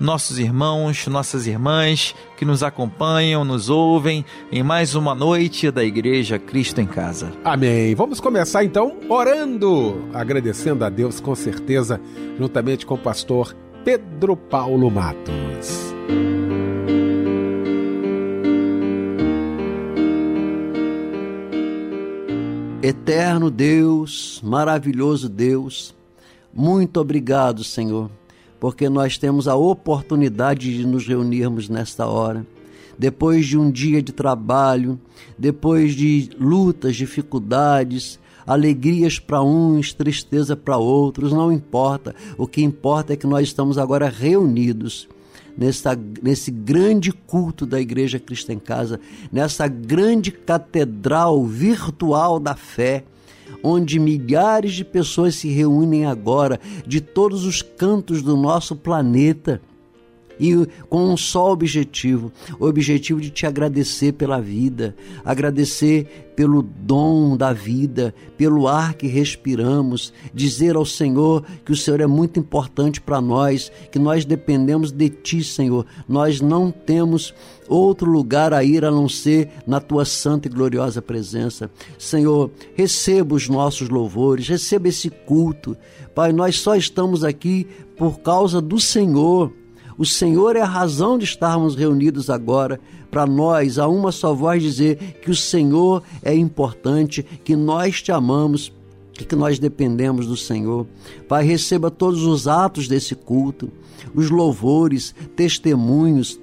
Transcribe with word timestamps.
nossos 0.00 0.38
irmãos, 0.38 1.06
nossas 1.06 1.46
irmãs 1.46 2.14
que 2.36 2.44
nos 2.44 2.62
acompanham, 2.62 3.44
nos 3.44 3.68
ouvem 3.68 4.24
em 4.50 4.62
mais 4.62 4.94
uma 4.94 5.14
noite 5.14 5.70
da 5.70 5.84
Igreja 5.84 6.38
Cristo 6.38 6.80
em 6.80 6.86
Casa. 6.86 7.32
Amém. 7.44 7.94
Vamos 7.94 8.20
começar 8.20 8.64
então 8.64 8.96
orando, 9.08 10.08
agradecendo 10.14 10.84
a 10.84 10.88
Deus 10.88 11.20
com 11.20 11.34
certeza, 11.34 12.00
juntamente 12.38 12.86
com 12.86 12.94
o 12.94 12.98
pastor 12.98 13.54
Pedro 13.84 14.36
Paulo 14.36 14.90
Matos. 14.90 15.88
Eterno 22.80 23.50
Deus, 23.50 24.40
maravilhoso 24.42 25.28
Deus, 25.28 25.94
muito 26.54 27.00
obrigado, 27.00 27.64
Senhor 27.64 28.08
porque 28.60 28.88
nós 28.88 29.16
temos 29.16 29.46
a 29.46 29.54
oportunidade 29.54 30.76
de 30.76 30.86
nos 30.86 31.06
reunirmos 31.06 31.68
nesta 31.68 32.06
hora. 32.06 32.46
Depois 32.98 33.46
de 33.46 33.56
um 33.56 33.70
dia 33.70 34.02
de 34.02 34.12
trabalho, 34.12 34.98
depois 35.38 35.94
de 35.94 36.30
lutas, 36.38 36.96
dificuldades, 36.96 38.18
alegrias 38.44 39.18
para 39.18 39.42
uns, 39.42 39.92
tristeza 39.92 40.56
para 40.56 40.76
outros, 40.76 41.32
não 41.32 41.52
importa. 41.52 42.14
O 42.36 42.46
que 42.46 42.62
importa 42.62 43.12
é 43.12 43.16
que 43.16 43.26
nós 43.26 43.46
estamos 43.46 43.78
agora 43.78 44.08
reunidos 44.08 45.08
nessa, 45.56 45.98
nesse 46.22 46.50
grande 46.50 47.12
culto 47.12 47.66
da 47.66 47.80
Igreja 47.80 48.18
Cristo 48.18 48.50
em 48.50 48.58
Casa, 48.58 48.98
nessa 49.30 49.68
grande 49.68 50.32
catedral 50.32 51.44
virtual 51.44 52.40
da 52.40 52.56
fé 52.56 53.04
onde 53.62 53.98
milhares 53.98 54.72
de 54.72 54.84
pessoas 54.84 55.34
se 55.34 55.48
reúnem 55.48 56.06
agora 56.06 56.60
de 56.86 57.00
todos 57.00 57.44
os 57.44 57.62
cantos 57.62 58.22
do 58.22 58.36
nosso 58.36 58.76
planeta 58.76 59.60
e 60.38 60.54
com 60.88 61.12
um 61.12 61.16
só 61.16 61.52
objetivo: 61.52 62.32
o 62.58 62.66
objetivo 62.66 63.20
de 63.20 63.30
te 63.30 63.46
agradecer 63.46 64.12
pela 64.12 64.40
vida, 64.40 64.94
agradecer 65.24 66.28
pelo 66.38 66.62
dom 66.62 67.36
da 67.36 67.52
vida, 67.52 68.14
pelo 68.36 68.68
ar 68.68 68.94
que 68.94 69.08
respiramos, 69.08 70.12
dizer 70.32 70.76
ao 70.76 70.86
Senhor 70.86 71.44
que 71.64 71.72
o 71.72 71.76
Senhor 71.76 72.00
é 72.00 72.06
muito 72.06 72.38
importante 72.38 73.00
para 73.00 73.20
nós, 73.20 73.72
que 73.90 73.98
nós 73.98 74.24
dependemos 74.24 74.92
de 74.92 75.08
Ti, 75.08 75.42
Senhor. 75.42 75.84
Nós 76.08 76.40
não 76.40 76.70
temos 76.70 77.34
outro 77.68 78.08
lugar 78.08 78.54
a 78.54 78.62
ir 78.62 78.84
a 78.84 78.90
não 78.92 79.08
ser 79.08 79.48
na 79.66 79.80
Tua 79.80 80.04
santa 80.04 80.46
e 80.46 80.50
gloriosa 80.50 81.02
presença. 81.02 81.68
Senhor, 81.98 82.52
receba 82.76 83.34
os 83.34 83.48
nossos 83.48 83.88
louvores, 83.88 84.46
receba 84.46 84.86
esse 84.86 85.10
culto. 85.10 85.76
Pai, 86.14 86.32
nós 86.32 86.60
só 86.60 86.76
estamos 86.76 87.24
aqui 87.24 87.66
por 87.96 88.20
causa 88.20 88.60
do 88.60 88.78
Senhor. 88.78 89.52
O 89.98 90.06
Senhor 90.06 90.54
é 90.54 90.60
a 90.60 90.66
razão 90.66 91.18
de 91.18 91.24
estarmos 91.24 91.74
reunidos 91.74 92.30
agora, 92.30 92.80
para 93.10 93.26
nós, 93.26 93.78
a 93.78 93.88
uma 93.88 94.12
só 94.12 94.32
voz, 94.32 94.62
dizer 94.62 95.18
que 95.20 95.30
o 95.30 95.36
Senhor 95.36 96.02
é 96.22 96.34
importante, 96.34 97.22
que 97.22 97.56
nós 97.56 98.00
te 98.00 98.12
amamos 98.12 98.72
que 99.24 99.34
nós 99.34 99.58
dependemos 99.58 100.26
do 100.26 100.36
Senhor. 100.36 100.86
Pai, 101.28 101.44
receba 101.44 101.90
todos 101.90 102.24
os 102.24 102.46
atos 102.46 102.86
desse 102.86 103.14
culto, 103.14 103.70
os 104.14 104.30
louvores, 104.30 105.14
testemunhos, 105.34 106.38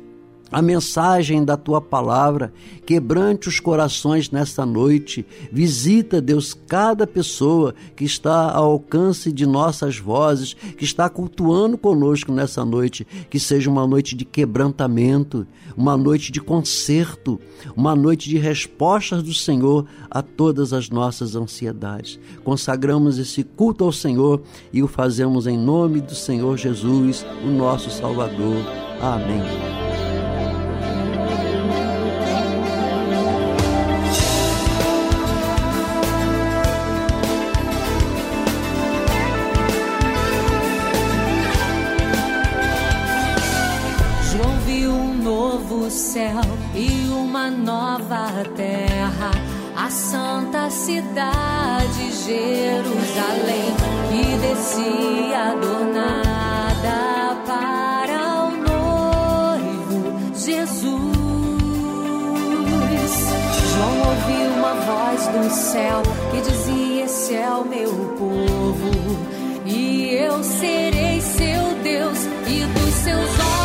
a 0.56 0.62
mensagem 0.62 1.44
da 1.44 1.58
tua 1.58 1.82
palavra, 1.82 2.54
quebrante 2.86 3.50
os 3.50 3.60
corações 3.60 4.32
nesta 4.32 4.66
noite. 4.66 5.26
Visita, 5.52 6.22
Deus, 6.22 6.54
cada 6.54 7.06
pessoa 7.06 7.76
que 7.94 8.06
está 8.06 8.54
ao 8.54 8.72
alcance 8.72 9.34
de 9.34 9.46
nossas 9.46 9.98
vozes, 9.98 10.54
que 10.54 10.86
está 10.86 11.10
cultuando 11.10 11.78
conosco 11.78 12.32
nessa 12.32 12.64
noite. 12.64 13.06
Que 13.30 13.38
seja 13.38 13.70
uma 13.70 13.86
noite 13.86 14.16
de 14.16 14.24
quebrantamento, 14.24 15.46
uma 15.76 15.98
noite 15.98 16.32
de 16.32 16.40
conserto, 16.40 17.38
uma 17.76 17.94
noite 17.94 18.30
de 18.30 18.38
respostas 18.38 19.22
do 19.22 19.34
Senhor 19.34 19.86
a 20.10 20.22
todas 20.22 20.72
as 20.72 20.90
nossas 20.90 21.36
ansiedades. 21.36 22.18
Consagramos 22.46 23.20
esse 23.20 23.44
culto 23.44 23.84
ao 23.84 23.92
Senhor 23.92 24.42
e 24.72 24.82
o 24.82 24.88
fazemos 24.88 25.48
em 25.48 25.58
nome 25.58 26.00
do 26.00 26.16
Senhor 26.16 26.56
Jesus, 26.58 27.26
o 27.44 27.48
nosso 27.50 27.90
Salvador. 27.92 28.64
Amém. 29.02 29.95
Terra, 48.44 49.32
a 49.76 49.90
santa 49.90 50.70
cidade 50.70 52.12
Jerusalém, 52.26 53.74
que 54.10 54.38
descia 54.38 55.52
adornada 55.52 57.36
para 57.46 58.46
o 58.46 58.52
noivo 58.58 60.36
Jesus. 60.36 61.16
João 63.74 63.98
ouviu 64.10 64.50
uma 64.58 64.74
voz 64.74 65.28
do 65.28 65.50
céu 65.50 66.02
que 66.32 66.42
dizia: 66.42 67.06
Esse 67.06 67.36
é 67.36 67.50
o 67.50 67.64
meu 67.66 67.92
povo, 68.18 68.92
e 69.66 70.16
eu 70.16 70.44
serei 70.44 71.22
seu 71.22 71.76
Deus 71.84 72.20
e 72.48 72.66
dos 72.66 72.94
seus 72.96 73.30
olhos. 73.40 73.65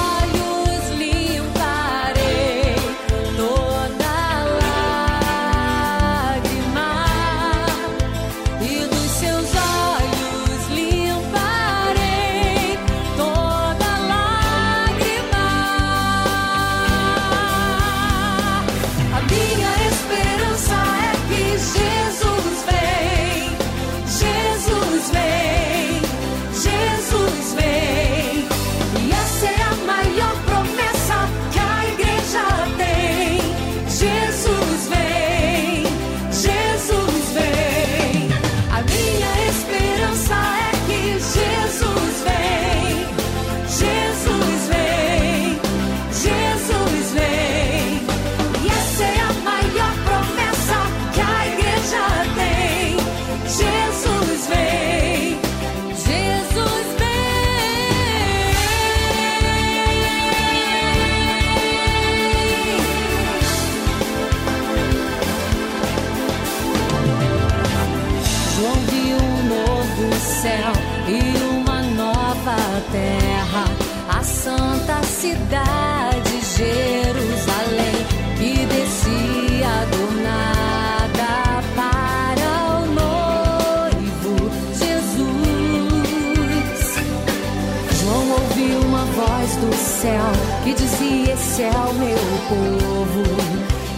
Que 90.64 90.74
dizia: 90.74 91.34
Esse 91.34 91.62
é 91.62 91.70
o 91.70 91.94
meu 91.94 92.18
povo, 92.48 93.22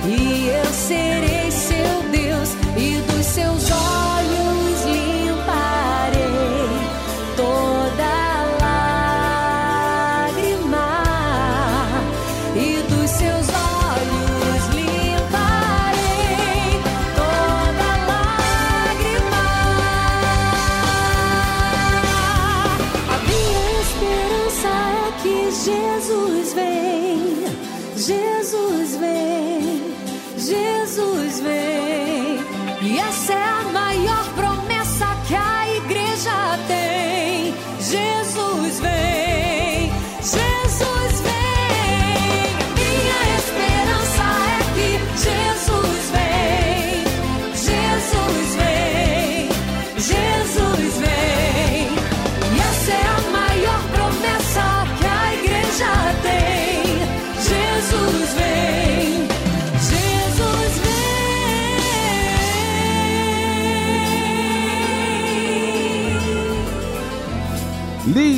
e 0.07 0.49
eu 0.49 0.65
serei 0.73 1.52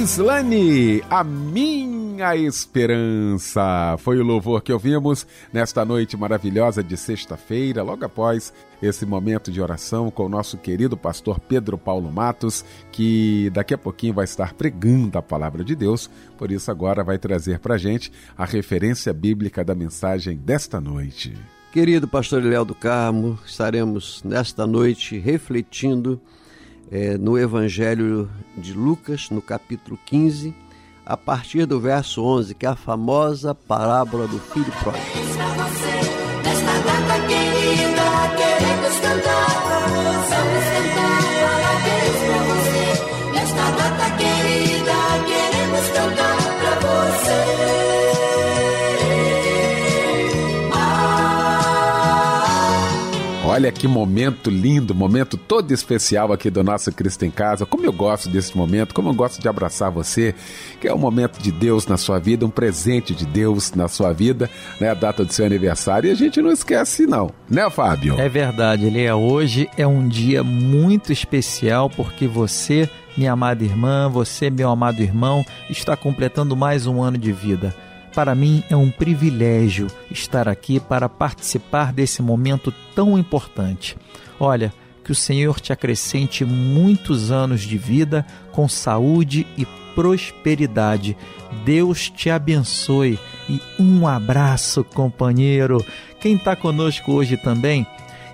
vem. 0.05 0.45
Lislane, 0.45 1.03
a 1.09 1.25
minha 1.25 2.37
esperança. 2.37 3.97
Foi 3.99 4.19
o 4.19 4.23
louvor 4.23 4.63
que 4.63 4.73
ouvimos 4.73 5.27
nesta 5.51 5.85
noite 5.85 6.17
maravilhosa 6.17 6.83
de 6.83 6.97
sexta-feira, 6.97 7.83
logo 7.83 8.05
após 8.05 8.53
esse 8.83 9.07
momento 9.07 9.51
de 9.51 9.63
oração 9.63 10.11
com 10.11 10.27
o 10.27 10.29
nosso 10.29 10.59
querido 10.59 10.95
pastor 10.95 11.41
Pedro 11.41 11.79
Paulo 11.79 12.13
Matos, 12.13 12.65
que 12.93 13.51
daqui 13.55 13.73
a 13.73 13.79
pouquinho 13.79 14.13
vai 14.13 14.25
estar 14.25 14.53
pregando 14.53 15.17
a 15.17 15.23
palavra 15.23 15.65
de 15.65 15.75
Deus, 15.75 16.11
por 16.37 16.53
isso 16.53 16.71
agora 16.71 17.03
vai 17.03 17.17
trazer 17.17 17.59
para 17.59 17.79
gente 17.79 18.13
a 18.37 18.45
referência 18.45 19.13
bíblica 19.13 19.65
da 19.65 19.75
mensagem 19.75 20.37
desta 20.37 20.81
noite. 20.81 21.35
Querido 21.73 22.07
pastor 22.07 22.43
Léo 22.43 22.65
do 22.65 22.75
Carmo, 22.75 23.39
estaremos 23.45 24.23
nesta 24.23 24.67
noite 24.67 25.19
refletindo 25.19 26.21
eh, 26.91 27.17
no 27.19 27.39
Evangelho 27.39 28.31
de 28.57 28.73
Lucas, 28.73 29.31
no 29.31 29.43
capítulo 29.43 29.99
15, 30.05 30.55
a 31.05 31.17
partir 31.17 31.67
do 31.67 31.81
verso 31.81 32.23
11, 32.23 32.55
que 32.55 32.67
é 32.67 32.69
a 32.69 32.77
famosa 32.77 33.55
parábola 33.55 34.27
do 34.27 34.39
filho 34.39 34.73
pródigo. 34.83 35.05
Nesta 43.33 43.71
data 43.71 44.17
querida, 44.17 45.25
queremos 45.27 45.89
cantar. 45.91 46.34
Olha 53.55 53.71
que 53.71 53.87
momento 53.87 54.51
lindo, 54.51 54.97
momento 54.97 55.37
todo 55.37 55.71
especial 55.71 56.33
aqui 56.33 56.51
do 56.51 56.65
nosso 56.65 56.91
Cristo 56.91 57.25
em 57.25 57.31
Casa. 57.31 57.65
Como 57.65 57.87
eu 57.87 57.93
gosto 57.93 58.29
desse 58.29 58.57
momento, 58.57 58.93
como 58.93 59.11
eu 59.11 59.15
gosto 59.15 59.41
de 59.41 59.49
abraçar 59.49 59.93
você, 59.93 60.35
que 60.81 60.89
é 60.89 60.93
um 60.93 60.99
momento 60.99 61.41
de 61.41 61.53
Deus 61.53 61.87
na 61.87 61.97
sua 61.97 62.19
vida, 62.19 62.45
um 62.45 62.51
presente 62.51 63.15
de 63.15 63.25
Deus 63.25 63.73
na 63.73 63.87
sua 63.87 64.13
vida, 64.13 64.51
né? 64.81 64.91
A 64.91 64.95
data 64.95 65.25
do 65.25 65.33
seu 65.33 65.47
aniversário. 65.47 66.09
E 66.09 66.11
a 66.11 66.17
gente 66.17 66.43
não 66.43 66.51
esquece, 66.51 67.07
não, 67.07 67.31
né, 67.49 67.71
Fábio? 67.71 68.19
É 68.19 68.29
verdade, 68.29 68.87
Elia. 68.87 69.15
Hoje 69.15 69.71
é 69.79 69.87
um 69.87 70.09
dia 70.09 70.43
muito 70.43 71.13
especial 71.13 71.89
porque 71.89 72.27
você, 72.27 72.91
minha 73.17 73.31
amada 73.31 73.63
irmã, 73.63 74.09
você, 74.09 74.51
meu 74.51 74.69
amado 74.69 75.01
irmão, 75.01 75.47
está 75.71 75.97
completando 75.97 76.57
mais 76.57 76.89
um 76.89 77.01
ano 77.01 77.17
de 77.17 77.31
vida. 77.31 77.73
Para 78.15 78.35
mim 78.35 78.63
é 78.71 78.77
um 78.77 78.91
privilégio 78.91 79.89
estar 80.11 80.49
aqui 80.49 80.79
para 80.79 81.09
participar 81.09 81.93
desse 81.93 82.23
momento 82.23 82.73
tão 82.95 83.19
importante. 83.19 83.97
Olha, 84.39 84.73
que 85.05 85.13
o 85.13 85.15
Senhor 85.15 85.61
te 85.61 85.73
acrescente 85.73 86.45
muitos 86.45 87.31
anos 87.31 87.61
de 87.61 87.77
vida 87.77 88.25
com 88.53 88.69
saúde 88.69 89.47
e 89.57 89.67
prosperidade. 89.95 91.17
Deus 91.65 92.09
te 92.09 92.31
abençoe 92.31 93.19
e 93.49 93.61
um 93.79 94.07
abraço, 94.07 94.83
companheiro. 94.83 95.85
Quem 96.21 96.37
está 96.37 96.57
conosco 96.57 97.13
hoje 97.13 97.37
também 97.37 97.87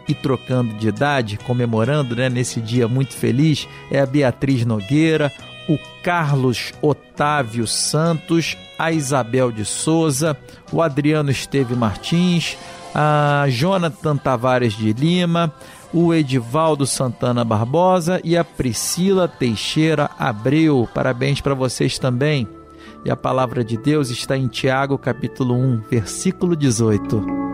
e 0.08 0.14
trocando 0.14 0.74
de 0.74 0.88
idade, 0.88 1.38
comemorando 1.38 2.16
né, 2.16 2.28
nesse 2.28 2.60
dia 2.60 2.88
muito 2.88 3.14
feliz, 3.14 3.68
é 3.90 4.00
a 4.00 4.06
Beatriz 4.06 4.64
Nogueira, 4.64 5.32
o 5.70 5.78
Carlos 6.02 6.72
Otávio 6.82 7.64
Santos, 7.64 8.56
a 8.76 8.90
Isabel 8.90 9.52
de 9.52 9.64
Souza, 9.64 10.36
o 10.72 10.82
Adriano 10.82 11.30
Esteve 11.30 11.76
Martins, 11.76 12.58
a 12.92 13.46
Jonathan 13.48 14.16
Tavares 14.16 14.72
de 14.72 14.92
Lima, 14.92 15.54
o 15.94 16.12
Edivaldo 16.12 16.84
Santana 16.86 17.44
Barbosa 17.44 18.20
e 18.24 18.36
a 18.36 18.42
Priscila 18.42 19.28
Teixeira 19.28 20.10
Abreu. 20.18 20.88
Parabéns 20.92 21.40
para 21.40 21.54
vocês 21.54 22.00
também. 22.00 22.48
E 23.04 23.10
a 23.10 23.16
palavra 23.16 23.62
de 23.62 23.76
Deus 23.76 24.10
está 24.10 24.36
em 24.36 24.48
Tiago, 24.48 24.98
capítulo 24.98 25.54
1, 25.54 25.82
versículo 25.88 26.56
18. 26.56 27.49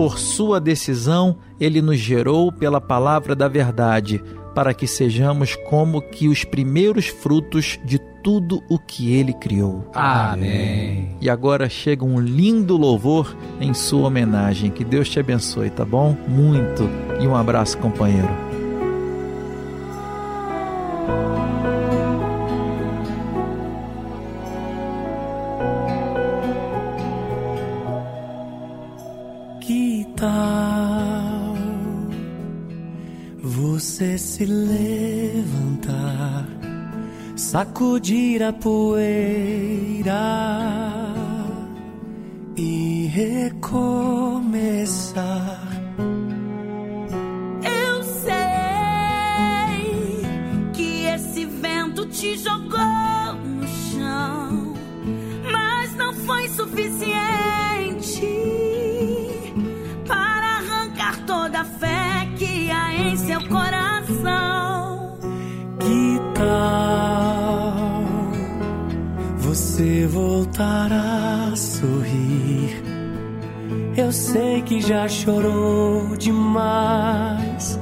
Por 0.00 0.18
sua 0.18 0.58
decisão, 0.58 1.36
ele 1.60 1.82
nos 1.82 1.98
gerou 1.98 2.50
pela 2.50 2.80
palavra 2.80 3.36
da 3.36 3.46
verdade, 3.48 4.18
para 4.54 4.72
que 4.72 4.86
sejamos 4.86 5.54
como 5.68 6.00
que 6.00 6.26
os 6.26 6.42
primeiros 6.42 7.08
frutos 7.08 7.78
de 7.84 7.98
tudo 8.24 8.62
o 8.70 8.78
que 8.78 9.12
ele 9.12 9.34
criou. 9.34 9.86
Amém. 9.92 11.14
E 11.20 11.28
agora 11.28 11.68
chega 11.68 12.02
um 12.02 12.18
lindo 12.18 12.78
louvor 12.78 13.36
em 13.60 13.74
sua 13.74 14.08
homenagem. 14.08 14.70
Que 14.70 14.84
Deus 14.84 15.06
te 15.06 15.20
abençoe, 15.20 15.68
tá 15.68 15.84
bom? 15.84 16.16
Muito. 16.26 16.88
E 17.20 17.26
um 17.26 17.36
abraço, 17.36 17.76
companheiro. 17.76 18.50
Que 30.20 30.26
tal 30.26 31.56
você 33.42 34.18
se 34.18 34.44
levantar, 34.44 35.86
sacudir 37.34 38.42
a 38.42 38.52
poeira 38.52 40.12
e 42.54 43.06
recomeçar? 43.06 43.96
Eu 47.64 48.02
sei 48.02 48.36
que 50.74 51.06
esse 51.06 51.46
vento 51.46 52.04
te 52.08 52.36
jogou 52.36 53.32
no 53.46 53.66
chão, 53.66 54.74
mas 55.50 55.96
não 55.96 56.12
foi 56.12 56.46
suficiente 56.50 57.19
você 69.80 70.06
voltar 70.06 70.92
a 70.92 71.56
sorrir? 71.56 72.82
Eu 73.96 74.12
sei 74.12 74.60
que 74.60 74.78
já 74.78 75.08
chorou 75.08 76.18
demais, 76.18 77.80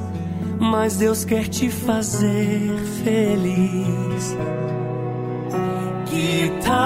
mas 0.61 0.97
Deus 0.99 1.25
quer 1.25 1.49
te 1.49 1.69
fazer 1.69 2.79
feliz. 3.03 4.37
Que 6.07 6.53
tal 6.65 6.79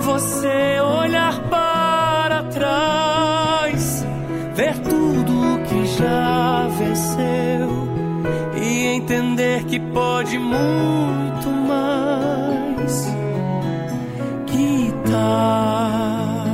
você 0.00 0.80
olhar 0.80 1.40
para 1.48 2.42
trás, 2.44 4.04
ver 4.52 4.76
tudo 4.80 5.60
que 5.68 5.86
já 5.96 6.66
venceu 6.76 7.86
e 8.60 8.96
entender 8.96 9.62
que 9.66 9.78
pode 9.78 10.36
muito 10.40 11.55
Que 15.26 15.32
tal 15.32 16.46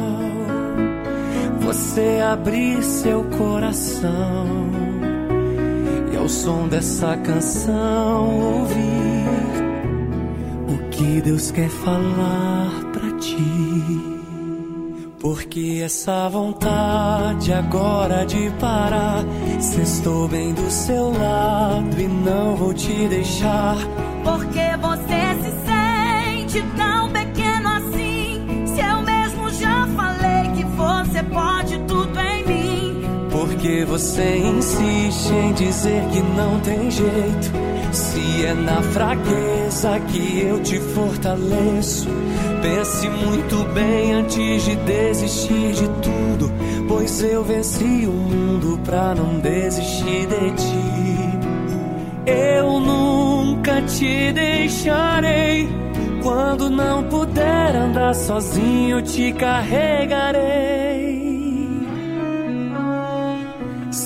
você 1.61 2.21
abrir 2.33 2.83
seu 2.83 3.25
coração 3.25 4.47
e 6.13 6.17
ao 6.17 6.29
som 6.29 6.69
dessa 6.69 7.17
canção 7.19 8.59
ouvir 8.59 9.29
o 10.69 10.89
que 10.91 11.21
Deus 11.21 11.51
quer 11.51 11.69
falar 11.69 12.71
pra 12.93 13.11
ti? 13.19 14.23
Porque 15.21 15.83
essa 15.85 16.29
vontade 16.29 17.53
agora 17.53 18.25
de 18.25 18.51
parar, 18.59 19.25
se 19.61 19.83
estou 19.83 20.27
bem 20.29 20.53
do 20.53 20.69
seu 20.71 21.13
lado 21.13 22.01
e 22.01 22.09
não 22.09 22.57
vou 22.57 22.75
te 22.75 23.07
deixar. 23.07 23.77
Porque 24.25 24.62
Porque 33.63 33.85
você 33.85 34.39
insiste 34.39 35.31
em 35.33 35.53
dizer 35.53 36.03
que 36.09 36.21
não 36.21 36.59
tem 36.63 36.91
jeito. 36.91 37.53
Se 37.93 38.45
é 38.45 38.55
na 38.55 38.83
fraqueza 38.83 40.01
que 40.01 40.41
eu 40.41 40.61
te 40.65 40.81
fortaleço. 40.81 42.09
Pense 42.61 43.09
muito 43.09 43.63
bem 43.73 44.15
antes 44.15 44.65
de 44.65 44.75
desistir 44.75 45.75
de 45.75 45.89
tudo. 46.01 46.53
Pois 46.89 47.23
eu 47.23 47.45
venci 47.45 48.05
o 48.05 48.11
mundo 48.11 48.81
pra 48.85 49.15
não 49.15 49.39
desistir 49.39 50.27
de 50.27 50.51
ti. 50.57 51.39
Eu 52.27 52.81
nunca 52.81 53.81
te 53.83 54.33
deixarei. 54.33 55.69
Quando 56.21 56.69
não 56.69 57.05
puder 57.05 57.77
andar 57.77 58.13
sozinho, 58.13 59.01
te 59.03 59.33
carregarei. 59.33 60.82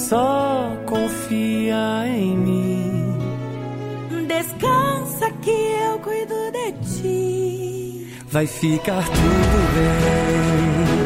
Só 0.09 0.73
confia 0.87 2.07
em 2.07 2.37
mim. 2.37 3.19
Descansa 4.29 5.33
que 5.43 5.51
eu 5.51 5.99
cuido 5.99 6.35
de 6.53 6.73
ti. 7.01 8.15
Vai 8.29 8.47
ficar 8.47 9.05
tudo 9.05 9.75
bem. 9.75 11.06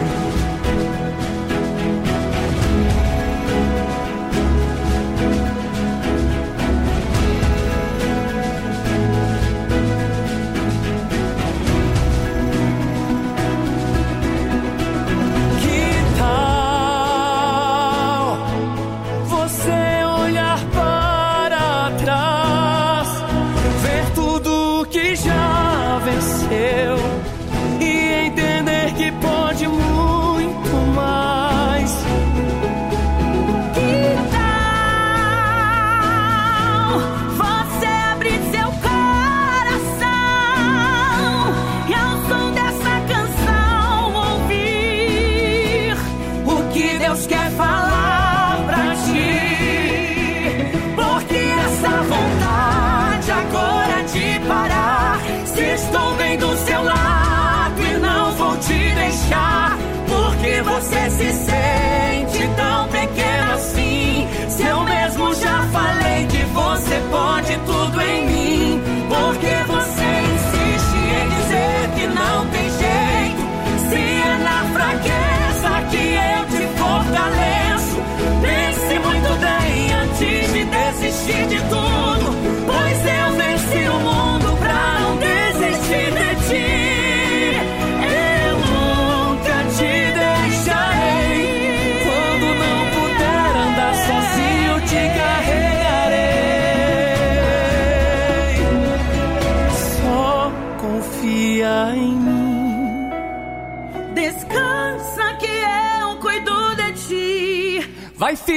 Você 60.90 61.10
se 61.10 61.32
sente 61.32 62.48
tão 62.56 62.88
pequeno 62.88 63.52
assim. 63.52 64.26
Se 64.48 64.62
eu 64.64 64.80
mesmo 64.82 65.34
já 65.34 65.62
falei 65.72 66.26
que 66.26 66.42
você 66.46 67.00
pode 67.10 67.56
tudo 67.64 67.79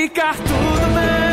ficar 0.03 0.35
tudo 0.35 0.85
bem. 0.95 1.23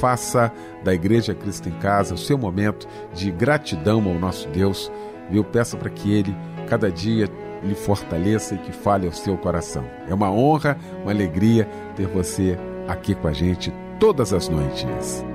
Faça 0.00 0.52
da 0.82 0.94
Igreja 0.94 1.34
Cristo 1.34 1.68
em 1.68 1.72
Casa 1.72 2.14
o 2.14 2.18
seu 2.18 2.38
momento 2.38 2.88
de 3.12 3.30
gratidão 3.30 4.06
ao 4.06 4.14
nosso 4.14 4.48
Deus. 4.48 4.90
Viu? 5.30 5.44
Peça 5.44 5.76
para 5.76 5.90
que 5.90 6.12
Ele, 6.12 6.34
cada 6.68 6.90
dia, 6.90 7.28
lhe 7.62 7.74
fortaleça 7.74 8.54
e 8.54 8.58
que 8.58 8.72
fale 8.72 9.06
ao 9.06 9.12
seu 9.12 9.36
coração. 9.36 9.84
É 10.08 10.14
uma 10.14 10.30
honra, 10.30 10.78
uma 11.02 11.12
alegria 11.12 11.68
ter 11.96 12.06
você 12.06 12.58
aqui 12.88 13.14
com 13.14 13.28
a 13.28 13.32
gente 13.32 13.72
todas 13.98 14.32
as 14.32 14.48
noites. 14.48 15.29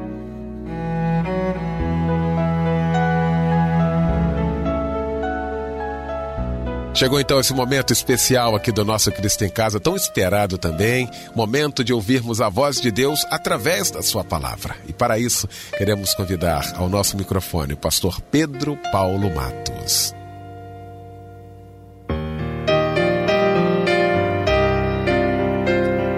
Chegou 6.95 7.19
então 7.19 7.41
esse 7.41 7.53
momento 7.53 7.91
especial 7.91 8.55
aqui 8.55 8.71
do 8.71 8.85
nosso 8.85 9.11
Cristo 9.11 9.43
em 9.43 9.49
Casa, 9.49 9.81
tão 9.81 9.97
esperado 9.97 10.57
também, 10.57 11.09
momento 11.35 11.83
de 11.83 11.91
ouvirmos 11.91 12.39
a 12.39 12.47
voz 12.47 12.79
de 12.79 12.89
Deus 12.89 13.25
através 13.29 13.91
da 13.91 14.01
sua 14.01 14.23
palavra. 14.23 14.77
E 14.87 14.93
para 14.93 15.19
isso, 15.19 15.45
queremos 15.77 16.13
convidar 16.13 16.73
ao 16.77 16.87
nosso 16.87 17.17
microfone 17.17 17.73
o 17.73 17.77
pastor 17.77 18.21
Pedro 18.21 18.79
Paulo 18.93 19.29
Matos. 19.35 20.15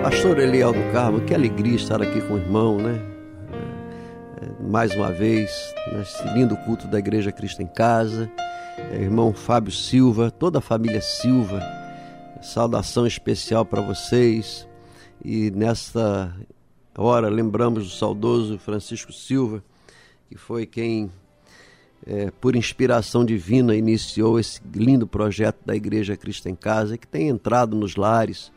Pastor 0.03 0.38
Eliel 0.38 0.74
do 0.74 0.91
Carmo, 0.93 1.22
que 1.22 1.34
alegria 1.34 1.75
estar 1.75 2.03
aqui 2.03 2.22
com 2.22 2.36
o 2.36 2.38
irmão, 2.38 2.77
né? 2.77 3.01
É, 4.41 4.46
é, 4.46 4.69
mais 4.69 4.93
uma 4.93 5.12
vez, 5.12 5.50
né, 5.91 5.98
nesse 5.98 6.24
lindo 6.36 6.55
culto 6.57 6.88
da 6.88 7.00
Igreja 7.00 7.31
Cristo 7.31 7.63
em 7.63 7.67
Casa. 7.67 8.29
É, 8.77 9.01
irmão 9.01 9.34
Fábio 9.34 9.72
Silva, 9.72 10.29
toda 10.29 10.60
a 10.60 10.62
família 10.62 11.01
Silva, 11.01 11.60
saudação 12.43 13.07
especial 13.07 13.65
para 13.65 13.81
vocês. 13.81 14.67
E 15.25 15.50
nesta 15.50 16.31
hora 16.96 17.27
lembramos 17.27 17.86
do 17.86 17.89
saudoso 17.89 18.60
Francisco 18.60 19.12
Silva, 19.12 19.63
que 20.29 20.38
foi 20.38 20.67
quem, 20.67 21.12
é, 22.05 22.29
por 22.39 22.55
inspiração 22.55 23.25
divina, 23.25 23.75
iniciou 23.75 24.39
esse 24.39 24.62
lindo 24.74 25.07
projeto 25.07 25.57
da 25.65 25.75
Igreja 25.75 26.15
Cristo 26.15 26.48
em 26.48 26.55
Casa, 26.55 27.00
que 27.00 27.07
tem 27.07 27.29
entrado 27.29 27.75
nos 27.75 27.96
lares 27.96 28.51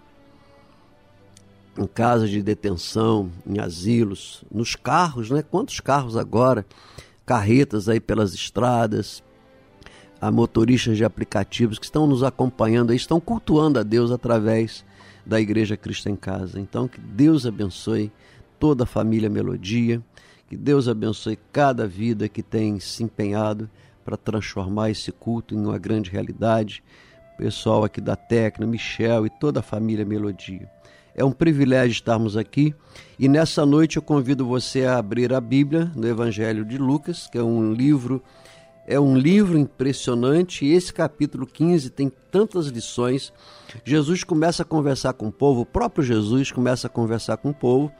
em 1.78 1.86
casas 1.86 2.28
de 2.28 2.42
detenção, 2.42 3.30
em 3.46 3.58
asilos, 3.58 4.44
nos 4.52 4.76
carros, 4.76 5.30
né? 5.30 5.42
Quantos 5.42 5.80
carros 5.80 6.14
agora? 6.14 6.66
Carretas 7.24 7.88
aí 7.88 7.98
pelas 7.98 8.34
estradas, 8.34 9.22
a 10.20 10.30
motoristas 10.30 10.96
de 10.96 11.04
aplicativos 11.04 11.78
que 11.78 11.84
estão 11.84 12.06
nos 12.06 12.22
acompanhando 12.22 12.90
aí, 12.90 12.96
estão 12.96 13.18
cultuando 13.18 13.78
a 13.78 13.82
Deus 13.82 14.10
através 14.10 14.84
da 15.24 15.40
Igreja 15.40 15.76
Cristo 15.76 16.08
em 16.08 16.16
Casa. 16.16 16.60
Então, 16.60 16.86
que 16.86 17.00
Deus 17.00 17.46
abençoe 17.46 18.12
toda 18.58 18.84
a 18.84 18.86
família 18.86 19.30
Melodia, 19.30 20.02
que 20.48 20.56
Deus 20.56 20.88
abençoe 20.88 21.38
cada 21.52 21.86
vida 21.86 22.28
que 22.28 22.42
tem 22.42 22.78
se 22.78 23.02
empenhado 23.02 23.70
para 24.04 24.16
transformar 24.16 24.90
esse 24.90 25.10
culto 25.12 25.54
em 25.54 25.58
uma 25.58 25.78
grande 25.78 26.10
realidade. 26.10 26.82
Pessoal 27.38 27.84
aqui 27.84 28.00
da 28.00 28.16
Tecna, 28.16 28.66
Michel 28.66 29.24
e 29.24 29.30
toda 29.30 29.60
a 29.60 29.62
família 29.62 30.04
Melodia. 30.04 30.68
É 31.14 31.24
um 31.24 31.32
privilégio 31.32 31.92
estarmos 31.92 32.36
aqui 32.36 32.74
e 33.18 33.28
nessa 33.28 33.64
noite 33.64 33.96
eu 33.96 34.02
convido 34.02 34.46
você 34.46 34.84
a 34.84 34.98
abrir 34.98 35.32
a 35.32 35.40
Bíblia 35.40 35.90
no 35.94 36.06
Evangelho 36.06 36.64
de 36.64 36.76
Lucas, 36.76 37.28
que 37.30 37.38
é 37.38 37.42
um 37.42 37.72
livro 37.72 38.22
é 38.90 38.98
um 38.98 39.16
livro 39.16 39.56
impressionante 39.56 40.64
e 40.66 40.72
esse 40.72 40.92
capítulo 40.92 41.46
15 41.46 41.90
tem 41.90 42.10
tantas 42.28 42.66
lições. 42.66 43.32
Jesus 43.84 44.24
começa 44.24 44.64
a 44.64 44.66
conversar 44.66 45.12
com 45.12 45.28
o 45.28 45.32
povo, 45.32 45.60
o 45.60 45.66
próprio 45.66 46.02
Jesus 46.02 46.50
começa 46.50 46.88
a 46.88 46.90
conversar 46.90 47.36
com 47.36 47.50
o 47.50 47.54
povo 47.54 47.92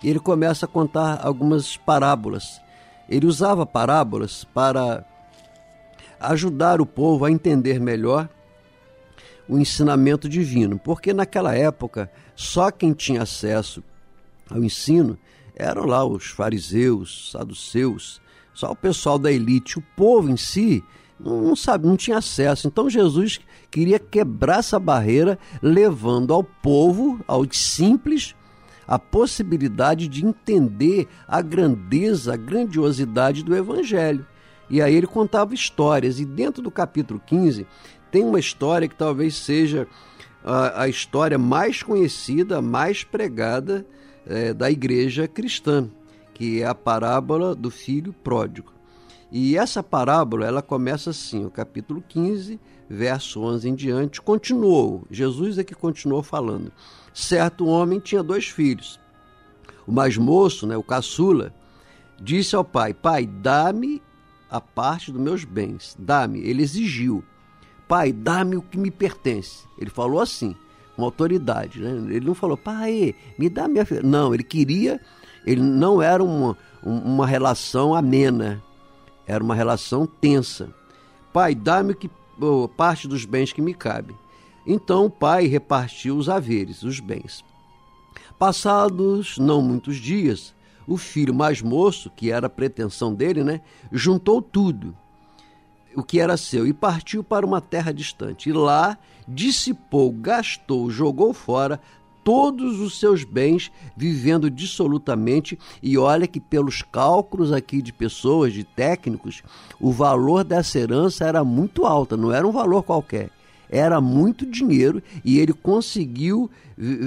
e 0.00 0.08
ele 0.08 0.20
começa 0.20 0.66
a 0.66 0.68
contar 0.68 1.18
algumas 1.20 1.76
parábolas. 1.76 2.60
Ele 3.08 3.26
usava 3.26 3.66
parábolas 3.66 4.44
para 4.44 5.04
ajudar 6.20 6.80
o 6.80 6.86
povo 6.86 7.24
a 7.24 7.30
entender 7.30 7.80
melhor 7.80 8.28
o 9.48 9.58
ensinamento 9.58 10.28
divino, 10.28 10.78
porque 10.78 11.12
naquela 11.12 11.56
época 11.56 12.08
só 12.36 12.70
quem 12.70 12.92
tinha 12.92 13.22
acesso 13.22 13.82
ao 14.48 14.62
ensino 14.62 15.18
eram 15.56 15.86
lá 15.86 16.04
os 16.04 16.26
fariseus, 16.26 17.32
saduceus, 17.32 18.20
só 18.58 18.72
o 18.72 18.76
pessoal 18.76 19.20
da 19.20 19.30
elite, 19.30 19.78
o 19.78 19.84
povo 19.94 20.28
em 20.28 20.36
si 20.36 20.82
não, 21.20 21.40
não 21.42 21.54
sabe, 21.54 21.86
não 21.86 21.96
tinha 21.96 22.18
acesso. 22.18 22.66
Então 22.66 22.90
Jesus 22.90 23.38
queria 23.70 24.00
quebrar 24.00 24.58
essa 24.58 24.80
barreira, 24.80 25.38
levando 25.62 26.34
ao 26.34 26.42
povo, 26.42 27.20
aos 27.28 27.56
simples, 27.56 28.34
a 28.84 28.98
possibilidade 28.98 30.08
de 30.08 30.26
entender 30.26 31.06
a 31.28 31.40
grandeza, 31.40 32.34
a 32.34 32.36
grandiosidade 32.36 33.44
do 33.44 33.54
Evangelho. 33.54 34.26
E 34.68 34.82
aí 34.82 34.92
ele 34.92 35.06
contava 35.06 35.54
histórias, 35.54 36.18
e 36.18 36.24
dentro 36.24 36.60
do 36.60 36.70
capítulo 36.70 37.22
15 37.24 37.64
tem 38.10 38.24
uma 38.24 38.40
história 38.40 38.88
que 38.88 38.96
talvez 38.96 39.36
seja 39.36 39.86
a, 40.44 40.82
a 40.82 40.88
história 40.88 41.38
mais 41.38 41.80
conhecida, 41.80 42.60
mais 42.60 43.04
pregada 43.04 43.86
é, 44.26 44.52
da 44.52 44.68
igreja 44.68 45.28
cristã, 45.28 45.88
que 46.38 46.62
é 46.62 46.66
a 46.66 46.74
parábola 46.74 47.52
do 47.52 47.68
filho 47.68 48.12
pródigo. 48.12 48.72
E 49.30 49.58
essa 49.58 49.82
parábola, 49.82 50.46
ela 50.46 50.62
começa 50.62 51.10
assim, 51.10 51.44
o 51.44 51.50
capítulo 51.50 52.00
15, 52.08 52.60
verso 52.88 53.42
11 53.42 53.68
em 53.68 53.74
diante, 53.74 54.22
continuou, 54.22 55.02
Jesus 55.10 55.58
é 55.58 55.64
que 55.64 55.74
continuou 55.74 56.22
falando. 56.22 56.70
Certo 57.12 57.66
homem 57.66 57.98
tinha 57.98 58.22
dois 58.22 58.46
filhos. 58.46 59.00
O 59.84 59.90
mais 59.90 60.16
moço, 60.16 60.64
né, 60.64 60.76
o 60.76 60.82
caçula, 60.82 61.52
disse 62.22 62.54
ao 62.54 62.64
pai: 62.64 62.94
Pai, 62.94 63.26
dá-me 63.26 64.00
a 64.48 64.60
parte 64.60 65.10
dos 65.10 65.20
meus 65.20 65.42
bens. 65.44 65.96
Dá-me. 65.98 66.38
Ele 66.38 66.62
exigiu. 66.62 67.24
Pai, 67.88 68.12
dá-me 68.12 68.56
o 68.56 68.62
que 68.62 68.78
me 68.78 68.92
pertence. 68.92 69.66
Ele 69.76 69.90
falou 69.90 70.20
assim, 70.20 70.54
com 70.94 71.04
autoridade. 71.04 71.80
Né? 71.80 72.14
Ele 72.14 72.26
não 72.26 72.34
falou, 72.34 72.56
pai, 72.56 73.14
me 73.38 73.48
dá 73.48 73.66
minha. 73.66 73.84
Não, 74.04 74.32
ele 74.32 74.44
queria, 74.44 75.00
ele 75.48 75.62
não 75.62 76.02
era 76.02 76.22
uma, 76.22 76.56
uma 76.82 77.26
relação 77.26 77.94
amena, 77.94 78.62
era 79.26 79.42
uma 79.42 79.54
relação 79.54 80.06
tensa. 80.06 80.68
Pai, 81.32 81.54
dá-me 81.54 81.94
que 81.94 82.10
parte 82.76 83.08
dos 83.08 83.24
bens 83.24 83.50
que 83.50 83.62
me 83.62 83.72
cabe. 83.72 84.14
Então 84.66 85.06
o 85.06 85.10
pai 85.10 85.46
repartiu 85.46 86.18
os 86.18 86.28
haveres, 86.28 86.82
os 86.82 87.00
bens. 87.00 87.42
Passados 88.38 89.38
não 89.38 89.62
muitos 89.62 89.96
dias, 89.96 90.54
o 90.86 90.98
filho 90.98 91.34
mais 91.34 91.62
moço, 91.62 92.10
que 92.14 92.30
era 92.30 92.46
a 92.46 92.50
pretensão 92.50 93.14
dele, 93.14 93.42
né, 93.42 93.62
juntou 93.90 94.42
tudo 94.42 94.94
o 95.96 96.02
que 96.02 96.20
era 96.20 96.36
seu 96.36 96.66
e 96.66 96.74
partiu 96.74 97.24
para 97.24 97.46
uma 97.46 97.62
terra 97.62 97.90
distante. 97.90 98.50
E 98.50 98.52
lá 98.52 98.98
dissipou, 99.26 100.12
gastou, 100.12 100.90
jogou 100.90 101.32
fora 101.32 101.80
todos 102.28 102.78
os 102.78 103.00
seus 103.00 103.24
bens, 103.24 103.72
vivendo 103.96 104.50
dissolutamente. 104.50 105.58
E 105.82 105.96
olha 105.96 106.26
que, 106.26 106.38
pelos 106.38 106.82
cálculos 106.82 107.54
aqui 107.54 107.80
de 107.80 107.90
pessoas, 107.90 108.52
de 108.52 108.64
técnicos, 108.64 109.42
o 109.80 109.90
valor 109.90 110.44
dessa 110.44 110.78
herança 110.78 111.24
era 111.24 111.42
muito 111.42 111.86
alta, 111.86 112.18
não 112.18 112.30
era 112.30 112.46
um 112.46 112.52
valor 112.52 112.82
qualquer. 112.82 113.30
Era 113.70 113.98
muito 113.98 114.44
dinheiro 114.44 115.02
e 115.24 115.38
ele 115.38 115.54
conseguiu 115.54 116.50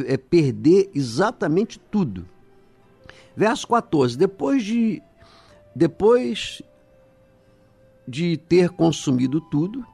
é, 0.08 0.18
perder 0.18 0.90
exatamente 0.96 1.80
tudo. 1.80 2.26
Verso 3.38 3.68
14: 3.68 4.18
depois 4.18 4.64
de. 4.64 5.04
Depois 5.76 6.64
de 8.08 8.38
ter 8.38 8.72
consumido 8.72 9.40
tudo, 9.40 9.86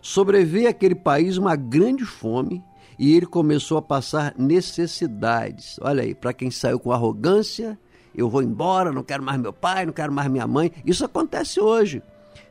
sobreveio 0.00 0.68
àquele 0.68 0.94
país 0.94 1.36
uma 1.36 1.56
grande 1.56 2.04
fome 2.04 2.62
e 2.98 3.14
ele 3.14 3.26
começou 3.26 3.78
a 3.78 3.82
passar 3.82 4.34
necessidades. 4.38 5.78
Olha 5.80 6.02
aí, 6.02 6.14
para 6.14 6.32
quem 6.32 6.50
saiu 6.50 6.78
com 6.78 6.92
arrogância, 6.92 7.78
eu 8.14 8.30
vou 8.30 8.42
embora, 8.42 8.92
não 8.92 9.02
quero 9.02 9.22
mais 9.22 9.38
meu 9.38 9.52
pai, 9.52 9.84
não 9.84 9.92
quero 9.92 10.12
mais 10.12 10.30
minha 10.30 10.46
mãe. 10.46 10.72
Isso 10.84 11.04
acontece 11.04 11.60
hoje. 11.60 12.02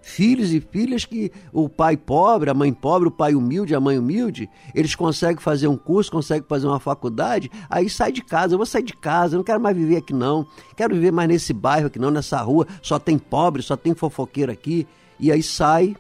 Filhos 0.02 0.54
e 0.54 0.62
filhas 0.62 1.04
que 1.04 1.32
o 1.52 1.68
pai 1.68 1.98
pobre, 1.98 2.52
a 2.52 2.54
mãe 2.54 2.72
pobre, 2.72 3.08
o 3.08 3.12
pai 3.12 3.34
humilde, 3.34 3.74
a 3.74 3.80
mãe 3.80 3.98
humilde, 3.98 4.48
eles 4.76 4.94
conseguem 4.94 5.42
fazer 5.42 5.68
um 5.68 5.76
curso, 5.76 6.12
conseguem 6.12 6.46
fazer 6.48 6.68
uma 6.68 6.80
faculdade, 6.80 7.50
aí 7.68 7.90
sai 7.90 8.12
de 8.12 8.22
casa, 8.22 8.54
eu 8.54 8.60
vou 8.60 8.68
sair 8.68 8.84
de 8.84 8.96
casa, 8.96 9.34
eu 9.34 9.38
não 9.40 9.44
quero 9.44 9.60
mais 9.60 9.76
viver 9.76 9.98
aqui 9.98 10.14
não, 10.14 10.46
quero 10.78 10.94
viver 10.94 11.12
mais 11.12 11.28
nesse 11.28 11.54
bairro 11.54 11.88
aqui 11.88 11.98
não, 11.98 12.12
nessa 12.12 12.40
rua, 12.40 12.68
só 12.84 13.00
tem 13.00 13.18
pobre, 13.18 13.64
só 13.64 13.76
tem 13.76 13.96
fofoqueiro 13.96 14.52
aqui. 14.52 14.88
E 15.20 15.32
aí 15.32 15.42
sai, 15.42 15.96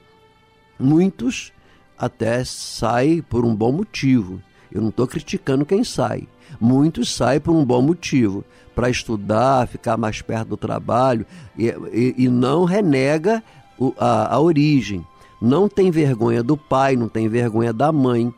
muitos 0.79 1.51
até 1.97 2.43
saem 2.43 3.21
por 3.21 3.45
um 3.45 3.55
bom 3.55 3.71
motivo. 3.71 4.41
Eu 4.71 4.81
não 4.81 4.89
estou 4.89 5.08
criticando 5.08 5.65
quem 5.65 5.84
sai. 5.84 6.27
Muitos 6.60 7.13
saem 7.13 7.39
por 7.39 7.53
um 7.53 7.65
bom 7.65 7.81
motivo, 7.81 8.43
para 8.73 8.89
estudar, 8.89 9.67
ficar 9.67 9.97
mais 9.97 10.21
perto 10.21 10.49
do 10.49 10.58
trabalho 10.58 11.25
e, 11.58 11.67
e, 11.67 12.15
e 12.17 12.29
não 12.29 12.65
renega 12.65 13.43
o, 13.79 13.93
a, 13.97 14.36
a 14.36 14.39
origem. 14.39 15.05
Não 15.41 15.67
tem 15.69 15.91
vergonha 15.91 16.43
do 16.43 16.58
pai, 16.58 16.95
não 16.95 17.08
tem 17.08 17.27
vergonha 17.27 17.71
da 17.71 17.91
mãe, 17.91 18.34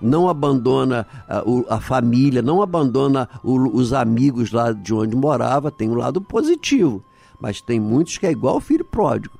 não 0.00 0.28
abandona 0.28 1.06
a, 1.28 1.42
a 1.76 1.80
família, 1.80 2.42
não 2.42 2.62
abandona 2.62 3.28
o, 3.42 3.76
os 3.76 3.92
amigos 3.92 4.52
lá 4.52 4.72
de 4.72 4.94
onde 4.94 5.16
morava, 5.16 5.70
tem 5.70 5.88
um 5.88 5.94
lado 5.94 6.20
positivo. 6.20 7.02
Mas 7.40 7.60
tem 7.60 7.80
muitos 7.80 8.18
que 8.18 8.26
é 8.26 8.30
igual 8.30 8.56
o 8.56 8.60
filho 8.60 8.84
pródigo 8.84 9.39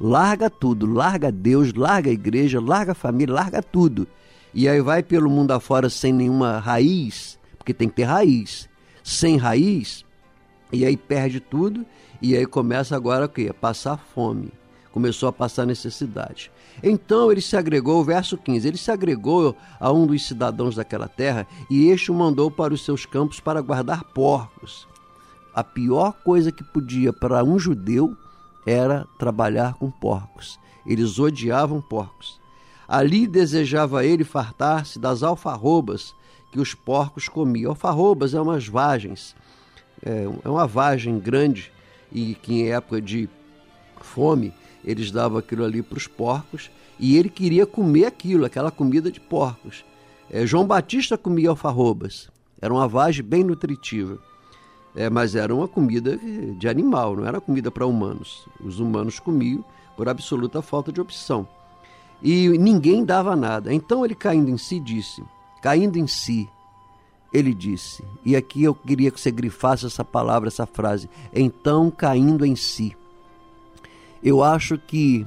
larga 0.00 0.48
tudo, 0.48 0.86
larga 0.86 1.30
Deus, 1.30 1.72
larga 1.74 2.10
a 2.10 2.12
igreja, 2.12 2.60
larga 2.60 2.92
a 2.92 2.94
família, 2.94 3.34
larga 3.34 3.62
tudo. 3.62 4.06
E 4.54 4.68
aí 4.68 4.80
vai 4.80 5.02
pelo 5.02 5.30
mundo 5.30 5.52
afora 5.52 5.90
sem 5.90 6.12
nenhuma 6.12 6.58
raiz, 6.58 7.38
porque 7.58 7.74
tem 7.74 7.88
que 7.88 7.96
ter 7.96 8.04
raiz. 8.04 8.68
Sem 9.02 9.36
raiz, 9.36 10.04
e 10.72 10.84
aí 10.84 10.96
perde 10.96 11.40
tudo, 11.40 11.84
e 12.20 12.36
aí 12.36 12.44
começa 12.46 12.94
agora 12.94 13.26
o 13.26 13.28
quê? 13.28 13.48
A 13.50 13.54
passar 13.54 13.96
fome. 13.96 14.52
Começou 14.92 15.28
a 15.28 15.32
passar 15.32 15.66
necessidade. 15.66 16.50
Então 16.82 17.30
ele 17.30 17.40
se 17.40 17.56
agregou, 17.56 18.04
verso 18.04 18.36
15, 18.36 18.68
ele 18.68 18.76
se 18.76 18.90
agregou 18.90 19.56
a 19.78 19.92
um 19.92 20.06
dos 20.06 20.26
cidadãos 20.26 20.76
daquela 20.76 21.08
terra, 21.08 21.46
e 21.70 21.88
este 21.88 22.10
o 22.10 22.14
mandou 22.14 22.50
para 22.50 22.74
os 22.74 22.84
seus 22.84 23.06
campos 23.06 23.40
para 23.40 23.60
guardar 23.60 24.04
porcos. 24.04 24.86
A 25.54 25.64
pior 25.64 26.12
coisa 26.24 26.52
que 26.52 26.62
podia 26.62 27.12
para 27.12 27.42
um 27.42 27.58
judeu 27.58 28.16
era 28.68 29.06
trabalhar 29.18 29.74
com 29.74 29.90
porcos. 29.90 30.58
Eles 30.86 31.18
odiavam 31.18 31.80
porcos. 31.80 32.40
Ali 32.86 33.26
desejava 33.26 34.04
ele 34.04 34.24
fartar-se 34.24 34.98
das 34.98 35.22
alfarrobas 35.22 36.14
que 36.52 36.60
os 36.60 36.74
porcos 36.74 37.28
comiam. 37.28 37.70
Alfarrobas 37.70 38.34
é 38.34 38.40
umas 38.40 38.66
vagens, 38.66 39.34
é, 40.04 40.24
é 40.44 40.48
uma 40.48 40.66
vagem 40.66 41.18
grande 41.18 41.72
e 42.10 42.34
que 42.34 42.60
em 42.60 42.70
época 42.70 43.00
de 43.00 43.28
fome 44.00 44.52
eles 44.84 45.10
davam 45.10 45.38
aquilo 45.38 45.64
ali 45.64 45.82
para 45.82 45.98
os 45.98 46.06
porcos 46.06 46.70
e 46.98 47.16
ele 47.16 47.28
queria 47.28 47.66
comer 47.66 48.06
aquilo, 48.06 48.44
aquela 48.44 48.70
comida 48.70 49.10
de 49.10 49.20
porcos. 49.20 49.84
É, 50.30 50.46
João 50.46 50.66
Batista 50.66 51.16
comia 51.16 51.50
alfarrobas, 51.50 52.30
era 52.60 52.72
uma 52.72 52.88
vagem 52.88 53.24
bem 53.24 53.44
nutritiva, 53.44 54.18
é, 54.98 55.08
mas 55.08 55.36
era 55.36 55.54
uma 55.54 55.68
comida 55.68 56.18
de 56.56 56.68
animal, 56.68 57.14
não 57.14 57.24
era 57.24 57.40
comida 57.40 57.70
para 57.70 57.86
humanos. 57.86 58.48
Os 58.60 58.80
humanos 58.80 59.20
comiam 59.20 59.64
por 59.96 60.08
absoluta 60.08 60.60
falta 60.60 60.90
de 60.90 61.00
opção. 61.00 61.46
E 62.20 62.48
ninguém 62.58 63.04
dava 63.04 63.36
nada. 63.36 63.72
Então 63.72 64.04
ele, 64.04 64.16
caindo 64.16 64.50
em 64.50 64.58
si, 64.58 64.80
disse: 64.80 65.22
Caindo 65.62 65.98
em 65.98 66.08
si, 66.08 66.50
ele 67.32 67.54
disse, 67.54 68.02
e 68.24 68.34
aqui 68.34 68.64
eu 68.64 68.74
queria 68.74 69.12
que 69.12 69.20
você 69.20 69.30
grifasse 69.30 69.86
essa 69.86 70.04
palavra, 70.04 70.48
essa 70.48 70.66
frase, 70.66 71.08
então 71.32 71.92
caindo 71.92 72.44
em 72.44 72.56
si. 72.56 72.96
Eu 74.20 74.42
acho 74.42 74.78
que, 74.78 75.24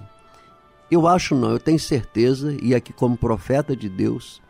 eu 0.89 1.07
acho 1.07 1.33
não, 1.33 1.51
eu 1.51 1.59
tenho 1.59 1.79
certeza, 1.79 2.57
e 2.61 2.75
aqui 2.75 2.91
como 2.91 3.15
profeta 3.15 3.73
de 3.73 3.87
Deus, 3.87 4.41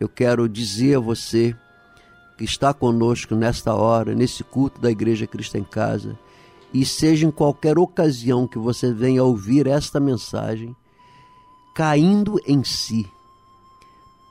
eu 0.00 0.08
quero 0.08 0.48
dizer 0.48 0.96
a 0.96 1.00
você 1.00 1.54
que 2.42 2.46
está 2.46 2.74
conosco 2.74 3.36
nesta 3.36 3.72
hora, 3.72 4.16
nesse 4.16 4.42
culto 4.42 4.80
da 4.80 4.90
Igreja 4.90 5.28
Cristo 5.28 5.56
em 5.56 5.62
Casa, 5.62 6.18
e 6.74 6.84
seja 6.84 7.24
em 7.24 7.30
qualquer 7.30 7.78
ocasião 7.78 8.48
que 8.48 8.58
você 8.58 8.92
venha 8.92 9.22
ouvir 9.22 9.68
esta 9.68 10.00
mensagem, 10.00 10.74
caindo 11.72 12.40
em 12.44 12.64
si. 12.64 13.08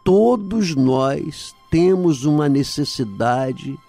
Todos 0.03 0.75
nós 0.75 1.55
temos 1.69 2.25
uma 2.25 2.49
necessidade 2.49 3.79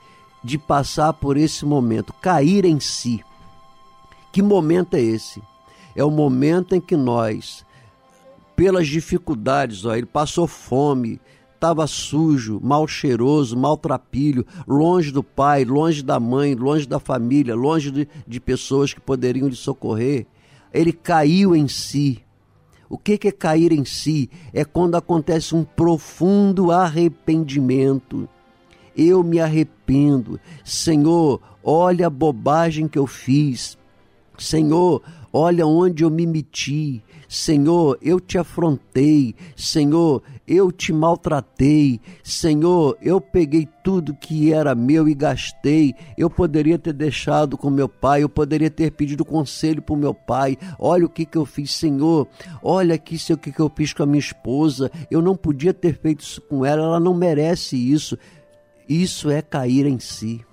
de 0.44 0.56
passar 0.56 1.14
por 1.14 1.36
esse 1.36 1.64
momento, 1.64 2.12
cair 2.12 2.64
em 2.64 2.78
si. 2.78 3.24
Que 4.30 4.40
momento 4.40 4.94
é 4.94 5.00
esse? 5.00 5.42
É 5.96 6.04
o 6.04 6.12
momento 6.12 6.76
em 6.76 6.80
que 6.80 6.96
nós, 6.96 7.66
pelas 8.54 8.86
dificuldades, 8.86 9.84
ó, 9.84 9.96
ele 9.96 10.06
passou 10.06 10.46
fome, 10.46 11.20
estava 11.62 11.86
sujo, 11.86 12.58
mal 12.60 12.88
cheiroso, 12.88 13.56
maltrapilho, 13.56 14.44
longe 14.66 15.12
do 15.12 15.22
pai, 15.22 15.64
longe 15.64 16.02
da 16.02 16.18
mãe, 16.18 16.56
longe 16.56 16.88
da 16.88 16.98
família, 16.98 17.54
longe 17.54 17.92
de, 17.92 18.08
de 18.26 18.40
pessoas 18.40 18.92
que 18.92 19.00
poderiam 19.00 19.46
lhe 19.46 19.54
socorrer. 19.54 20.26
Ele 20.74 20.92
caiu 20.92 21.54
em 21.54 21.68
si. 21.68 22.20
O 22.90 22.98
que 22.98 23.28
é 23.28 23.30
cair 23.30 23.70
em 23.70 23.84
si? 23.84 24.28
É 24.52 24.64
quando 24.64 24.96
acontece 24.96 25.54
um 25.54 25.62
profundo 25.62 26.72
arrependimento. 26.72 28.28
Eu 28.96 29.22
me 29.22 29.38
arrependo. 29.38 30.40
Senhor, 30.64 31.40
olha 31.62 32.08
a 32.08 32.10
bobagem 32.10 32.88
que 32.88 32.98
eu 32.98 33.06
fiz. 33.06 33.78
Senhor, 34.36 35.00
olha 35.32 35.66
onde 35.66 36.04
eu 36.04 36.10
me 36.10 36.26
meti. 36.26 37.02
Senhor, 37.28 37.98
eu 38.02 38.20
te 38.20 38.36
afrontei. 38.36 39.34
Senhor, 39.56 40.22
eu 40.46 40.70
te 40.70 40.92
maltratei. 40.92 41.98
Senhor, 42.22 42.98
eu 43.00 43.22
peguei 43.22 43.66
tudo 43.82 44.14
que 44.14 44.52
era 44.52 44.74
meu 44.74 45.08
e 45.08 45.14
gastei. 45.14 45.94
Eu 46.18 46.28
poderia 46.28 46.78
ter 46.78 46.92
deixado 46.92 47.56
com 47.56 47.70
meu 47.70 47.88
pai, 47.88 48.22
eu 48.22 48.28
poderia 48.28 48.68
ter 48.68 48.90
pedido 48.90 49.24
conselho 49.24 49.80
para 49.80 49.96
meu 49.96 50.12
pai. 50.12 50.58
Olha 50.78 51.06
o 51.06 51.08
que, 51.08 51.24
que 51.24 51.38
eu 51.38 51.46
fiz, 51.46 51.72
Senhor. 51.72 52.28
Olha 52.62 52.94
aqui 52.94 53.16
o 53.32 53.38
que, 53.38 53.50
que 53.50 53.60
eu 53.60 53.72
fiz 53.74 53.94
com 53.94 54.02
a 54.02 54.06
minha 54.06 54.18
esposa. 54.18 54.90
Eu 55.10 55.22
não 55.22 55.34
podia 55.34 55.72
ter 55.72 55.98
feito 55.98 56.20
isso 56.20 56.42
com 56.42 56.66
ela, 56.66 56.82
ela 56.82 57.00
não 57.00 57.14
merece 57.14 57.76
isso. 57.76 58.18
Isso 58.86 59.30
é 59.30 59.40
cair 59.40 59.86
em 59.86 59.98
si. 59.98 60.44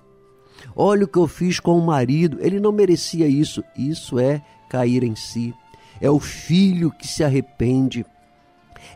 Olha 0.74 1.04
o 1.04 1.08
que 1.08 1.18
eu 1.18 1.26
fiz 1.26 1.60
com 1.60 1.76
o 1.76 1.84
marido, 1.84 2.38
ele 2.40 2.58
não 2.58 2.72
merecia 2.72 3.26
isso. 3.26 3.62
Isso 3.76 4.18
é 4.18 4.42
cair 4.70 5.02
em 5.02 5.16
si 5.16 5.52
é 6.00 6.10
o 6.10 6.18
filho 6.18 6.90
que 6.90 7.06
se 7.06 7.22
arrepende, 7.22 8.06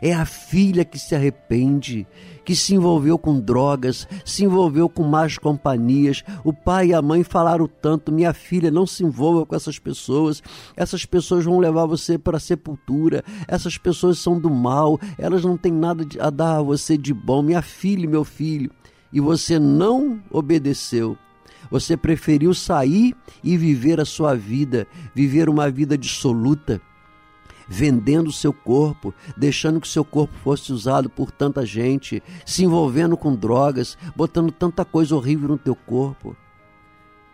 é 0.01 0.13
a 0.13 0.25
filha 0.25 0.83
que 0.83 0.97
se 0.97 1.15
arrepende, 1.15 2.07
que 2.43 2.55
se 2.55 2.73
envolveu 2.73 3.17
com 3.17 3.39
drogas, 3.39 4.07
se 4.25 4.43
envolveu 4.43 4.89
com 4.89 5.03
más 5.03 5.37
companhias. 5.37 6.23
O 6.43 6.51
pai 6.51 6.87
e 6.87 6.93
a 6.93 7.01
mãe 7.01 7.23
falaram 7.23 7.67
tanto: 7.67 8.11
minha 8.11 8.33
filha, 8.33 8.71
não 8.71 8.85
se 8.85 9.03
envolva 9.03 9.45
com 9.45 9.55
essas 9.55 9.77
pessoas, 9.77 10.41
essas 10.75 11.05
pessoas 11.05 11.45
vão 11.45 11.59
levar 11.59 11.85
você 11.85 12.17
para 12.17 12.37
a 12.37 12.41
sepultura, 12.41 13.23
essas 13.47 13.77
pessoas 13.77 14.17
são 14.19 14.39
do 14.39 14.49
mal, 14.49 14.99
elas 15.17 15.45
não 15.45 15.55
têm 15.55 15.71
nada 15.71 16.05
a 16.19 16.29
dar 16.29 16.57
a 16.57 16.63
você 16.63 16.97
de 16.97 17.13
bom, 17.13 17.41
minha 17.41 17.61
filha, 17.61 18.09
meu 18.09 18.23
filho. 18.23 18.71
E 19.13 19.19
você 19.21 19.59
não 19.59 20.19
obedeceu. 20.29 21.17
Você 21.69 21.97
preferiu 21.97 22.53
sair 22.53 23.15
e 23.43 23.57
viver 23.57 23.99
a 23.99 24.05
sua 24.05 24.35
vida, 24.35 24.87
viver 25.13 25.49
uma 25.49 25.69
vida 25.69 25.97
dissoluta 25.97 26.81
vendendo 27.67 28.27
o 28.27 28.33
seu 28.33 28.53
corpo, 28.53 29.13
deixando 29.35 29.81
que 29.81 29.87
o 29.87 29.89
seu 29.89 30.05
corpo 30.05 30.33
fosse 30.43 30.71
usado 30.71 31.09
por 31.09 31.31
tanta 31.31 31.65
gente, 31.65 32.21
se 32.45 32.63
envolvendo 32.63 33.17
com 33.17 33.35
drogas, 33.35 33.97
botando 34.15 34.51
tanta 34.51 34.85
coisa 34.85 35.15
horrível 35.15 35.49
no 35.49 35.57
teu 35.57 35.75
corpo, 35.75 36.35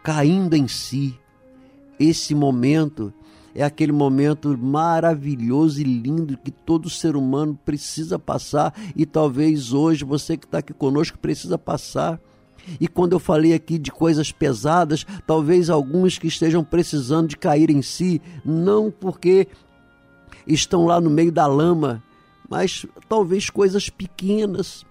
caindo 0.03 0.55
em 0.55 0.67
si. 0.67 1.19
Esse 1.99 2.33
momento 2.33 3.13
é 3.53 3.63
aquele 3.63 3.91
momento 3.91 4.57
maravilhoso 4.57 5.81
e 5.81 5.83
lindo 5.83 6.37
que 6.37 6.51
todo 6.51 6.89
ser 6.89 7.15
humano 7.15 7.59
precisa 7.65 8.17
passar 8.17 8.73
e 8.95 9.05
talvez 9.05 9.73
hoje 9.73 10.05
você 10.05 10.37
que 10.37 10.45
está 10.45 10.59
aqui 10.59 10.73
conosco 10.73 11.19
precisa 11.19 11.57
passar. 11.57 12.19
E 12.79 12.87
quando 12.87 13.13
eu 13.13 13.19
falei 13.19 13.53
aqui 13.53 13.77
de 13.77 13.91
coisas 13.91 14.31
pesadas, 14.31 15.05
talvez 15.25 15.69
alguns 15.69 16.17
que 16.17 16.27
estejam 16.27 16.63
precisando 16.63 17.29
de 17.29 17.37
cair 17.37 17.69
em 17.69 17.81
si, 17.81 18.21
não 18.45 18.91
porque 18.91 19.47
estão 20.45 20.85
lá 20.85 20.99
no 20.99 21.09
meio 21.09 21.31
da 21.31 21.45
lama, 21.47 22.03
mas 22.49 22.85
talvez 23.07 23.49
coisas 23.49 23.89
pequenas, 23.89 24.85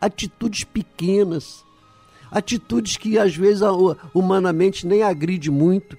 atitudes 0.00 0.64
pequenas, 0.64 1.64
atitudes 2.30 2.96
que 2.96 3.18
às 3.18 3.36
vezes 3.36 3.62
humanamente 4.14 4.86
nem 4.86 5.02
agride 5.02 5.50
muito, 5.50 5.96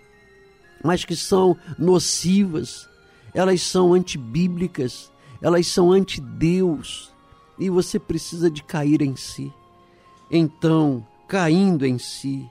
mas 0.84 1.06
que 1.06 1.16
são 1.16 1.58
nocivas, 1.78 2.90
elas 3.34 3.62
são 3.62 3.94
antibíblicas, 3.94 5.12
elas 5.42 5.68
são 5.68 5.92
anti-Deus, 5.92 7.12
e 7.60 7.70
você 7.70 8.00
precisa 8.00 8.50
de 8.50 8.64
cair 8.64 9.02
em 9.02 9.16
si. 9.16 9.54
Então, 10.36 11.06
caindo 11.28 11.86
em 11.86 12.00
si, 12.00 12.50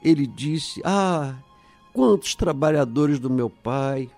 ele 0.00 0.28
disse: 0.28 0.80
Ah, 0.84 1.34
quantos 1.92 2.36
trabalhadores 2.36 3.18
do 3.18 3.28
meu 3.28 3.50
pai, 3.50 4.08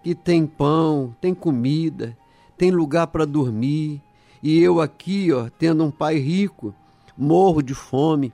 que 0.00 0.14
tem 0.14 0.46
pão, 0.46 1.12
tem 1.20 1.34
comida, 1.34 2.16
tem 2.56 2.70
lugar 2.70 3.08
para 3.08 3.24
dormir, 3.24 4.00
e 4.40 4.60
eu 4.60 4.80
aqui, 4.80 5.32
ó, 5.32 5.48
tendo 5.58 5.82
um 5.82 5.90
pai 5.90 6.18
rico, 6.18 6.72
morro 7.18 7.60
de 7.60 7.74
fome. 7.74 8.32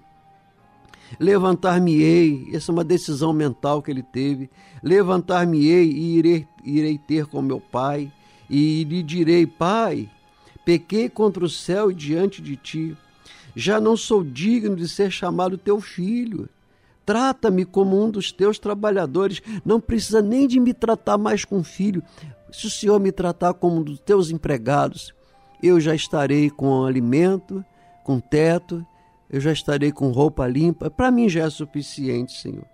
Levantar-me-ei, 1.18 2.50
essa 2.52 2.70
é 2.70 2.74
uma 2.74 2.84
decisão 2.84 3.32
mental 3.32 3.80
que 3.80 3.90
ele 3.90 4.02
teve. 4.02 4.50
Levantar-me-ei 4.82 5.90
e 5.90 6.18
irei, 6.18 6.46
irei 6.62 6.98
ter 6.98 7.24
com 7.24 7.40
meu 7.40 7.60
pai, 7.60 8.12
e 8.50 8.84
lhe 8.84 9.02
direi: 9.02 9.46
Pai, 9.46 10.10
pequei 10.66 11.08
contra 11.08 11.42
o 11.42 11.48
céu 11.48 11.90
e 11.90 11.94
diante 11.94 12.42
de 12.42 12.56
ti. 12.56 12.94
Já 13.54 13.80
não 13.80 13.96
sou 13.96 14.24
digno 14.24 14.76
de 14.76 14.88
ser 14.88 15.10
chamado 15.10 15.58
teu 15.58 15.80
filho. 15.80 16.48
Trata-me 17.04 17.64
como 17.64 18.02
um 18.02 18.10
dos 18.10 18.32
teus 18.32 18.58
trabalhadores. 18.58 19.42
Não 19.64 19.80
precisa 19.80 20.22
nem 20.22 20.46
de 20.46 20.58
me 20.60 20.72
tratar 20.72 21.18
mais 21.18 21.44
com 21.44 21.62
filho. 21.62 22.02
Se 22.50 22.66
o 22.66 22.70
Senhor 22.70 22.98
me 23.00 23.10
tratar 23.10 23.54
como 23.54 23.80
um 23.80 23.82
dos 23.82 23.98
teus 24.00 24.30
empregados, 24.30 25.12
eu 25.62 25.80
já 25.80 25.94
estarei 25.94 26.50
com 26.50 26.84
alimento, 26.84 27.64
com 28.04 28.20
teto, 28.20 28.84
eu 29.30 29.40
já 29.40 29.52
estarei 29.52 29.90
com 29.90 30.10
roupa 30.10 30.46
limpa. 30.46 30.90
Para 30.90 31.10
mim 31.10 31.28
já 31.28 31.44
é 31.46 31.50
suficiente, 31.50 32.32
Senhor. 32.40 32.64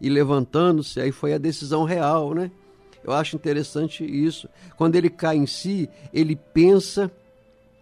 E 0.00 0.08
levantando-se, 0.08 1.00
aí 1.00 1.12
foi 1.12 1.34
a 1.34 1.38
decisão 1.38 1.84
real, 1.84 2.34
né? 2.34 2.50
Eu 3.02 3.12
acho 3.12 3.36
interessante 3.36 4.04
isso. 4.04 4.48
Quando 4.76 4.96
ele 4.96 5.10
cai 5.10 5.36
em 5.36 5.46
si, 5.46 5.88
ele 6.12 6.34
pensa 6.34 7.10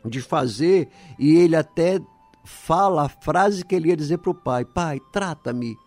de 0.04 0.20
fazer 0.20 0.88
e 1.18 1.36
ele 1.36 1.54
até 1.54 2.00
fala 2.44 3.04
a 3.04 3.08
frase 3.08 3.64
que 3.64 3.74
ele 3.74 3.88
ia 3.88 3.96
dizer 3.96 4.18
para 4.18 4.30
o 4.30 4.34
pai: 4.34 4.64
Pai, 4.64 5.00
trata-me. 5.12 5.78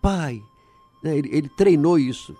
Pai, 0.00 0.42
né, 1.02 1.16
ele, 1.16 1.28
ele 1.32 1.48
treinou 1.48 1.98
isso. 1.98 2.36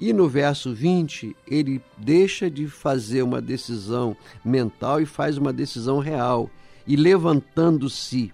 E 0.00 0.12
no 0.12 0.28
verso 0.28 0.74
20, 0.74 1.36
ele 1.46 1.80
deixa 1.96 2.50
de 2.50 2.66
fazer 2.66 3.22
uma 3.22 3.40
decisão 3.40 4.16
mental 4.44 5.00
e 5.00 5.06
faz 5.06 5.38
uma 5.38 5.52
decisão 5.52 5.98
real. 5.98 6.50
E 6.86 6.96
levantando-se, 6.96 8.32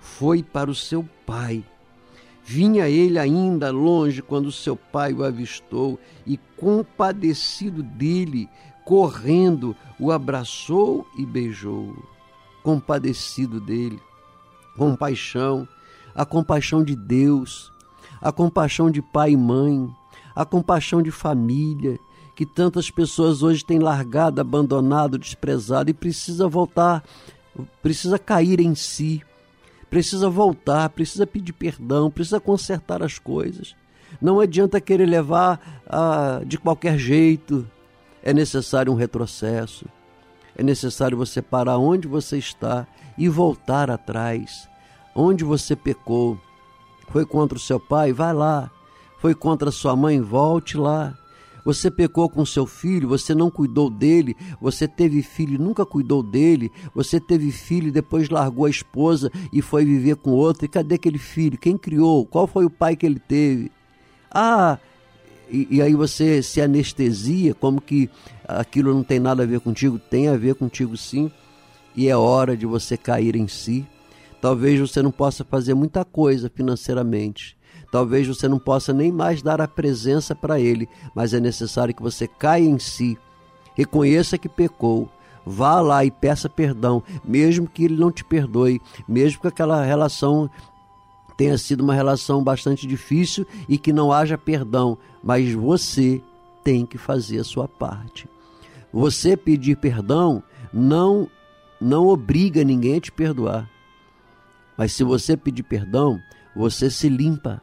foi 0.00 0.42
para 0.42 0.70
o 0.70 0.74
seu 0.74 1.08
pai. 1.24 1.64
Vinha 2.44 2.88
ele 2.88 3.18
ainda 3.18 3.70
longe 3.70 4.22
quando 4.22 4.50
seu 4.50 4.74
pai 4.74 5.12
o 5.12 5.22
avistou 5.22 6.00
e, 6.26 6.38
compadecido 6.56 7.82
dele, 7.82 8.48
correndo, 8.84 9.76
o 10.00 10.10
abraçou 10.10 11.06
e 11.16 11.26
beijou. 11.26 11.94
Compadecido 12.62 13.60
dele. 13.60 14.00
Compaixão, 14.76 15.66
a 16.14 16.24
compaixão 16.24 16.82
de 16.82 16.94
Deus, 16.94 17.72
a 18.20 18.32
compaixão 18.32 18.90
de 18.90 19.00
pai 19.00 19.32
e 19.32 19.36
mãe, 19.36 19.88
a 20.34 20.44
compaixão 20.44 21.02
de 21.02 21.10
família, 21.10 21.98
que 22.36 22.46
tantas 22.46 22.90
pessoas 22.90 23.42
hoje 23.42 23.64
têm 23.64 23.80
largado, 23.80 24.40
abandonado, 24.40 25.18
desprezado 25.18 25.90
e 25.90 25.94
precisa 25.94 26.46
voltar, 26.46 27.02
precisa 27.82 28.18
cair 28.18 28.60
em 28.60 28.74
si, 28.74 29.22
precisa 29.90 30.30
voltar, 30.30 30.88
precisa 30.90 31.26
pedir 31.26 31.52
perdão, 31.52 32.10
precisa 32.10 32.38
consertar 32.38 33.02
as 33.02 33.18
coisas. 33.18 33.74
Não 34.20 34.40
adianta 34.40 34.80
querer 34.80 35.06
levar 35.06 35.82
ah, 35.88 36.40
de 36.46 36.58
qualquer 36.58 36.98
jeito. 36.98 37.66
É 38.22 38.32
necessário 38.32 38.92
um 38.92 38.96
retrocesso. 38.96 39.86
É 40.58 40.62
necessário 40.64 41.16
você 41.16 41.40
parar 41.40 41.78
onde 41.78 42.08
você 42.08 42.36
está 42.36 42.84
e 43.16 43.28
voltar 43.28 43.92
atrás. 43.92 44.68
Onde 45.14 45.44
você 45.44 45.76
pecou. 45.76 46.36
Foi 47.10 47.24
contra 47.24 47.56
o 47.56 47.60
seu 47.60 47.78
pai? 47.78 48.12
Vai 48.12 48.34
lá. 48.34 48.68
Foi 49.20 49.36
contra 49.36 49.68
a 49.68 49.72
sua 49.72 49.94
mãe? 49.94 50.20
Volte 50.20 50.76
lá. 50.76 51.16
Você 51.64 51.92
pecou 51.92 52.28
com 52.28 52.44
seu 52.44 52.66
filho, 52.66 53.08
você 53.08 53.34
não 53.34 53.50
cuidou 53.50 53.90
dele, 53.90 54.34
você 54.60 54.88
teve 54.88 55.22
filho 55.22 55.54
e 55.54 55.58
nunca 55.58 55.84
cuidou 55.84 56.22
dele, 56.22 56.72
você 56.94 57.20
teve 57.20 57.52
filho 57.52 57.88
e 57.88 57.92
depois 57.92 58.30
largou 58.30 58.64
a 58.64 58.70
esposa 58.70 59.30
e 59.52 59.60
foi 59.60 59.84
viver 59.84 60.16
com 60.16 60.30
outro. 60.30 60.64
E 60.64 60.68
cadê 60.68 60.96
aquele 60.96 61.18
filho? 61.18 61.58
Quem 61.58 61.78
criou? 61.78 62.26
Qual 62.26 62.46
foi 62.46 62.64
o 62.64 62.70
pai 62.70 62.96
que 62.96 63.06
ele 63.06 63.20
teve? 63.20 63.70
Ah, 64.30 64.78
e, 65.50 65.66
e, 65.70 65.82
aí 65.82 65.94
você 65.94 66.42
se 66.42 66.60
anestesia, 66.60 67.54
como 67.54 67.80
que 67.80 68.10
aquilo 68.46 68.94
não 68.94 69.02
tem 69.02 69.18
nada 69.18 69.42
a 69.42 69.46
ver 69.46 69.60
contigo. 69.60 69.98
Tem 69.98 70.28
a 70.28 70.36
ver 70.36 70.54
contigo 70.54 70.96
sim, 70.96 71.30
e 71.94 72.08
é 72.08 72.16
hora 72.16 72.56
de 72.56 72.66
você 72.66 72.96
cair 72.96 73.36
em 73.36 73.48
si. 73.48 73.86
Talvez 74.40 74.78
você 74.78 75.02
não 75.02 75.10
possa 75.10 75.44
fazer 75.44 75.74
muita 75.74 76.04
coisa 76.04 76.50
financeiramente. 76.54 77.56
Talvez 77.90 78.26
você 78.26 78.46
não 78.46 78.58
possa 78.58 78.92
nem 78.92 79.10
mais 79.10 79.42
dar 79.42 79.60
a 79.60 79.68
presença 79.68 80.34
para 80.34 80.60
Ele, 80.60 80.88
mas 81.14 81.32
é 81.32 81.40
necessário 81.40 81.94
que 81.94 82.02
você 82.02 82.28
caia 82.28 82.64
em 82.64 82.78
si, 82.78 83.16
reconheça 83.74 84.36
que 84.36 84.48
pecou, 84.48 85.08
vá 85.44 85.80
lá 85.80 86.04
e 86.04 86.10
peça 86.10 86.48
perdão, 86.48 87.02
mesmo 87.24 87.66
que 87.66 87.84
Ele 87.84 87.96
não 87.96 88.12
te 88.12 88.22
perdoe, 88.24 88.80
mesmo 89.08 89.40
que 89.40 89.48
aquela 89.48 89.82
relação 89.82 90.50
tenha 91.38 91.56
sido 91.56 91.82
uma 91.82 91.94
relação 91.94 92.42
bastante 92.42 92.84
difícil 92.84 93.46
e 93.68 93.78
que 93.78 93.92
não 93.92 94.12
haja 94.12 94.36
perdão, 94.36 94.98
mas 95.22 95.52
você 95.52 96.20
tem 96.64 96.84
que 96.84 96.98
fazer 96.98 97.38
a 97.38 97.44
sua 97.44 97.68
parte. 97.68 98.28
Você 98.92 99.36
pedir 99.36 99.76
perdão 99.76 100.42
não 100.74 101.30
não 101.80 102.08
obriga 102.08 102.64
ninguém 102.64 102.96
a 102.96 103.00
te 103.00 103.12
perdoar. 103.12 103.70
Mas 104.76 104.92
se 104.92 105.04
você 105.04 105.36
pedir 105.36 105.62
perdão, 105.62 106.18
você 106.56 106.90
se 106.90 107.08
limpa. 107.08 107.62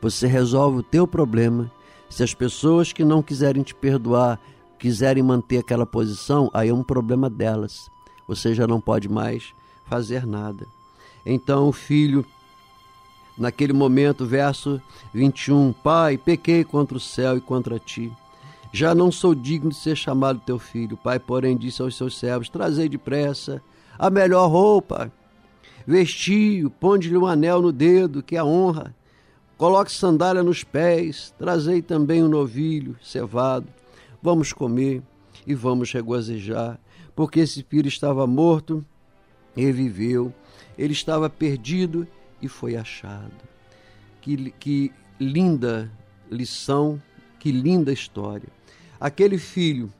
Você 0.00 0.28
resolve 0.28 0.78
o 0.78 0.82
teu 0.84 1.04
problema. 1.04 1.68
Se 2.08 2.22
as 2.22 2.32
pessoas 2.32 2.92
que 2.92 3.04
não 3.04 3.24
quiserem 3.24 3.64
te 3.64 3.74
perdoar 3.74 4.40
quiserem 4.78 5.22
manter 5.22 5.58
aquela 5.58 5.84
posição, 5.84 6.48
aí 6.54 6.68
é 6.68 6.74
um 6.74 6.84
problema 6.84 7.28
delas. 7.28 7.90
Você 8.28 8.54
já 8.54 8.68
não 8.68 8.80
pode 8.80 9.08
mais 9.08 9.52
fazer 9.86 10.24
nada. 10.24 10.64
Então 11.26 11.68
o 11.68 11.72
filho 11.72 12.24
Naquele 13.40 13.72
momento, 13.72 14.26
verso 14.26 14.78
21, 15.14 15.72
Pai, 15.72 16.18
pequei 16.18 16.62
contra 16.62 16.98
o 16.98 17.00
céu 17.00 17.38
e 17.38 17.40
contra 17.40 17.78
ti. 17.78 18.12
Já 18.70 18.94
não 18.94 19.10
sou 19.10 19.34
digno 19.34 19.70
de 19.70 19.76
ser 19.76 19.96
chamado 19.96 20.42
teu 20.44 20.58
filho. 20.58 20.94
pai, 20.98 21.18
porém, 21.18 21.56
disse 21.56 21.80
aos 21.80 21.96
seus 21.96 22.18
servos: 22.18 22.50
Trazei 22.50 22.86
depressa 22.86 23.62
a 23.98 24.10
melhor 24.10 24.46
roupa, 24.46 25.10
vestiu, 25.86 26.68
ponde-lhe 26.68 27.16
um 27.16 27.26
anel 27.26 27.62
no 27.62 27.72
dedo, 27.72 28.22
que 28.22 28.36
é 28.36 28.40
a 28.40 28.44
honra. 28.44 28.94
Coloque 29.56 29.90
sandália 29.90 30.42
nos 30.42 30.62
pés, 30.62 31.34
trazei 31.38 31.80
também 31.80 32.22
um 32.22 32.28
novilho 32.28 32.94
cevado. 33.02 33.68
Vamos 34.22 34.52
comer 34.52 35.02
e 35.46 35.54
vamos 35.54 35.90
regozijar, 35.90 36.78
porque 37.16 37.40
esse 37.40 37.62
filho 37.62 37.88
estava 37.88 38.26
morto 38.26 38.84
e 39.56 39.72
viveu, 39.72 40.30
ele 40.76 40.92
estava 40.92 41.30
perdido 41.30 42.06
e 42.40 42.48
foi 42.48 42.76
achado. 42.76 43.32
Que, 44.20 44.50
que 44.52 44.92
linda 45.18 45.90
lição, 46.30 47.00
que 47.38 47.50
linda 47.50 47.92
história. 47.92 48.48
Aquele 49.00 49.38
filho, 49.38 49.92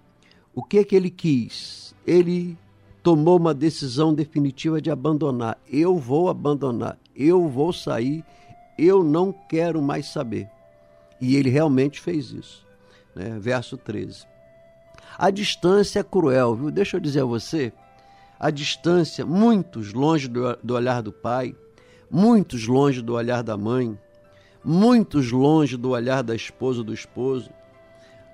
o 0.55 0.63
que 0.63 0.79
é 0.79 0.85
que 0.85 0.95
ele 0.95 1.11
quis? 1.11 1.95
Ele 2.07 2.57
tomou 3.03 3.39
uma 3.39 3.55
decisão 3.55 4.13
definitiva 4.15 4.81
de 4.81 4.91
abandonar. 4.91 5.59
Eu 5.69 5.97
vou 5.97 6.29
abandonar, 6.29 6.99
eu 7.17 7.49
vou 7.49 7.73
sair, 7.73 8.25
eu 8.79 9.03
não 9.03 9.33
quero 9.33 9.81
mais 9.81 10.07
saber. 10.07 10.49
E 11.21 11.37
ele 11.37 11.51
realmente 11.51 12.01
fez 12.01 12.31
isso. 12.31 12.67
Né? 13.15 13.39
Verso 13.39 13.77
13. 13.77 14.27
A 15.19 15.31
distância 15.31 16.01
é 16.01 16.03
cruel, 16.03 16.55
viu? 16.55 16.71
Deixa 16.71 16.97
eu 16.97 17.01
dizer 17.01 17.21
a 17.21 17.27
você, 17.27 17.73
a 18.39 18.51
distância, 18.51 19.27
muitos 19.27 19.93
longe 19.93 20.29
do, 20.29 20.57
do 20.63 20.75
olhar 20.75 21.03
do 21.03 21.13
pai, 21.13 21.55
muitos 22.11 22.67
longe 22.67 23.01
do 23.01 23.15
olhar 23.15 23.43
da 23.43 23.57
mãe, 23.57 23.99
muitos 24.65 25.31
longe 25.31 25.77
do 25.77 25.91
olhar 25.91 26.23
da 26.23 26.35
esposa 26.35 26.81
ou 26.81 26.85
do 26.85 26.93
esposo, 26.93 27.51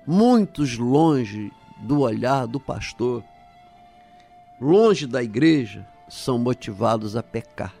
muitos 0.05 0.77
longe 0.77 1.51
do 1.79 1.99
olhar 1.99 2.47
do 2.47 2.59
pastor, 2.59 3.23
longe 4.59 5.05
da 5.05 5.21
igreja, 5.21 5.85
são 6.09 6.39
motivados 6.39 7.15
a 7.15 7.21
pecar. 7.21 7.75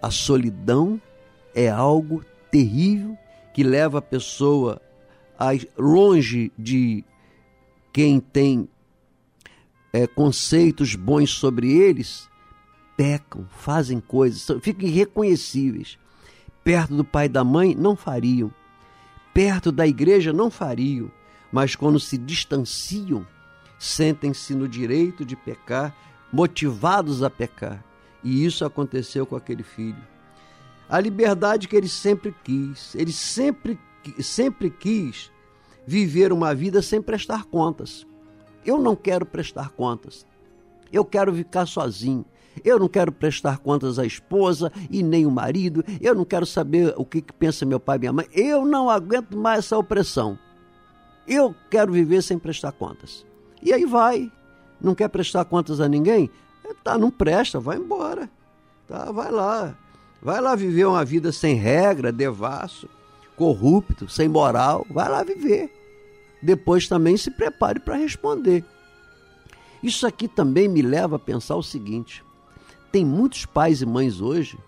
A 0.00 0.10
solidão 0.10 1.00
é 1.54 1.68
algo 1.68 2.24
terrível 2.50 3.16
que 3.52 3.62
leva 3.62 3.98
a 3.98 4.02
pessoa 4.02 4.80
a, 5.38 5.50
longe 5.76 6.50
de 6.58 7.04
quem 7.92 8.18
tem 8.20 8.68
é, 9.92 10.06
conceitos 10.06 10.94
bons 10.94 11.30
sobre 11.30 11.70
eles, 11.70 12.28
pecam, 13.02 13.44
fazem 13.50 13.98
coisas, 13.98 14.46
ficam 14.60 14.88
irreconhecíveis. 14.88 15.98
Perto 16.62 16.94
do 16.94 17.02
pai 17.02 17.26
e 17.26 17.28
da 17.28 17.42
mãe 17.42 17.74
não 17.74 17.96
fariam, 17.96 18.54
perto 19.34 19.72
da 19.72 19.84
igreja 19.84 20.32
não 20.32 20.48
fariam, 20.48 21.10
mas 21.50 21.74
quando 21.74 21.98
se 21.98 22.16
distanciam, 22.16 23.26
sentem-se 23.76 24.54
no 24.54 24.68
direito 24.68 25.24
de 25.24 25.34
pecar, 25.34 25.92
motivados 26.32 27.24
a 27.24 27.28
pecar. 27.28 27.84
E 28.22 28.44
isso 28.44 28.64
aconteceu 28.64 29.26
com 29.26 29.34
aquele 29.34 29.64
filho. 29.64 30.00
A 30.88 31.00
liberdade 31.00 31.66
que 31.66 31.74
ele 31.74 31.88
sempre 31.88 32.32
quis, 32.44 32.94
ele 32.94 33.12
sempre, 33.12 33.76
sempre 34.20 34.70
quis 34.70 35.28
viver 35.84 36.32
uma 36.32 36.54
vida 36.54 36.80
sem 36.80 37.02
prestar 37.02 37.46
contas. 37.46 38.06
Eu 38.64 38.78
não 38.78 38.94
quero 38.94 39.26
prestar 39.26 39.70
contas. 39.70 40.24
Eu 40.92 41.04
quero 41.04 41.34
ficar 41.34 41.66
sozinho. 41.66 42.24
Eu 42.64 42.78
não 42.78 42.88
quero 42.88 43.12
prestar 43.12 43.58
contas 43.58 43.98
à 43.98 44.04
esposa 44.04 44.72
e 44.90 45.02
nem 45.02 45.26
o 45.26 45.30
marido. 45.30 45.84
Eu 46.00 46.14
não 46.14 46.24
quero 46.24 46.46
saber 46.46 46.94
o 46.96 47.04
que, 47.04 47.22
que 47.22 47.32
pensa 47.32 47.66
meu 47.66 47.80
pai 47.80 47.96
e 47.96 48.00
minha 48.00 48.12
mãe. 48.12 48.26
Eu 48.32 48.64
não 48.64 48.90
aguento 48.90 49.36
mais 49.36 49.60
essa 49.60 49.78
opressão. 49.78 50.38
Eu 51.26 51.54
quero 51.70 51.92
viver 51.92 52.22
sem 52.22 52.38
prestar 52.38 52.72
contas. 52.72 53.24
E 53.62 53.72
aí 53.72 53.84
vai. 53.84 54.30
Não 54.80 54.94
quer 54.94 55.08
prestar 55.08 55.44
contas 55.44 55.80
a 55.80 55.88
ninguém? 55.88 56.30
Tá, 56.82 56.98
não 56.98 57.10
presta, 57.10 57.60
vai 57.60 57.76
embora. 57.76 58.28
Tá, 58.88 59.10
vai 59.12 59.30
lá. 59.30 59.76
Vai 60.20 60.40
lá 60.40 60.54
viver 60.54 60.84
uma 60.84 61.04
vida 61.04 61.32
sem 61.32 61.56
regra, 61.56 62.12
devasso, 62.12 62.88
corrupto, 63.36 64.08
sem 64.08 64.28
moral. 64.28 64.86
Vai 64.90 65.08
lá 65.08 65.22
viver. 65.22 65.72
Depois 66.42 66.88
também 66.88 67.16
se 67.16 67.30
prepare 67.30 67.78
para 67.80 67.96
responder. 67.96 68.64
Isso 69.82 70.06
aqui 70.06 70.28
também 70.28 70.68
me 70.68 70.82
leva 70.82 71.16
a 71.16 71.18
pensar 71.18 71.56
o 71.56 71.62
seguinte: 71.62 72.24
tem 72.92 73.04
muitos 73.04 73.46
pais 73.46 73.80
e 73.80 73.86
mães 73.86 74.20
hoje 74.20 74.58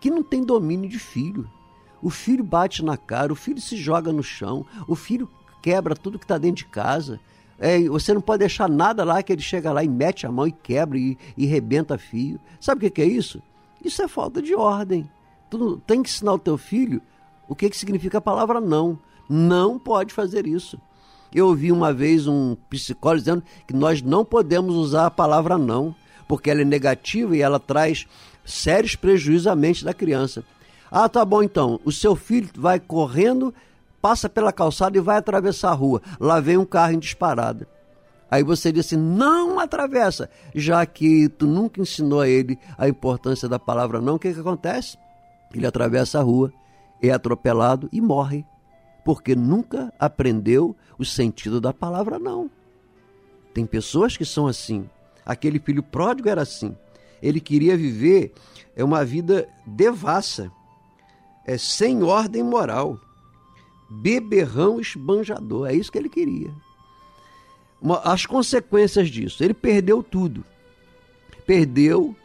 que 0.00 0.10
não 0.10 0.22
têm 0.22 0.44
domínio 0.44 0.88
de 0.88 0.98
filho. 0.98 1.48
O 2.02 2.10
filho 2.10 2.44
bate 2.44 2.84
na 2.84 2.96
cara, 2.96 3.32
o 3.32 3.36
filho 3.36 3.60
se 3.60 3.76
joga 3.76 4.12
no 4.12 4.22
chão, 4.22 4.66
o 4.86 4.94
filho 4.94 5.28
quebra 5.62 5.96
tudo 5.96 6.18
que 6.18 6.26
está 6.26 6.36
dentro 6.36 6.56
de 6.56 6.66
casa. 6.66 7.18
É, 7.58 7.80
você 7.88 8.12
não 8.12 8.20
pode 8.20 8.40
deixar 8.40 8.68
nada 8.68 9.02
lá 9.02 9.22
que 9.22 9.32
ele 9.32 9.40
chega 9.40 9.72
lá 9.72 9.82
e 9.82 9.88
mete 9.88 10.26
a 10.26 10.30
mão 10.30 10.46
e 10.46 10.52
quebra 10.52 10.98
e, 10.98 11.16
e 11.36 11.46
rebenta 11.46 11.96
fio. 11.96 12.38
Sabe 12.60 12.78
o 12.78 12.80
que, 12.82 12.90
que 12.90 13.02
é 13.02 13.06
isso? 13.06 13.42
Isso 13.82 14.02
é 14.02 14.08
falta 14.08 14.42
de 14.42 14.54
ordem. 14.54 15.08
Tu 15.48 15.78
tem 15.86 16.02
que 16.02 16.10
ensinar 16.10 16.34
o 16.34 16.38
teu 16.38 16.58
filho 16.58 17.00
o 17.48 17.54
que, 17.54 17.70
que 17.70 17.76
significa 17.76 18.18
a 18.18 18.22
palavra 18.22 18.60
não. 18.60 18.98
Não 19.28 19.78
pode 19.78 20.12
fazer 20.12 20.46
isso. 20.46 20.78
Eu 21.34 21.48
ouvi 21.48 21.72
uma 21.72 21.92
vez 21.92 22.26
um 22.26 22.56
psicólogo 22.68 23.20
dizendo 23.20 23.42
que 23.66 23.74
nós 23.74 24.02
não 24.02 24.24
podemos 24.24 24.74
usar 24.74 25.06
a 25.06 25.10
palavra 25.10 25.58
não 25.58 25.94
porque 26.26 26.50
ela 26.50 26.62
é 26.62 26.64
negativa 26.64 27.36
e 27.36 27.42
ela 27.42 27.58
traz 27.58 28.06
sérios 28.44 28.96
prejuízos 28.96 29.46
à 29.46 29.54
mente 29.54 29.84
da 29.84 29.94
criança. 29.94 30.44
Ah, 30.90 31.08
tá 31.08 31.24
bom 31.24 31.42
então. 31.42 31.80
O 31.84 31.90
seu 31.90 32.14
filho 32.14 32.48
vai 32.56 32.78
correndo, 32.78 33.52
passa 34.00 34.28
pela 34.28 34.52
calçada 34.52 34.96
e 34.96 35.00
vai 35.00 35.16
atravessar 35.16 35.70
a 35.70 35.74
rua. 35.74 36.00
Lá 36.20 36.40
vem 36.40 36.56
um 36.56 36.64
carro 36.64 36.92
em 36.92 36.98
disparada. 36.98 37.66
Aí 38.30 38.42
você 38.42 38.72
diz 38.72 38.86
assim: 38.86 38.96
não 38.96 39.58
atravessa, 39.60 40.28
já 40.54 40.84
que 40.84 41.28
tu 41.28 41.46
nunca 41.46 41.80
ensinou 41.80 42.20
a 42.20 42.28
ele 42.28 42.58
a 42.76 42.88
importância 42.88 43.48
da 43.48 43.58
palavra 43.58 44.00
não, 44.00 44.16
o 44.16 44.18
que, 44.18 44.32
que 44.32 44.40
acontece? 44.40 44.98
Ele 45.54 45.66
atravessa 45.66 46.18
a 46.18 46.22
rua, 46.22 46.52
é 47.00 47.10
atropelado 47.10 47.88
e 47.92 48.00
morre, 48.00 48.44
porque 49.04 49.36
nunca 49.36 49.92
aprendeu 49.98 50.74
o 50.98 51.04
sentido 51.04 51.60
da 51.60 51.72
palavra 51.72 52.18
não. 52.18 52.50
Tem 53.52 53.64
pessoas 53.64 54.16
que 54.16 54.24
são 54.24 54.48
assim. 54.48 54.88
Aquele 55.24 55.58
filho 55.58 55.82
pródigo 55.82 56.28
era 56.28 56.42
assim. 56.42 56.76
Ele 57.22 57.40
queria 57.40 57.76
viver 57.76 58.32
uma 58.76 59.04
vida 59.04 59.48
devassa, 59.66 60.50
é, 61.46 61.56
sem 61.56 62.02
ordem 62.02 62.42
moral, 62.42 63.00
beberrão 63.88 64.80
esbanjador. 64.80 65.68
É 65.68 65.74
isso 65.74 65.92
que 65.92 65.98
ele 65.98 66.08
queria. 66.08 66.50
As 68.02 68.24
consequências 68.24 69.08
disso, 69.08 69.44
ele 69.44 69.54
perdeu 69.54 70.02
tudo. 70.02 70.44
Perdeu 71.46 72.16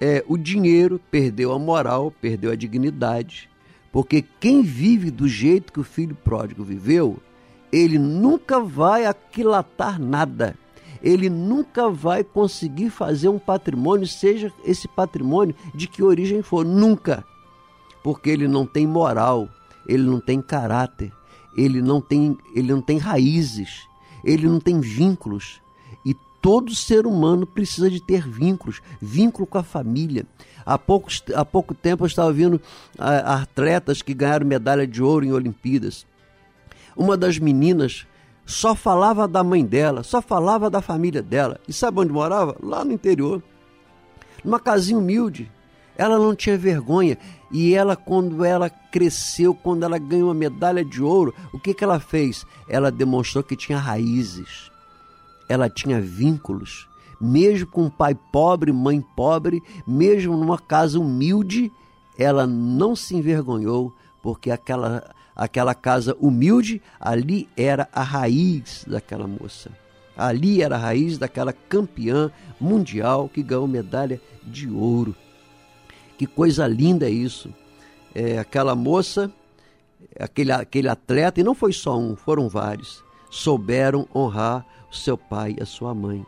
é, 0.00 0.24
o 0.26 0.36
dinheiro, 0.36 1.00
perdeu 1.10 1.52
a 1.52 1.58
moral, 1.58 2.10
perdeu 2.10 2.50
a 2.50 2.56
dignidade. 2.56 3.48
Porque 3.92 4.24
quem 4.40 4.62
vive 4.62 5.10
do 5.10 5.28
jeito 5.28 5.72
que 5.72 5.78
o 5.78 5.84
filho 5.84 6.16
pródigo 6.16 6.64
viveu, 6.64 7.18
ele 7.70 7.98
nunca 7.98 8.58
vai 8.58 9.06
aquilatar 9.06 10.00
nada. 10.00 10.58
Ele 11.04 11.28
nunca 11.28 11.90
vai 11.90 12.24
conseguir 12.24 12.88
fazer 12.88 13.28
um 13.28 13.38
patrimônio, 13.38 14.06
seja 14.06 14.50
esse 14.64 14.88
patrimônio 14.88 15.54
de 15.74 15.86
que 15.86 16.02
origem 16.02 16.40
for, 16.40 16.64
nunca. 16.64 17.22
Porque 18.02 18.30
ele 18.30 18.48
não 18.48 18.64
tem 18.64 18.86
moral, 18.86 19.46
ele 19.86 20.02
não 20.02 20.18
tem 20.18 20.40
caráter, 20.40 21.12
ele 21.54 21.82
não 21.82 22.00
tem, 22.00 22.38
ele 22.54 22.72
não 22.72 22.80
tem 22.80 22.96
raízes, 22.96 23.86
ele 24.24 24.48
não 24.48 24.58
tem 24.58 24.80
vínculos. 24.80 25.60
E 26.06 26.16
todo 26.40 26.74
ser 26.74 27.06
humano 27.06 27.46
precisa 27.46 27.90
de 27.90 28.00
ter 28.00 28.26
vínculos, 28.26 28.80
vínculo 28.98 29.46
com 29.46 29.58
a 29.58 29.62
família. 29.62 30.24
Há, 30.64 30.78
poucos, 30.78 31.22
há 31.34 31.44
pouco 31.44 31.74
tempo 31.74 32.04
eu 32.04 32.06
estava 32.06 32.32
vendo 32.32 32.58
ah, 32.98 33.42
atletas 33.42 34.00
que 34.00 34.14
ganharam 34.14 34.46
medalha 34.46 34.86
de 34.86 35.02
ouro 35.02 35.26
em 35.26 35.32
Olimpíadas. 35.32 36.06
Uma 36.96 37.14
das 37.14 37.38
meninas 37.38 38.06
só 38.46 38.74
falava 38.74 39.26
da 39.26 39.42
mãe 39.42 39.64
dela, 39.64 40.02
só 40.02 40.20
falava 40.20 40.68
da 40.68 40.82
família 40.82 41.22
dela. 41.22 41.58
E 41.66 41.72
sabe 41.72 42.00
onde 42.00 42.12
morava? 42.12 42.56
Lá 42.62 42.84
no 42.84 42.92
interior. 42.92 43.42
Numa 44.44 44.60
casinha 44.60 44.98
humilde. 44.98 45.50
Ela 45.96 46.18
não 46.18 46.34
tinha 46.34 46.58
vergonha. 46.58 47.16
E 47.50 47.74
ela, 47.74 47.96
quando 47.96 48.44
ela 48.44 48.68
cresceu, 48.68 49.54
quando 49.54 49.84
ela 49.84 49.96
ganhou 49.96 50.28
uma 50.28 50.34
medalha 50.34 50.84
de 50.84 51.02
ouro, 51.02 51.34
o 51.52 51.58
que, 51.58 51.72
que 51.72 51.84
ela 51.84 52.00
fez? 52.00 52.44
Ela 52.68 52.90
demonstrou 52.90 53.42
que 53.42 53.56
tinha 53.56 53.78
raízes. 53.78 54.70
Ela 55.48 55.70
tinha 55.70 56.00
vínculos. 56.00 56.88
Mesmo 57.20 57.66
com 57.68 57.88
pai 57.88 58.14
pobre, 58.14 58.72
mãe 58.72 59.00
pobre, 59.00 59.62
mesmo 59.86 60.36
numa 60.36 60.58
casa 60.58 60.98
humilde, 60.98 61.72
ela 62.18 62.46
não 62.46 62.94
se 62.94 63.16
envergonhou, 63.16 63.94
porque 64.22 64.50
aquela 64.50 65.14
aquela 65.34 65.74
casa 65.74 66.16
humilde, 66.20 66.80
ali 67.00 67.48
era 67.56 67.88
a 67.92 68.02
raiz 68.02 68.84
daquela 68.86 69.26
moça. 69.26 69.70
Ali 70.16 70.62
era 70.62 70.76
a 70.76 70.78
raiz 70.78 71.18
daquela 71.18 71.52
campeã 71.52 72.30
mundial 72.60 73.28
que 73.28 73.42
ganhou 73.42 73.66
medalha 73.66 74.20
de 74.42 74.68
ouro. 74.68 75.14
Que 76.16 76.26
coisa 76.26 76.66
linda 76.66 77.06
é 77.06 77.10
isso. 77.10 77.52
É, 78.14 78.38
aquela 78.38 78.76
moça, 78.76 79.32
aquele, 80.18 80.52
aquele 80.52 80.88
atleta, 80.88 81.40
e 81.40 81.44
não 81.44 81.54
foi 81.54 81.72
só 81.72 81.98
um, 81.98 82.14
foram 82.14 82.48
vários, 82.48 83.02
souberam 83.28 84.06
honrar 84.14 84.64
o 84.90 84.94
seu 84.94 85.18
pai 85.18 85.56
e 85.58 85.62
a 85.62 85.66
sua 85.66 85.92
mãe. 85.92 86.24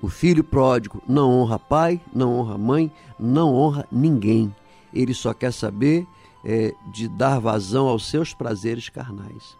O 0.00 0.08
filho 0.08 0.42
pródigo 0.42 1.02
não 1.06 1.30
honra 1.30 1.58
pai, 1.58 2.00
não 2.14 2.38
honra 2.38 2.56
mãe, 2.56 2.92
não 3.18 3.54
honra 3.54 3.86
ninguém. 3.92 4.54
Ele 4.94 5.12
só 5.12 5.34
quer 5.34 5.52
saber 5.52 6.06
é, 6.48 6.72
de 6.92 7.08
dar 7.08 7.40
vazão 7.40 7.88
aos 7.88 8.06
seus 8.06 8.32
prazeres 8.32 8.88
carnais. 8.88 9.58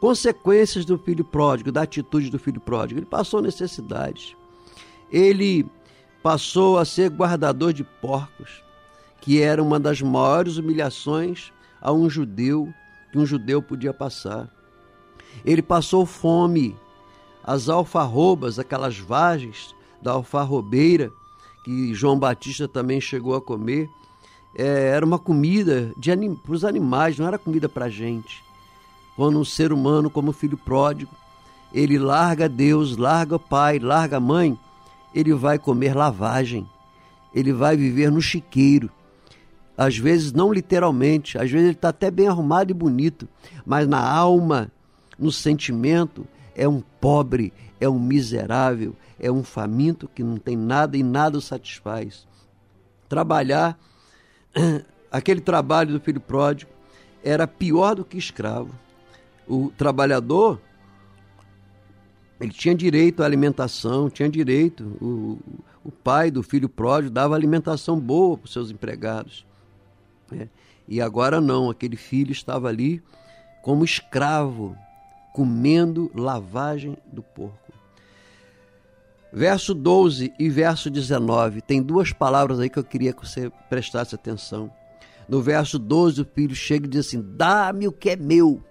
Consequências 0.00 0.86
do 0.86 0.96
filho 0.96 1.22
pródigo, 1.22 1.70
da 1.70 1.82
atitude 1.82 2.30
do 2.30 2.38
filho 2.38 2.60
pródigo. 2.60 2.98
Ele 2.98 3.06
passou 3.06 3.42
necessidades. 3.42 4.34
Ele 5.12 5.66
passou 6.22 6.78
a 6.78 6.84
ser 6.86 7.10
guardador 7.10 7.74
de 7.74 7.84
porcos, 7.84 8.62
que 9.20 9.42
era 9.42 9.62
uma 9.62 9.78
das 9.78 10.00
maiores 10.00 10.56
humilhações 10.56 11.52
a 11.78 11.92
um 11.92 12.08
judeu 12.08 12.72
que 13.12 13.18
um 13.18 13.26
judeu 13.26 13.60
podia 13.62 13.92
passar. 13.92 14.48
Ele 15.44 15.60
passou 15.60 16.06
fome, 16.06 16.74
as 17.42 17.68
alfarrobas, 17.68 18.58
aquelas 18.58 18.98
vagens 18.98 19.74
da 20.00 20.12
alfarrobeira 20.12 21.12
que 21.64 21.94
João 21.94 22.18
Batista 22.18 22.66
também 22.66 23.00
chegou 23.00 23.34
a 23.34 23.40
comer, 23.40 23.88
é, 24.56 24.88
era 24.88 25.04
uma 25.04 25.18
comida 25.18 25.92
anim, 26.10 26.34
para 26.34 26.52
os 26.52 26.64
animais, 26.64 27.18
não 27.18 27.26
era 27.26 27.38
comida 27.38 27.68
para 27.68 27.86
a 27.86 27.90
gente. 27.90 28.42
Quando 29.16 29.38
um 29.38 29.44
ser 29.44 29.72
humano, 29.72 30.10
como 30.10 30.32
filho 30.32 30.56
pródigo, 30.56 31.12
ele 31.72 31.98
larga 31.98 32.48
Deus, 32.48 32.96
larga 32.96 33.38
pai, 33.38 33.78
larga 33.78 34.20
mãe, 34.20 34.58
ele 35.14 35.32
vai 35.34 35.58
comer 35.58 35.94
lavagem, 35.94 36.68
ele 37.34 37.52
vai 37.52 37.76
viver 37.76 38.10
no 38.10 38.20
chiqueiro. 38.20 38.90
Às 39.76 39.98
vezes, 39.98 40.32
não 40.32 40.52
literalmente, 40.52 41.36
às 41.36 41.50
vezes 41.50 41.66
ele 41.66 41.76
está 41.76 41.88
até 41.88 42.10
bem 42.10 42.28
arrumado 42.28 42.70
e 42.70 42.74
bonito, 42.74 43.28
mas 43.66 43.88
na 43.88 44.08
alma, 44.08 44.70
no 45.18 45.32
sentimento, 45.32 46.26
é 46.54 46.68
um 46.68 46.80
pobre, 47.00 47.52
é 47.80 47.88
um 47.88 47.98
miserável, 47.98 48.94
é 49.18 49.30
um 49.30 49.42
faminto 49.42 50.08
que 50.08 50.22
não 50.22 50.36
tem 50.36 50.56
nada 50.56 50.96
e 50.96 51.02
nada 51.02 51.38
o 51.38 51.40
satisfaz. 51.40 52.24
Trabalhar 53.08 53.76
aquele 55.10 55.40
trabalho 55.40 55.92
do 55.92 56.00
filho 56.00 56.20
pródigo 56.20 56.70
era 57.22 57.46
pior 57.46 57.94
do 57.94 58.04
que 58.04 58.18
escravo. 58.18 58.74
O 59.46 59.70
trabalhador 59.76 60.60
ele 62.40 62.52
tinha 62.52 62.74
direito 62.74 63.22
à 63.22 63.26
alimentação, 63.26 64.10
tinha 64.10 64.28
direito. 64.28 64.84
O, 65.00 65.38
o 65.84 65.90
pai 65.90 66.30
do 66.30 66.42
filho 66.42 66.68
pródigo 66.68 67.12
dava 67.12 67.34
alimentação 67.34 67.98
boa 67.98 68.36
para 68.36 68.46
os 68.46 68.52
seus 68.52 68.70
empregados. 68.70 69.46
Né? 70.30 70.48
E 70.86 71.00
agora 71.00 71.40
não, 71.40 71.70
aquele 71.70 71.96
filho 71.96 72.32
estava 72.32 72.68
ali 72.68 73.02
como 73.62 73.84
escravo, 73.84 74.76
comendo 75.32 76.10
lavagem 76.14 76.98
do 77.10 77.22
porco. 77.22 77.63
Verso 79.36 79.74
12 79.74 80.32
e 80.38 80.48
verso 80.48 80.88
19, 80.88 81.60
tem 81.60 81.82
duas 81.82 82.12
palavras 82.12 82.60
aí 82.60 82.70
que 82.70 82.78
eu 82.78 82.84
queria 82.84 83.12
que 83.12 83.26
você 83.28 83.50
prestasse 83.68 84.14
atenção. 84.14 84.70
No 85.28 85.42
verso 85.42 85.76
12, 85.76 86.22
o 86.22 86.24
filho 86.24 86.54
chega 86.54 86.86
e 86.86 86.88
diz 86.88 87.08
assim: 87.08 87.20
Dá-me 87.20 87.88
o 87.88 87.92
que 87.92 88.10
é 88.10 88.16
meu. 88.16 88.62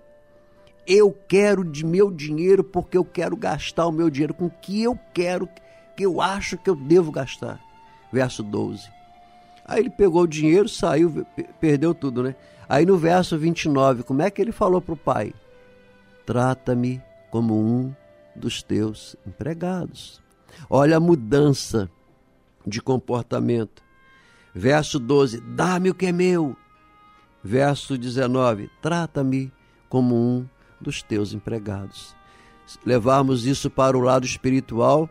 Eu 0.88 1.12
quero 1.28 1.66
de 1.66 1.86
meu 1.86 2.10
dinheiro 2.10 2.64
porque 2.64 2.98
eu 2.98 3.04
quero 3.04 3.36
gastar 3.36 3.88
o 3.88 3.92
meu 3.92 4.10
dinheiro 4.10 4.34
com 4.34 4.46
o 4.46 4.50
que 4.50 4.82
eu 4.82 4.98
quero, 5.14 5.50
que 5.98 6.06
eu 6.06 6.22
acho 6.22 6.58
que 6.58 6.70
eu 6.70 6.78
devo 6.78 7.12
gastar. 7.12 7.60
Verso 8.10 8.42
12. 8.42 8.90
Aí 9.66 9.82
ele 9.82 9.90
pegou 9.90 10.22
o 10.22 10.28
dinheiro, 10.28 10.70
saiu, 10.70 11.26
perdeu 11.60 11.94
tudo, 11.94 12.24
né? 12.24 12.36
Aí 12.70 12.86
no 12.86 12.98
verso 12.98 13.38
29, 13.38 14.04
como 14.04 14.22
é 14.22 14.32
que 14.32 14.42
ele 14.42 14.54
falou 14.54 14.80
para 14.80 14.94
o 14.94 14.98
pai? 14.98 15.34
Trata-me 16.26 17.02
como 17.30 17.54
um 17.54 17.94
dos 18.34 18.64
teus 18.64 19.18
empregados. 19.28 20.23
Olha 20.70 20.98
a 20.98 21.00
mudança 21.00 21.90
de 22.66 22.82
comportamento. 22.82 23.84
Verso 24.54 25.00
12: 25.00 25.42
Dá-me 25.42 25.90
o 25.90 25.96
que 25.96 26.08
é 26.08 26.12
meu. 26.12 26.56
Verso 27.44 27.98
19: 27.98 28.70
Trata-me 28.82 29.52
como 29.90 30.16
um 30.16 30.48
dos 30.80 31.02
teus 31.02 31.34
empregados. 31.34 32.16
Levarmos 32.86 33.46
isso 33.46 33.70
para 33.70 33.98
o 33.98 34.02
lado 34.02 34.26
espiritual, 34.26 35.10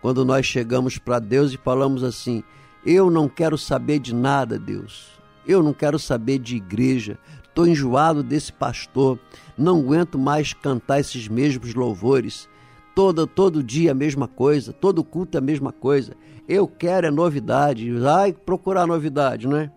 quando 0.00 0.24
nós 0.24 0.46
chegamos 0.46 0.98
para 0.98 1.18
Deus 1.18 1.52
e 1.52 1.56
falamos 1.56 2.02
assim: 2.02 2.42
Eu 2.84 3.10
não 3.10 3.28
quero 3.28 3.58
saber 3.58 3.98
de 3.98 4.14
nada, 4.14 4.58
Deus. 4.58 5.16
Eu 5.46 5.62
não 5.62 5.72
quero 5.72 5.98
saber 5.98 6.38
de 6.38 6.56
igreja. 6.56 7.18
Estou 7.44 7.66
enjoado 7.66 8.22
desse 8.22 8.52
pastor. 8.52 9.18
Não 9.56 9.78
aguento 9.78 10.18
mais 10.18 10.52
cantar 10.52 11.00
esses 11.00 11.28
mesmos 11.28 11.74
louvores 11.74 12.48
todo, 12.96 13.26
todo 13.26 13.62
dia 13.62 13.92
a 13.92 13.94
mesma 13.94 14.26
coisa, 14.26 14.72
todo 14.72 15.04
culto 15.04 15.36
é 15.36 15.38
a 15.38 15.42
mesma 15.42 15.70
coisa. 15.70 16.16
Eu 16.48 16.66
quero 16.66 17.06
é 17.06 17.10
novidade. 17.10 17.92
Vai 17.92 18.32
procurar 18.32 18.86
novidade, 18.86 19.46
não 19.46 19.58
é? 19.58 19.70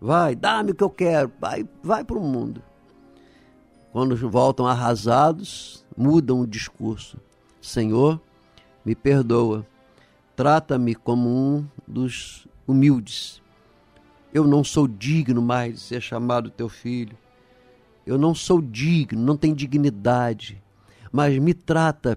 Vai, 0.00 0.34
dá-me 0.34 0.70
o 0.70 0.74
que 0.74 0.82
eu 0.82 0.88
quero. 0.88 1.30
Vai, 1.38 1.68
vai 1.82 2.02
para 2.02 2.16
o 2.16 2.22
mundo. 2.22 2.62
Quando 3.92 4.16
voltam 4.16 4.66
arrasados, 4.66 5.84
mudam 5.94 6.40
o 6.40 6.46
discurso. 6.46 7.18
Senhor, 7.60 8.18
me 8.82 8.94
perdoa. 8.94 9.66
Trata-me 10.34 10.94
como 10.94 11.28
um 11.28 11.66
dos 11.86 12.48
humildes. 12.66 13.42
Eu 14.32 14.46
não 14.46 14.64
sou 14.64 14.88
digno 14.88 15.42
mais 15.42 15.74
de 15.74 15.80
ser 15.80 16.00
chamado 16.00 16.48
teu 16.48 16.70
filho. 16.70 17.18
Eu 18.06 18.16
não 18.16 18.34
sou 18.34 18.62
digno, 18.62 19.22
não 19.22 19.36
tenho 19.36 19.54
dignidade. 19.54 20.62
Mas 21.12 21.36
me 21.38 21.52
trata 21.52 22.16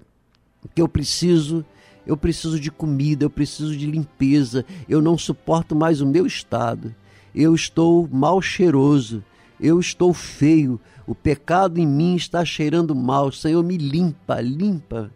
que 0.74 0.82
eu 0.82 0.88
preciso, 0.88 1.66
eu 2.06 2.16
preciso 2.16 2.60
de 2.60 2.72
comida, 2.72 3.26
eu 3.26 3.30
preciso 3.30 3.76
de 3.76 3.86
limpeza, 3.86 4.66
eu 4.88 5.02
não 5.02 5.18
suporto 5.18 5.76
mais 5.76 6.02
o 6.02 6.06
meu 6.06 6.26
estado. 6.26 6.94
Eu 7.34 7.54
estou 7.54 8.08
mal 8.08 8.42
cheiroso, 8.42 9.24
eu 9.60 9.80
estou 9.80 10.14
feio, 10.14 10.80
o 11.08 11.14
pecado 11.14 11.80
em 11.80 11.88
mim 11.88 12.16
está 12.16 12.44
cheirando 12.44 12.96
mal. 12.96 13.32
Senhor, 13.32 13.64
me 13.64 13.78
limpa, 13.78 14.42
limpa. 14.42 15.12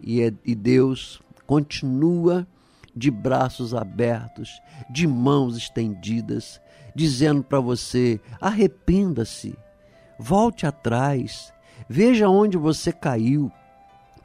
E, 0.00 0.20
é, 0.22 0.32
e 0.44 0.54
Deus 0.54 1.20
continua 1.46 2.46
de 2.94 3.10
braços 3.10 3.74
abertos, 3.74 4.50
de 4.90 5.06
mãos 5.06 5.56
estendidas, 5.56 6.60
dizendo 6.94 7.42
para 7.42 7.60
você: 7.60 8.20
arrependa-se, 8.40 9.54
volte 10.18 10.66
atrás, 10.66 11.52
veja 11.88 12.28
onde 12.28 12.56
você 12.56 12.92
caiu, 12.92 13.50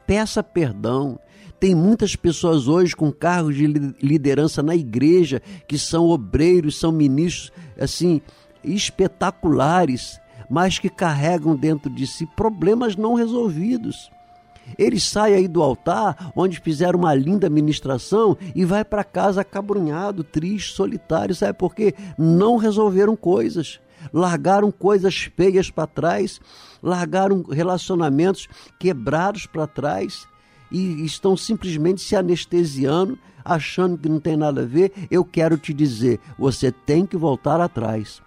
peça 0.08 0.42
perdão. 0.42 1.20
Tem 1.60 1.74
muitas 1.74 2.16
pessoas 2.16 2.66
hoje 2.66 2.96
com 2.96 3.12
cargos 3.12 3.54
de 3.54 3.66
liderança 3.66 4.62
na 4.62 4.74
igreja 4.74 5.42
que 5.68 5.78
são 5.78 6.06
obreiros, 6.06 6.80
são 6.80 6.90
ministros 6.90 7.52
assim 7.78 8.22
espetaculares, 8.64 10.18
mas 10.48 10.78
que 10.78 10.88
carregam 10.88 11.54
dentro 11.54 11.90
de 11.90 12.06
si 12.06 12.26
problemas 12.34 12.96
não 12.96 13.12
resolvidos. 13.12 14.10
Ele 14.78 14.98
sai 14.98 15.34
aí 15.34 15.48
do 15.48 15.62
altar, 15.62 16.32
onde 16.34 16.60
fizeram 16.60 16.98
uma 16.98 17.14
linda 17.14 17.50
ministração, 17.50 18.36
e 18.54 18.64
vai 18.64 18.84
para 18.84 19.04
casa 19.04 19.42
acabrunhado, 19.42 20.24
triste, 20.24 20.74
solitário. 20.74 21.34
Sabe 21.34 21.54
por 21.54 21.74
quê? 21.74 21.94
Não 22.16 22.56
resolveram 22.56 23.16
coisas. 23.16 23.80
Largaram 24.12 24.70
coisas 24.70 25.28
feias 25.36 25.70
para 25.70 25.86
trás, 25.86 26.40
largaram 26.82 27.42
relacionamentos 27.42 28.48
quebrados 28.78 29.46
para 29.46 29.66
trás 29.66 30.26
e 30.70 31.04
estão 31.04 31.36
simplesmente 31.36 32.00
se 32.00 32.14
anestesiando, 32.14 33.18
achando 33.44 33.96
que 33.96 34.08
não 34.08 34.20
tem 34.20 34.36
nada 34.36 34.62
a 34.62 34.66
ver. 34.66 34.92
Eu 35.10 35.24
quero 35.24 35.56
te 35.56 35.72
dizer: 35.72 36.20
você 36.38 36.70
tem 36.70 37.06
que 37.06 37.16
voltar 37.16 37.60
atrás. 37.60 38.22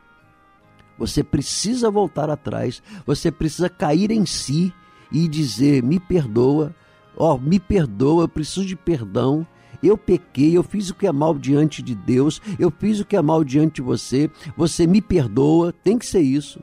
Você 0.98 1.24
precisa 1.24 1.90
voltar 1.90 2.30
atrás, 2.30 2.82
você 3.06 3.32
precisa 3.32 3.70
cair 3.70 4.12
em 4.12 4.26
si 4.26 4.74
e 5.12 5.28
dizer: 5.28 5.84
me 5.84 6.00
perdoa, 6.00 6.76
ó, 7.18 7.36
oh, 7.36 7.38
me 7.38 7.60
perdoa, 7.60 8.24
eu 8.24 8.30
preciso 8.30 8.66
de 8.66 8.76
perdão. 8.76 9.46
Eu 9.82 9.98
pequei, 9.98 10.56
eu 10.56 10.62
fiz 10.62 10.92
o 10.92 10.94
que 10.94 11.08
é 11.08 11.12
mal 11.12 11.34
diante 11.34 11.82
de 11.82 11.96
Deus, 11.96 12.40
eu 12.60 12.70
fiz 12.70 13.00
o 13.00 13.06
que 13.06 13.16
é 13.16 13.22
mal 13.22 13.44
diante 13.44 13.76
de 13.76 13.82
você, 13.82 14.30
você 14.56 14.86
me 14.86 15.02
perdoa, 15.02 15.74
tem 15.74 15.98
que 15.98 16.06
ser 16.06 16.22
isso. 16.22 16.62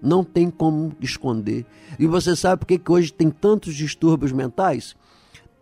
Não 0.00 0.22
tem 0.22 0.50
como 0.50 0.92
esconder. 1.00 1.66
E 1.98 2.06
você 2.06 2.34
sabe 2.36 2.60
por 2.60 2.66
que 2.66 2.80
hoje 2.90 3.12
tem 3.12 3.30
tantos 3.30 3.74
distúrbios 3.74 4.32
mentais? 4.32 4.96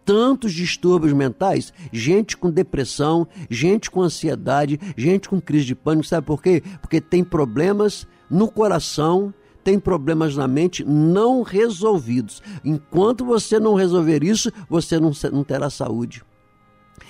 tantos 0.04 0.52
distúrbios 0.52 1.12
mentais, 1.12 1.72
gente 1.92 2.36
com 2.36 2.48
depressão, 2.48 3.26
gente 3.50 3.90
com 3.90 4.00
ansiedade, 4.00 4.78
gente 4.96 5.28
com 5.28 5.40
crise 5.40 5.64
de 5.64 5.74
pânico, 5.74 6.06
sabe 6.06 6.24
por 6.24 6.40
quê? 6.40 6.62
Porque 6.80 7.00
tem 7.00 7.24
problemas 7.24 8.06
no 8.30 8.48
coração 8.48 9.34
tem 9.66 9.80
problemas 9.80 10.36
na 10.36 10.46
mente 10.46 10.84
não 10.84 11.42
resolvidos. 11.42 12.40
Enquanto 12.64 13.24
você 13.24 13.58
não 13.58 13.74
resolver 13.74 14.22
isso, 14.22 14.48
você 14.70 15.00
não, 15.00 15.10
não 15.32 15.42
terá 15.42 15.68
saúde. 15.68 16.22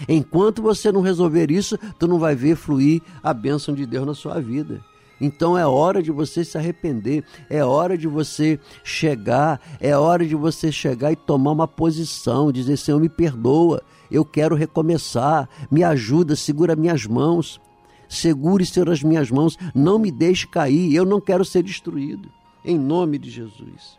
Enquanto 0.09 0.62
você 0.62 0.91
não 0.91 1.03
resolver 1.03 1.51
isso, 1.51 1.79
tu 1.99 2.09
não 2.09 2.18
vai 2.18 2.35
ver 2.35 2.57
fluir 2.57 3.03
a 3.22 3.35
bênção 3.35 3.74
de 3.74 3.85
Deus 3.85 4.07
na 4.07 4.14
sua 4.14 4.41
vida. 4.41 4.83
Então 5.21 5.57
é 5.57 5.67
hora 5.67 6.03
de 6.03 6.11
você 6.11 6.45
se 6.45 6.59
arrepender, 6.59 7.25
é 7.49 7.64
hora 7.64 7.97
de 7.97 8.07
você 8.07 8.61
chegar, 8.85 9.61
é 9.81 9.97
hora 9.97 10.27
de 10.27 10.35
você 10.35 10.71
chegar 10.71 11.12
e 11.12 11.17
tomar 11.17 11.53
uma 11.53 11.69
posição, 11.69 12.53
dizer: 12.53 12.77
Senhor, 12.77 13.01
me 13.01 13.09
perdoa, 13.09 13.83
eu 14.11 14.25
quero 14.25 14.55
recomeçar, 14.55 15.49
me 15.71 15.83
ajuda, 15.83 16.37
segura 16.37 16.77
minhas 16.77 17.07
mãos, 17.07 17.61
segure, 18.09 18.67
Senhor, 18.67 18.91
as 18.91 19.03
minhas 19.03 19.31
mãos, 19.31 19.57
não 19.75 19.99
me 19.99 20.11
deixe 20.11 20.47
cair, 20.47 20.95
eu 20.95 21.05
não 21.05 21.21
quero 21.21 21.45
ser 21.45 21.62
destruído 21.62 22.29
em 22.67 22.77
nome 22.77 23.17
de 23.17 23.31
Jesus. 23.31 23.97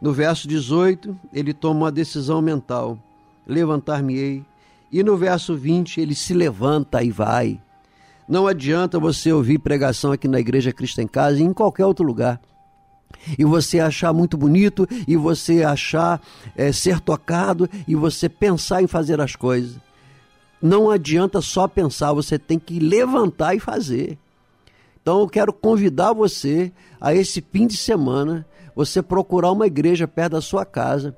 No 0.00 0.12
verso 0.12 0.48
18, 0.48 1.16
ele 1.32 1.52
toma 1.52 1.80
uma 1.80 1.92
decisão 1.92 2.40
mental: 2.40 2.98
levantar-me-ei. 3.46 4.44
E 4.90 5.02
no 5.02 5.16
verso 5.16 5.56
20, 5.56 6.00
ele 6.00 6.14
se 6.14 6.32
levanta 6.32 7.02
e 7.02 7.10
vai. 7.10 7.60
Não 8.28 8.46
adianta 8.46 8.98
você 8.98 9.32
ouvir 9.32 9.58
pregação 9.58 10.12
aqui 10.12 10.26
na 10.26 10.40
Igreja 10.40 10.72
Cristo 10.72 11.00
em 11.00 11.06
Casa 11.06 11.38
e 11.38 11.42
em 11.42 11.52
qualquer 11.52 11.84
outro 11.84 12.04
lugar. 12.04 12.40
E 13.38 13.44
você 13.44 13.80
achar 13.80 14.12
muito 14.12 14.36
bonito, 14.36 14.86
e 15.06 15.16
você 15.16 15.62
achar 15.62 16.20
é, 16.56 16.72
ser 16.72 17.00
tocado, 17.00 17.68
e 17.86 17.94
você 17.94 18.28
pensar 18.28 18.82
em 18.82 18.86
fazer 18.86 19.20
as 19.20 19.36
coisas. 19.36 19.78
Não 20.60 20.90
adianta 20.90 21.40
só 21.40 21.68
pensar, 21.68 22.12
você 22.12 22.38
tem 22.38 22.58
que 22.58 22.78
levantar 22.78 23.54
e 23.54 23.60
fazer. 23.60 24.18
Então 25.00 25.20
eu 25.20 25.28
quero 25.28 25.52
convidar 25.52 26.14
você 26.14 26.72
a 26.98 27.14
esse 27.14 27.42
fim 27.52 27.66
de 27.66 27.76
semana, 27.76 28.46
você 28.74 29.02
procurar 29.02 29.52
uma 29.52 29.66
igreja 29.66 30.08
perto 30.08 30.32
da 30.32 30.40
sua 30.40 30.64
casa, 30.64 31.14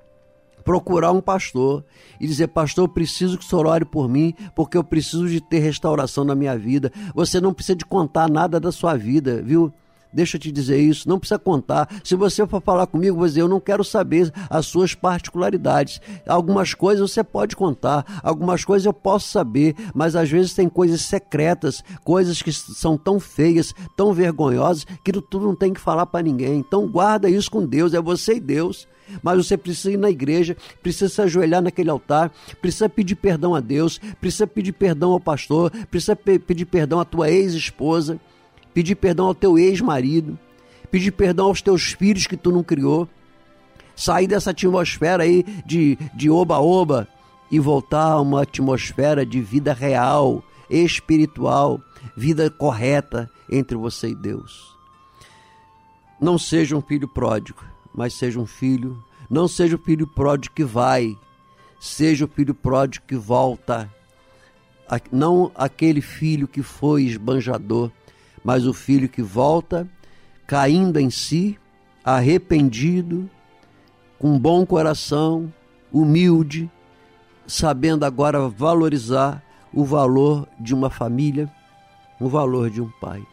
procurar 0.66 1.12
um 1.12 1.20
pastor 1.20 1.84
e 2.20 2.26
dizer: 2.26 2.48
Pastor, 2.48 2.84
eu 2.84 2.88
preciso 2.88 3.38
que 3.38 3.44
o 3.44 3.48
senhor 3.48 3.66
ore 3.66 3.84
por 3.84 4.08
mim, 4.08 4.34
porque 4.54 4.76
eu 4.76 4.82
preciso 4.82 5.28
de 5.28 5.40
ter 5.40 5.60
restauração 5.60 6.24
na 6.24 6.34
minha 6.34 6.58
vida. 6.58 6.92
Você 7.14 7.40
não 7.40 7.54
precisa 7.54 7.76
de 7.76 7.86
contar 7.86 8.28
nada 8.28 8.58
da 8.58 8.72
sua 8.72 8.96
vida, 8.96 9.40
viu? 9.40 9.72
Deixa 10.16 10.38
eu 10.38 10.40
te 10.40 10.50
dizer 10.50 10.80
isso, 10.80 11.06
não 11.06 11.18
precisa 11.18 11.38
contar. 11.38 12.00
Se 12.02 12.16
você 12.16 12.46
for 12.46 12.62
falar 12.62 12.86
comigo, 12.86 13.18
você 13.18 13.42
eu 13.42 13.46
não 13.46 13.60
quero 13.60 13.84
saber 13.84 14.32
as 14.48 14.64
suas 14.64 14.94
particularidades. 14.94 16.00
Algumas 16.26 16.72
coisas 16.72 17.10
você 17.10 17.22
pode 17.22 17.54
contar, 17.54 18.22
algumas 18.22 18.64
coisas 18.64 18.86
eu 18.86 18.94
posso 18.94 19.28
saber, 19.28 19.76
mas 19.94 20.16
às 20.16 20.30
vezes 20.30 20.54
tem 20.54 20.70
coisas 20.70 21.02
secretas, 21.02 21.84
coisas 22.02 22.40
que 22.40 22.50
são 22.50 22.96
tão 22.96 23.20
feias, 23.20 23.74
tão 23.94 24.14
vergonhosas, 24.14 24.86
que 25.04 25.12
tu 25.12 25.38
não 25.38 25.54
tem 25.54 25.74
que 25.74 25.80
falar 25.82 26.06
para 26.06 26.22
ninguém. 26.22 26.60
Então 26.60 26.88
guarda 26.88 27.28
isso 27.28 27.50
com 27.50 27.66
Deus, 27.66 27.92
é 27.92 28.00
você 28.00 28.36
e 28.36 28.40
Deus. 28.40 28.88
Mas 29.22 29.46
você 29.46 29.56
precisa 29.56 29.92
ir 29.92 29.98
na 29.98 30.08
igreja, 30.08 30.56
precisa 30.82 31.12
se 31.12 31.20
ajoelhar 31.20 31.60
naquele 31.60 31.90
altar, 31.90 32.32
precisa 32.60 32.88
pedir 32.88 33.16
perdão 33.16 33.54
a 33.54 33.60
Deus, 33.60 34.00
precisa 34.18 34.46
pedir 34.46 34.72
perdão 34.72 35.12
ao 35.12 35.20
pastor, 35.20 35.70
precisa 35.90 36.16
pe 36.16 36.38
pedir 36.38 36.64
perdão 36.64 36.98
à 36.98 37.04
tua 37.04 37.30
ex-esposa 37.30 38.18
pedir 38.76 38.94
perdão 38.94 39.28
ao 39.28 39.34
teu 39.34 39.58
ex-marido, 39.58 40.38
pedir 40.90 41.10
perdão 41.10 41.46
aos 41.46 41.62
teus 41.62 41.92
filhos 41.92 42.26
que 42.26 42.36
tu 42.36 42.52
não 42.52 42.62
criou, 42.62 43.08
sair 43.96 44.26
dessa 44.26 44.50
atmosfera 44.50 45.22
aí 45.22 45.42
de, 45.64 45.96
oba-oba 46.28 47.08
e 47.50 47.58
voltar 47.58 48.12
a 48.12 48.20
uma 48.20 48.42
atmosfera 48.42 49.24
de 49.24 49.40
vida 49.40 49.72
real, 49.72 50.44
espiritual, 50.68 51.80
vida 52.14 52.50
correta 52.50 53.30
entre 53.50 53.78
você 53.78 54.10
e 54.10 54.14
Deus. 54.14 54.76
Não 56.20 56.36
seja 56.36 56.76
um 56.76 56.82
filho 56.82 57.08
pródigo, 57.08 57.64
mas 57.94 58.12
seja 58.12 58.38
um 58.38 58.46
filho, 58.46 59.02
não 59.30 59.48
seja 59.48 59.76
o 59.76 59.82
filho 59.82 60.06
pródigo 60.06 60.54
que 60.54 60.64
vai, 60.64 61.16
seja 61.80 62.26
o 62.26 62.28
filho 62.28 62.52
pródigo 62.52 63.06
que 63.08 63.16
volta, 63.16 63.90
não 65.10 65.50
aquele 65.54 66.02
filho 66.02 66.46
que 66.46 66.62
foi 66.62 67.04
esbanjador, 67.04 67.90
mas 68.46 68.64
o 68.64 68.72
filho 68.72 69.08
que 69.08 69.22
volta, 69.22 69.88
caindo 70.46 71.00
em 71.00 71.10
si, 71.10 71.58
arrependido, 72.04 73.28
com 74.20 74.38
bom 74.38 74.64
coração, 74.64 75.52
humilde, 75.92 76.70
sabendo 77.44 78.04
agora 78.04 78.48
valorizar 78.48 79.42
o 79.72 79.84
valor 79.84 80.46
de 80.60 80.72
uma 80.72 80.88
família, 80.88 81.52
o 82.20 82.28
valor 82.28 82.70
de 82.70 82.80
um 82.80 82.88
pai. 83.00 83.26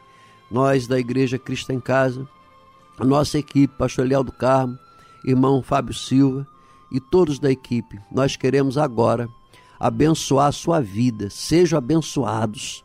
Nós 0.49 0.87
da 0.87 0.99
Igreja 0.99 1.37
Cristo 1.37 1.71
em 1.71 1.79
Casa, 1.79 2.27
a 2.97 3.05
nossa 3.05 3.37
equipe, 3.37 3.77
Pastor 3.77 4.07
Leal 4.07 4.23
do 4.23 4.31
Carmo, 4.31 4.79
irmão 5.23 5.61
Fábio 5.61 5.93
Silva 5.93 6.47
e 6.91 6.99
todos 6.99 7.37
da 7.37 7.51
equipe, 7.51 8.01
nós 8.11 8.35
queremos 8.35 8.79
agora 8.79 9.29
abençoar 9.79 10.47
a 10.47 10.51
sua 10.51 10.81
vida. 10.81 11.29
Sejam 11.29 11.77
abençoados 11.77 12.83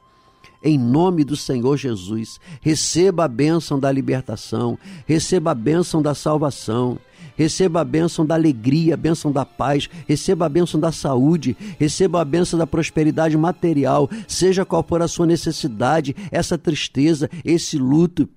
em 0.63 0.79
nome 0.79 1.25
do 1.25 1.37
Senhor 1.37 1.77
Jesus. 1.77 2.41
Receba 2.61 3.25
a 3.25 3.29
bênção 3.29 3.79
da 3.79 3.91
libertação, 3.91 4.79
receba 5.07 5.53
a 5.53 5.55
bênção 5.55 6.03
da 6.03 6.15
salvação, 6.15 6.99
receba 7.37 7.81
a 7.81 7.85
bênção 7.85 8.27
da 8.27 8.35
alegria, 8.35 8.95
a 8.95 8.97
bênção 8.97 9.31
da 9.31 9.45
paz, 9.45 9.89
receba 10.07 10.47
a 10.47 10.49
bênção 10.49 10.81
da 10.81 10.91
saúde, 10.91 11.57
receba 11.79 12.21
a 12.21 12.25
bênção 12.25 12.59
da 12.59 12.67
prosperidade 12.67 13.37
material, 13.37 14.11
seja 14.27 14.65
qual 14.65 14.83
for 14.83 15.01
a 15.01 15.09
sua 15.09 15.27
necessidade, 15.27 16.17
essa 16.31 16.59
tristeza, 16.59 17.31
esse 17.45 17.79
luto, 17.79 18.29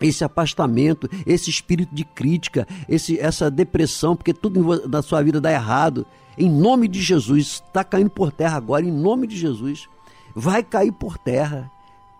esse 0.00 0.22
afastamento, 0.22 1.08
esse 1.26 1.50
espírito 1.50 1.94
de 1.94 2.04
crítica, 2.04 2.68
esse, 2.88 3.18
essa 3.18 3.50
depressão, 3.50 4.14
porque 4.14 4.32
tudo 4.32 4.88
na 4.88 5.02
sua 5.02 5.22
vida 5.22 5.40
dá 5.40 5.50
errado. 5.50 6.06
Em 6.38 6.50
nome 6.50 6.86
de 6.86 7.00
Jesus, 7.00 7.62
está 7.66 7.82
caindo 7.82 8.10
por 8.10 8.30
terra 8.30 8.58
agora, 8.58 8.84
em 8.84 8.92
nome 8.92 9.26
de 9.26 9.36
Jesus 9.36 9.88
vai 10.36 10.62
cair 10.62 10.92
por 10.92 11.16
terra. 11.16 11.70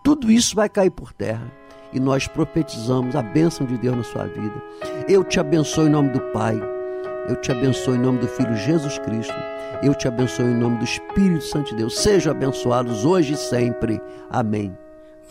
Tudo 0.03 0.31
isso 0.31 0.55
vai 0.55 0.67
cair 0.67 0.89
por 0.89 1.13
terra. 1.13 1.51
E 1.93 1.99
nós 1.99 2.27
profetizamos 2.27 3.15
a 3.15 3.21
bênção 3.21 3.65
de 3.65 3.77
Deus 3.77 3.95
na 3.95 4.03
sua 4.03 4.25
vida. 4.25 4.61
Eu 5.07 5.23
te 5.23 5.39
abençoo 5.39 5.85
em 5.85 5.89
nome 5.89 6.09
do 6.09 6.19
Pai. 6.31 6.59
Eu 7.29 7.35
te 7.35 7.51
abençoo 7.51 7.93
em 7.93 7.99
nome 7.99 8.17
do 8.17 8.27
Filho 8.27 8.55
Jesus 8.55 8.97
Cristo. 8.99 9.35
Eu 9.83 9.93
te 9.93 10.07
abençoo 10.07 10.45
em 10.45 10.55
nome 10.55 10.79
do 10.79 10.83
Espírito 10.83 11.43
Santo 11.43 11.69
de 11.69 11.75
Deus. 11.75 11.99
Sejam 11.99 12.31
abençoados 12.31 13.05
hoje 13.05 13.33
e 13.33 13.37
sempre. 13.37 14.01
Amém. 14.29 14.75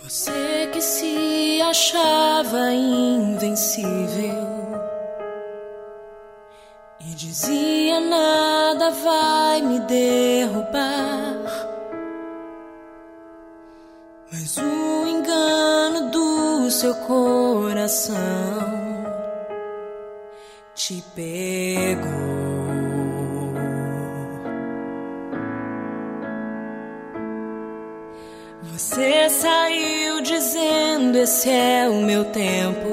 Você 0.03 0.68
que 0.72 0.80
se 0.80 1.61
achava 1.62 2.72
invencível 2.72 3.87
e 7.01 7.14
dizia 7.14 8.01
nada 8.01 8.91
vai 8.91 9.62
me 9.62 9.80
derrubar. 9.80 11.36
Mas 14.33 14.57
o 14.57 15.07
engano 15.07 16.11
do 16.11 16.70
seu 16.70 16.95
coração 16.95 18.16
te 20.74 21.03
pegou. 21.14 22.47
Você 28.72 29.31
saiu 29.31 30.20
dizendo: 30.22 31.16
Esse 31.18 31.49
é 31.49 31.89
o 31.89 32.03
meu 32.03 32.24
tempo. 32.27 32.89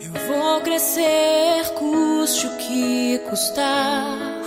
Eu 0.00 0.12
vou 0.26 0.60
crescer, 0.60 1.72
custe 1.78 2.46
o 2.48 2.56
que 2.56 3.18
custar. 3.30 4.43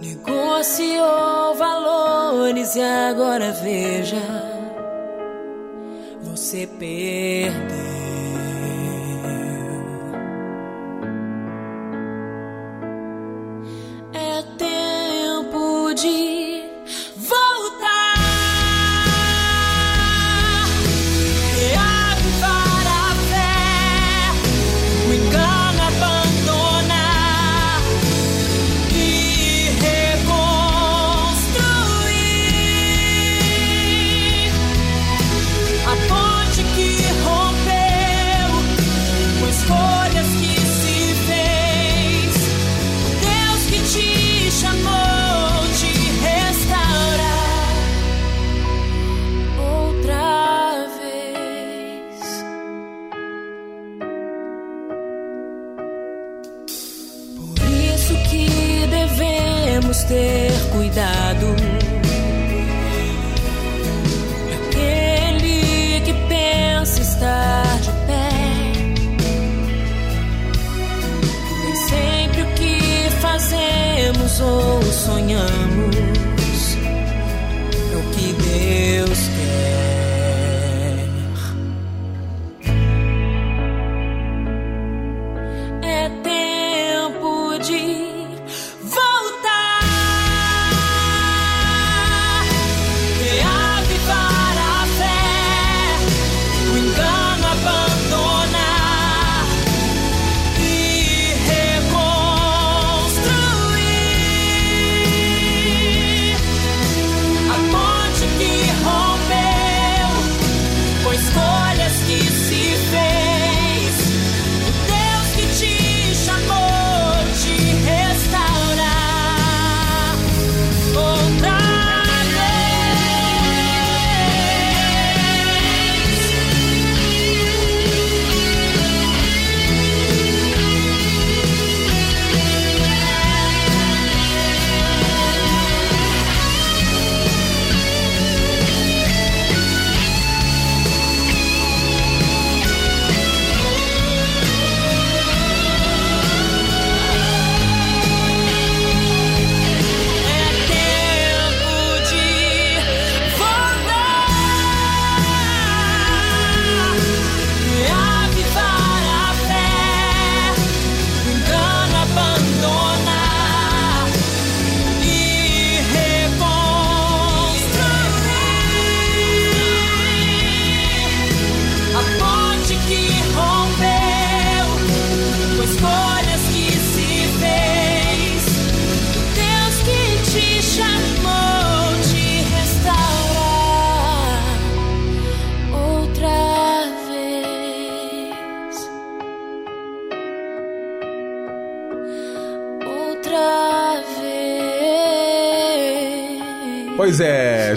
Negociou 0.00 1.54
valores 1.56 2.74
e 2.74 2.80
agora 2.80 3.52
veja, 3.52 4.16
você 6.22 6.66
perdeu. 6.66 8.09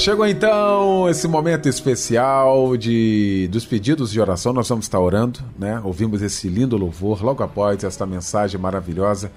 Chegou 0.03 0.27
então 0.27 1.07
esse 1.09 1.29
momento 1.29 1.69
especial 1.69 2.75
de 2.75 3.47
dos 3.49 3.65
pedidos 3.65 4.11
de 4.11 4.19
oração. 4.19 4.51
Nós 4.51 4.67
vamos 4.67 4.83
estar 4.83 4.99
orando, 4.99 5.39
né? 5.57 5.79
Ouvimos 5.81 6.21
esse 6.21 6.49
lindo 6.49 6.75
louvor 6.75 7.23
logo 7.23 7.41
após 7.41 7.85
esta 7.85 8.05
mensagem 8.05 8.59
maravilhosa 8.59 9.31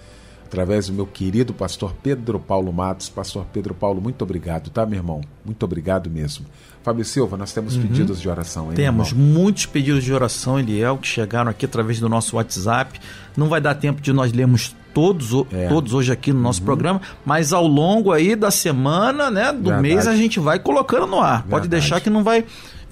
através 0.46 0.86
do 0.88 0.92
meu 0.94 1.06
querido 1.06 1.52
pastor 1.52 1.92
Pedro 2.02 2.38
Paulo 2.38 2.72
Matos. 2.72 3.08
Pastor 3.08 3.44
Pedro 3.52 3.74
Paulo, 3.74 4.00
muito 4.00 4.22
obrigado, 4.22 4.70
tá, 4.70 4.86
meu 4.86 4.98
irmão? 4.98 5.20
Muito 5.44 5.62
obrigado 5.64 6.08
mesmo. 6.08 6.46
Fábio 6.82 7.04
Silva, 7.04 7.36
nós 7.36 7.52
temos 7.52 7.76
pedidos 7.76 8.20
de 8.20 8.28
oração, 8.28 8.68
hein, 8.68 8.74
Temos 8.76 9.08
irmão? 9.10 9.26
muitos 9.26 9.66
pedidos 9.66 10.04
de 10.04 10.12
oração, 10.14 10.58
Eliel, 10.58 10.96
que 10.98 11.08
chegaram 11.08 11.50
aqui 11.50 11.64
através 11.66 11.98
do 11.98 12.08
nosso 12.08 12.36
WhatsApp. 12.36 13.00
Não 13.36 13.48
vai 13.48 13.60
dar 13.60 13.74
tempo 13.74 14.00
de 14.00 14.12
nós 14.12 14.32
lermos 14.32 14.74
todos, 14.94 15.30
É. 15.52 15.66
todos 15.68 15.92
hoje 15.92 16.12
aqui 16.12 16.32
no 16.32 16.40
nosso 16.40 16.62
programa, 16.62 17.00
mas 17.24 17.52
ao 17.52 17.66
longo 17.66 18.12
aí 18.12 18.36
da 18.36 18.50
semana, 18.52 19.30
né, 19.32 19.52
do 19.52 19.64
Verdade. 19.64 19.82
mês, 19.82 20.06
a 20.06 20.14
gente 20.14 20.38
vai 20.38 20.58
colocando 20.60 21.06
no 21.08 21.20
ar. 21.20 21.42
Pode 21.42 21.62
Verdade. 21.62 21.68
deixar 21.70 22.00
que 22.00 22.08
não 22.08 22.22
vai 22.22 22.44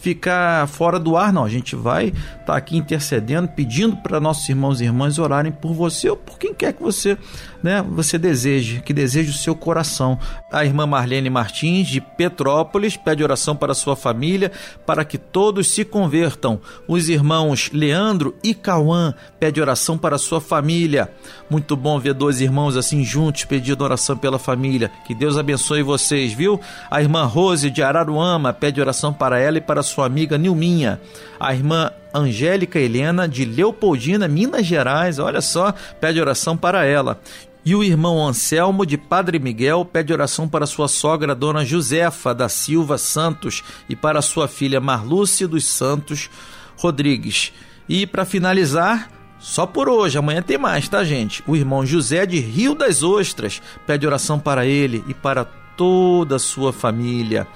ficar 0.04 0.68
fora 0.68 0.98
do 1.00 1.16
ar, 1.16 1.32
não. 1.32 1.44
A 1.44 1.48
gente 1.48 1.74
vai 1.74 2.08
estar 2.08 2.44
tá 2.44 2.56
aqui 2.56 2.76
intercedendo, 2.76 3.48
pedindo 3.48 3.96
para 3.96 4.20
nossos 4.20 4.46
irmãos 4.46 4.80
e 4.80 4.84
irmãs 4.84 5.18
orarem 5.18 5.50
por 5.50 5.72
você 5.72 6.10
ou 6.10 6.16
por 6.16 6.38
quem 6.38 6.52
quer 6.52 6.74
que 6.74 6.82
você, 6.82 7.16
né, 7.64 7.82
você 7.82 8.18
deseje, 8.18 8.82
que 8.82 8.92
deseje 8.92 9.30
o 9.30 9.38
seu 9.38 9.56
coração. 9.56 10.18
A 10.52 10.66
irmã 10.66 10.86
Marlene 10.86 11.30
Martins 11.30 11.88
de 11.88 11.98
Petrópolis 11.98 12.94
pede 12.94 13.24
oração 13.24 13.56
para 13.56 13.72
sua 13.72 13.96
família, 13.96 14.52
para 14.84 15.02
que 15.02 15.16
todos 15.16 15.68
se 15.68 15.82
convertam. 15.82 16.60
Os 16.86 17.08
irmãos 17.08 17.70
Leandro 17.72 18.34
e 18.44 18.52
Cauã 18.52 19.14
pede 19.40 19.62
oração 19.62 19.96
para 19.96 20.18
sua 20.18 20.42
família. 20.42 21.10
Muito 21.48 21.74
bom 21.74 21.98
ver 21.98 22.12
dois 22.12 22.42
irmãos 22.42 22.76
assim 22.76 23.02
juntos 23.02 23.46
pedindo 23.46 23.82
oração 23.82 24.14
pela 24.14 24.38
família. 24.38 24.90
Que 25.06 25.14
Deus 25.14 25.38
abençoe 25.38 25.82
vocês, 25.82 26.34
viu? 26.34 26.60
A 26.90 27.00
irmã 27.00 27.24
Rose 27.24 27.70
de 27.70 27.82
Araruama 27.82 28.52
pede 28.52 28.78
oração 28.78 29.10
para 29.10 29.38
ela 29.38 29.56
e 29.56 29.62
para 29.62 29.82
sua 29.82 30.04
amiga 30.04 30.36
Nilminha. 30.36 31.00
A 31.40 31.54
irmã 31.54 31.90
Angélica 32.14 32.78
Helena 32.78 33.26
de 33.26 33.44
Leopoldina, 33.44 34.28
Minas 34.28 34.64
Gerais, 34.64 35.18
olha 35.18 35.40
só, 35.40 35.74
pede 36.00 36.20
oração 36.20 36.56
para 36.56 36.84
ela. 36.84 37.18
E 37.64 37.74
o 37.74 37.82
irmão 37.82 38.26
Anselmo 38.26 38.84
de 38.84 38.98
Padre 38.98 39.38
Miguel 39.38 39.84
pede 39.90 40.12
oração 40.12 40.46
para 40.46 40.66
sua 40.66 40.86
sogra, 40.86 41.34
Dona 41.34 41.64
Josefa 41.64 42.34
da 42.34 42.48
Silva 42.48 42.98
Santos, 42.98 43.64
e 43.88 43.96
para 43.96 44.20
sua 44.20 44.46
filha 44.46 44.80
Marlúcia 44.80 45.48
dos 45.48 45.64
Santos 45.64 46.28
Rodrigues. 46.76 47.52
E 47.88 48.06
para 48.06 48.26
finalizar, 48.26 49.10
só 49.38 49.66
por 49.66 49.88
hoje, 49.88 50.18
amanhã 50.18 50.42
tem 50.42 50.58
mais, 50.58 50.88
tá, 50.88 51.02
gente? 51.04 51.42
O 51.46 51.56
irmão 51.56 51.86
José 51.86 52.26
de 52.26 52.38
Rio 52.38 52.74
das 52.74 53.02
Ostras 53.02 53.62
pede 53.86 54.06
oração 54.06 54.38
para 54.38 54.66
ele 54.66 55.02
e 55.08 55.14
para 55.14 55.44
toda 55.44 56.36
a 56.36 56.38
sua 56.38 56.72
família. 56.72 57.46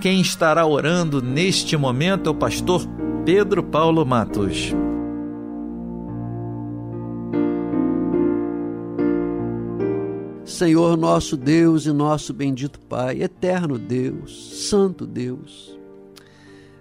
Quem 0.00 0.20
estará 0.20 0.64
orando 0.64 1.20
neste 1.20 1.76
momento 1.76 2.28
é 2.28 2.30
o 2.30 2.34
pastor 2.34 2.86
Pedro 3.24 3.62
Paulo 3.62 4.06
Matos. 4.06 4.74
Senhor 10.46 10.96
nosso 10.96 11.36
Deus 11.36 11.86
e 11.86 11.92
nosso 11.92 12.32
bendito 12.32 12.78
Pai, 12.78 13.20
eterno 13.20 13.76
Deus, 13.76 14.68
santo 14.68 15.04
Deus, 15.04 15.76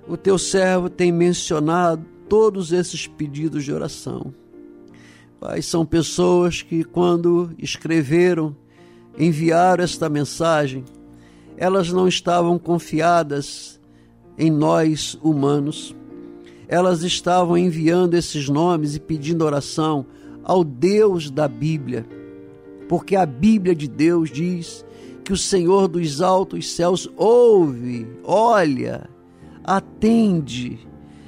o 0.07 0.15
teu 0.15 0.37
servo 0.37 0.87
tem 0.87 1.11
mencionado 1.11 2.05
todos 2.29 2.71
esses 2.71 3.07
pedidos 3.07 3.65
de 3.65 3.73
oração. 3.73 4.31
Pai, 5.39 5.63
são 5.63 5.83
pessoas 5.83 6.61
que, 6.61 6.83
quando 6.83 7.55
escreveram, 7.57 8.55
enviaram 9.17 9.83
esta 9.83 10.07
mensagem, 10.07 10.85
elas 11.57 11.91
não 11.91 12.07
estavam 12.07 12.59
confiadas 12.59 13.81
em 14.37 14.51
nós 14.51 15.17
humanos, 15.23 15.95
elas 16.67 17.01
estavam 17.01 17.57
enviando 17.57 18.13
esses 18.13 18.47
nomes 18.47 18.95
e 18.95 18.99
pedindo 18.99 19.43
oração 19.43 20.05
ao 20.43 20.63
Deus 20.63 21.31
da 21.31 21.47
Bíblia 21.47 22.05
porque 22.87 23.15
a 23.15 23.25
Bíblia 23.25 23.75
de 23.75 23.87
Deus 23.87 24.31
diz 24.31 24.85
que 25.23 25.33
o 25.33 25.37
Senhor 25.37 25.87
dos 25.87 26.21
altos 26.21 26.71
céus 26.71 27.09
ouve, 27.17 28.07
olha, 28.23 29.09
atende, 29.63 30.79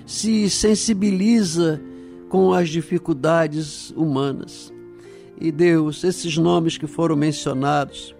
se 0.05 0.49
sensibiliza 0.49 1.81
com 2.29 2.53
as 2.53 2.69
dificuldades 2.69 3.91
humanas. 3.91 4.71
E 5.39 5.51
Deus, 5.51 6.03
esses 6.03 6.37
nomes 6.37 6.77
que 6.77 6.87
foram 6.87 7.15
mencionados, 7.15 8.15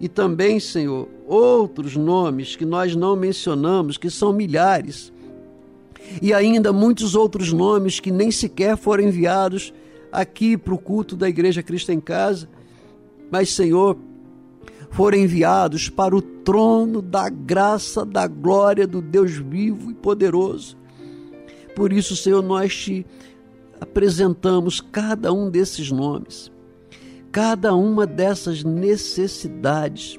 e 0.00 0.08
também, 0.08 0.60
Senhor, 0.60 1.08
outros 1.26 1.96
nomes 1.96 2.54
que 2.54 2.64
nós 2.64 2.94
não 2.94 3.16
mencionamos, 3.16 3.96
que 3.96 4.10
são 4.10 4.32
milhares, 4.32 5.12
e 6.22 6.32
ainda 6.32 6.72
muitos 6.72 7.14
outros 7.16 7.52
nomes 7.52 7.98
que 7.98 8.10
nem 8.10 8.30
sequer 8.30 8.76
foram 8.76 9.04
enviados 9.04 9.72
aqui 10.12 10.56
para 10.56 10.72
o 10.72 10.78
culto 10.78 11.16
da 11.16 11.28
Igreja 11.28 11.62
Cristo 11.62 11.90
em 11.90 12.00
Casa, 12.00 12.48
mas, 13.30 13.52
Senhor, 13.52 13.96
foram 14.90 15.18
enviados 15.18 15.88
para 15.88 16.16
o 16.16 16.22
trono 16.22 17.02
da 17.02 17.28
graça, 17.28 18.04
da 18.04 18.26
glória 18.26 18.86
do 18.86 19.00
Deus 19.00 19.32
vivo 19.32 19.90
e 19.90 19.94
poderoso. 19.94 20.76
Por 21.74 21.92
isso, 21.92 22.16
Senhor, 22.16 22.42
nós 22.42 22.74
te 22.74 23.06
apresentamos 23.80 24.80
cada 24.80 25.32
um 25.32 25.50
desses 25.50 25.90
nomes, 25.90 26.50
cada 27.30 27.74
uma 27.74 28.06
dessas 28.06 28.64
necessidades 28.64 30.18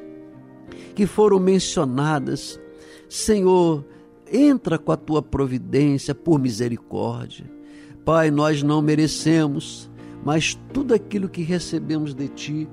que 0.95 1.05
foram 1.05 1.39
mencionadas. 1.39 2.59
Senhor, 3.09 3.83
entra 4.31 4.77
com 4.77 4.91
a 4.91 4.97
tua 4.97 5.21
providência 5.21 6.13
por 6.13 6.39
misericórdia. 6.39 7.49
Pai, 8.05 8.31
nós 8.31 8.63
não 8.63 8.81
merecemos, 8.81 9.89
mas 10.23 10.57
tudo 10.71 10.93
aquilo 10.93 11.27
que 11.27 11.41
recebemos 11.41 12.13
de 12.13 12.27
ti 12.27 12.69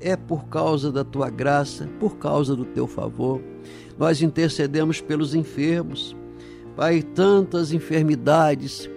é 0.00 0.16
por 0.16 0.46
causa 0.46 0.92
da 0.92 1.04
tua 1.04 1.30
graça, 1.30 1.88
por 1.98 2.16
causa 2.16 2.54
do 2.54 2.64
teu 2.64 2.86
favor. 2.86 3.40
Nós 3.98 4.22
intercedemos 4.22 5.00
pelos 5.00 5.34
enfermos, 5.34 6.14
Pai, 6.76 7.02
tantas 7.02 7.72
enfermidades, 7.72 8.90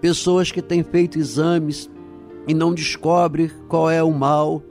pessoas 0.00 0.52
que 0.52 0.62
têm 0.62 0.84
feito 0.84 1.18
exames 1.18 1.90
e 2.46 2.54
não 2.54 2.72
descobrem 2.72 3.50
qual 3.68 3.90
é 3.90 4.02
o 4.02 4.12
mal, 4.12 4.62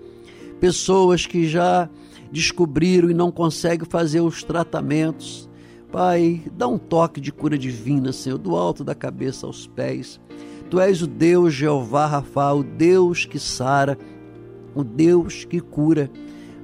pessoas 0.61 1.25
que 1.25 1.45
já 1.45 1.89
descobriram 2.31 3.09
e 3.09 3.13
não 3.13 3.31
conseguem 3.31 3.85
fazer 3.89 4.21
os 4.21 4.43
tratamentos. 4.43 5.49
Pai, 5.91 6.41
dá 6.55 6.67
um 6.67 6.77
toque 6.77 7.19
de 7.19 7.31
cura 7.31 7.57
divina, 7.57 8.13
Senhor, 8.13 8.37
do 8.37 8.55
alto 8.55 8.83
da 8.83 8.95
cabeça 8.95 9.45
aos 9.45 9.67
pés. 9.67 10.19
Tu 10.69 10.79
és 10.79 11.01
o 11.01 11.07
Deus 11.07 11.53
Jeová 11.53 12.07
Rafa, 12.07 12.53
o 12.53 12.63
Deus 12.63 13.25
que 13.25 13.37
sara 13.37 13.97
o 14.75 14.83
Deus 14.83 15.45
que 15.45 15.59
cura. 15.59 16.09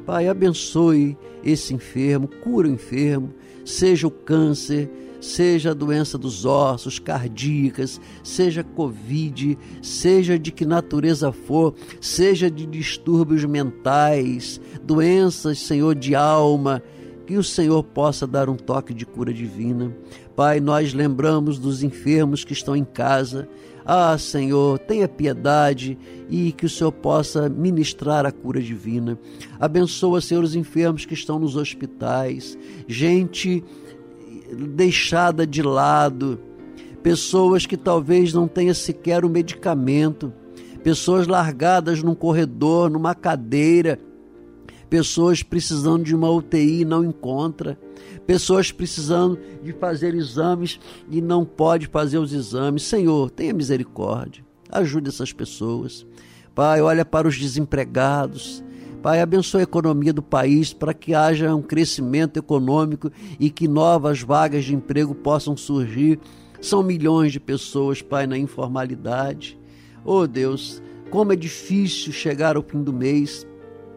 Pai, 0.05 0.28
abençoe 0.28 1.18
esse 1.43 1.74
enfermo, 1.74 2.28
cura 2.28 2.68
o 2.68 2.72
enfermo, 2.72 3.34
seja 3.64 4.07
o 4.07 4.12
câncer, 4.12 4.89
seja 5.22 5.72
a 5.72 5.74
doença 5.74 6.18
dos 6.18 6.45
ossos, 6.45 6.99
cardíacas, 6.99 7.99
seja 8.24 8.64
Covid, 8.64 9.57
seja 9.82 10.39
de 10.39 10.51
que 10.51 10.66
natureza 10.66 11.32
for, 11.32 11.76
seja 12.01 12.49
de 12.49 12.66
distúrbios 12.66 13.43
mentais, 13.45 14.60
doenças, 14.82 15.60
Senhor, 15.60 15.93
de 15.95 16.16
alma, 16.16 16.82
que 17.28 17.38
o 17.38 17.43
Senhor 17.43 17.84
possa 17.84 18.26
dar 18.26 18.49
um 18.49 18.55
toque 18.55 18.93
de 18.93 19.05
cura 19.05 19.32
divina. 19.32 19.95
Pai, 20.36 20.60
nós 20.60 20.93
lembramos 20.93 21.60
dos 21.60 21.84
enfermos 21.84 22.43
que 22.43 22.53
estão 22.53 22.76
em 22.76 22.86
casa, 22.86 23.47
ah, 23.92 24.18
Senhor, 24.20 24.78
tenha 24.78 25.08
piedade 25.08 25.98
e 26.30 26.52
que 26.52 26.68
o 26.68 26.70
Senhor 26.70 26.92
possa 26.92 27.50
ministrar 27.50 28.24
a 28.24 28.32
cura 28.32 28.62
divina. 28.62 29.18
Abençoa, 29.60 30.22
Senhor, 30.22 30.44
os 30.44 30.54
enfermos 30.54 31.06
que 31.06 31.16
estão 31.16 31.40
nos 31.40 31.56
hospitais, 31.56 32.56
gente 32.88 33.64
deixada 34.76 35.48
de 35.48 35.64
lado, 35.64 36.40
pessoas 37.02 37.66
que 37.66 37.76
talvez 37.76 38.32
não 38.32 38.48
tenha 38.48 38.76
sequer 38.76 39.26
o 39.26 39.30
medicamento, 39.30 40.32
pessoas 40.84 41.26
largadas 41.26 42.04
num 42.04 42.14
corredor, 42.14 42.92
numa 42.92 43.16
cadeira, 43.16 44.00
pessoas 44.90 45.44
precisando 45.44 46.04
de 46.04 46.16
uma 46.16 46.30
UTI 46.30 46.82
e 46.82 46.86
não 46.86 47.04
encontra 47.04 47.78
pessoas 48.26 48.72
precisando 48.72 49.40
de 49.64 49.74
fazer 49.74 50.14
exames 50.14 50.80
e 51.10 51.20
não 51.22 51.44
pode 51.44 51.88
fazer 51.88 52.18
os 52.20 52.32
exames. 52.32 52.84
Senhor, 52.84 53.32
tenha 53.32 53.54
misericórdia, 53.54 54.46
ajude 54.70 55.10
essas 55.10 55.34
pessoas. 55.34 56.06
Pai, 56.54 56.82
olha 56.82 57.04
para 57.04 57.28
os 57.28 57.38
desempregados. 57.38 58.64
Pai, 59.02 59.22
abençoe 59.22 59.62
a 59.62 59.64
economia 59.64 60.12
do 60.12 60.22
país 60.22 60.74
para 60.74 60.94
que 60.94 61.16
haja 61.16 61.56
um 61.56 61.62
crescimento 61.62 62.38
econômico 62.38 63.12
e 63.40 63.50
que 63.50 63.68
novas 63.68 64.22
vagas 64.22 64.66
de 64.66 64.76
emprego 64.76 65.16
possam 65.16 65.56
surgir. 65.56 66.20
São 66.62 66.84
milhões 66.84 67.32
de 67.32 67.40
pessoas, 67.40 68.02
Pai, 68.02 68.28
na 68.28 68.38
informalidade. 68.38 69.58
Oh 70.06 70.28
Deus, 70.28 70.84
como 71.10 71.34
é 71.34 71.36
difícil 71.36 72.12
chegar 72.12 72.58
ao 72.58 72.62
fim 72.62 72.84
do 72.84 72.94
mês 72.94 73.48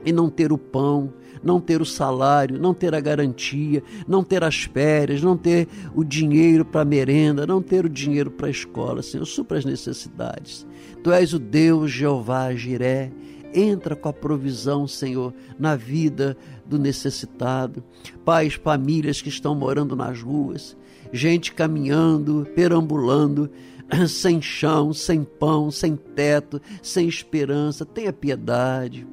e 0.04 0.12
não 0.12 0.28
ter 0.28 0.52
o 0.52 0.58
pão, 0.58 1.12
não 1.42 1.60
ter 1.60 1.82
o 1.82 1.86
salário, 1.86 2.58
não 2.58 2.72
ter 2.72 2.94
a 2.94 3.00
garantia, 3.00 3.82
não 4.06 4.22
ter 4.22 4.44
as 4.44 4.62
férias, 4.62 5.22
não 5.22 5.36
ter 5.36 5.68
o 5.94 6.04
dinheiro 6.04 6.64
para 6.64 6.82
a 6.82 6.84
merenda, 6.84 7.46
não 7.46 7.60
ter 7.60 7.84
o 7.84 7.88
dinheiro 7.88 8.30
para 8.30 8.46
a 8.46 8.50
escola. 8.50 9.02
Senhor, 9.02 9.24
supra 9.24 9.58
as 9.58 9.64
necessidades. 9.64 10.66
Tu 11.02 11.10
és 11.10 11.32
o 11.32 11.38
Deus 11.38 11.90
Jeová 11.90 12.54
Jiré. 12.54 13.10
Entra 13.54 13.94
com 13.94 14.08
a 14.08 14.12
provisão, 14.14 14.88
Senhor, 14.88 15.34
na 15.58 15.76
vida 15.76 16.36
do 16.64 16.78
necessitado. 16.78 17.84
Pais, 18.24 18.54
famílias 18.54 19.20
que 19.20 19.28
estão 19.28 19.54
morando 19.54 19.94
nas 19.94 20.22
ruas, 20.22 20.74
gente 21.12 21.52
caminhando, 21.52 22.46
perambulando, 22.54 23.50
sem 24.08 24.40
chão, 24.40 24.94
sem 24.94 25.22
pão, 25.22 25.70
sem 25.70 25.96
teto, 25.96 26.62
sem 26.80 27.06
esperança. 27.06 27.84
Tenha 27.84 28.12
piedade. 28.12 29.06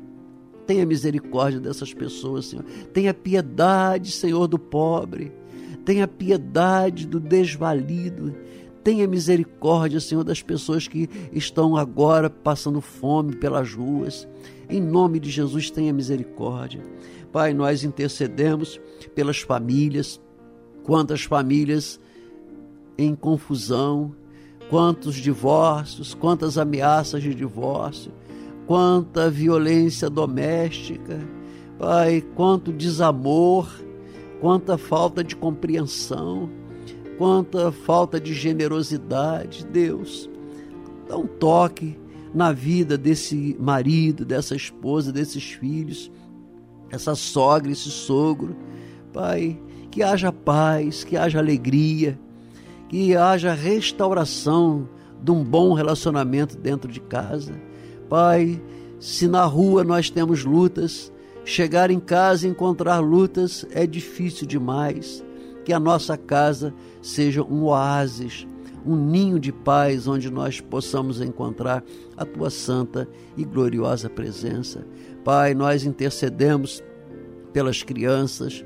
Tenha 0.69 0.85
misericórdia 0.85 1.59
dessas 1.59 1.95
pessoas, 1.95 2.45
Senhor. 2.45 2.63
Tenha 2.93 3.11
piedade, 3.11 4.11
Senhor, 4.11 4.45
do 4.47 4.59
pobre. 4.59 5.31
tenha 5.83 6.07
piedade 6.07 7.07
do 7.07 7.19
desvalido, 7.19 8.35
tenha 8.83 9.07
misericórdia, 9.07 9.99
Senhor, 9.99 10.23
das 10.23 10.43
pessoas 10.43 10.87
que 10.87 11.09
estão 11.33 11.75
agora 11.75 12.29
passando 12.29 12.81
fome 12.81 13.35
pelas 13.35 13.73
ruas. 13.73 14.27
Em 14.69 14.79
nome 14.79 15.19
de 15.19 15.31
Jesus, 15.31 15.71
tenha 15.71 15.91
misericórdia. 15.91 16.83
Pai, 17.31 17.51
nós 17.51 17.83
intercedemos 17.83 18.79
pelas 19.15 19.39
famílias, 19.39 20.21
quantas 20.83 21.23
famílias 21.23 21.99
em 22.95 23.15
confusão, 23.15 24.13
quantos 24.69 25.15
divórcios, 25.15 26.13
quantas 26.13 26.59
ameaças 26.59 27.23
de 27.23 27.33
divórcio, 27.33 28.11
quanta 28.69 29.31
violência 29.31 30.11
doméstica, 30.11 31.19
Pai, 31.79 32.21
quanto 32.35 32.71
desamor, 32.71 33.67
quanta 34.39 34.77
falta 34.77 35.23
de 35.23 35.35
compreensão, 35.35 36.47
quanta 37.17 37.71
falta 37.71 38.19
de 38.19 38.31
generosidade, 38.31 39.65
Deus. 39.65 40.29
Dá 41.07 41.17
um 41.17 41.25
toque 41.25 41.97
na 42.31 42.51
vida 42.51 42.95
desse 42.95 43.57
marido, 43.59 44.23
dessa 44.23 44.55
esposa, 44.55 45.11
desses 45.11 45.51
filhos, 45.51 46.11
essa 46.91 47.15
sogra, 47.15 47.71
esse 47.71 47.89
sogro. 47.89 48.55
Pai, 49.11 49.59
que 49.89 50.03
haja 50.03 50.31
paz, 50.31 51.03
que 51.03 51.17
haja 51.17 51.39
alegria, 51.39 52.19
que 52.87 53.15
haja 53.15 53.51
restauração 53.51 54.87
de 55.23 55.31
um 55.31 55.43
bom 55.43 55.73
relacionamento 55.73 56.55
dentro 56.55 56.91
de 56.91 56.99
casa. 56.99 57.67
Pai, 58.09 58.59
se 58.99 59.27
na 59.27 59.45
rua 59.45 59.83
nós 59.83 60.09
temos 60.09 60.43
lutas, 60.43 61.13
chegar 61.45 61.91
em 61.91 61.99
casa 61.99 62.47
e 62.47 62.49
encontrar 62.49 62.99
lutas 62.99 63.65
é 63.71 63.85
difícil 63.85 64.47
demais. 64.47 65.23
Que 65.63 65.71
a 65.71 65.79
nossa 65.79 66.17
casa 66.17 66.73
seja 67.01 67.43
um 67.43 67.65
oásis, 67.65 68.47
um 68.83 68.95
ninho 68.95 69.39
de 69.39 69.51
paz 69.51 70.07
onde 70.07 70.31
nós 70.31 70.59
possamos 70.59 71.21
encontrar 71.21 71.83
a 72.17 72.25
tua 72.25 72.49
santa 72.49 73.07
e 73.37 73.43
gloriosa 73.43 74.09
presença. 74.09 74.83
Pai, 75.23 75.53
nós 75.53 75.83
intercedemos 75.83 76.81
pelas 77.53 77.83
crianças. 77.83 78.65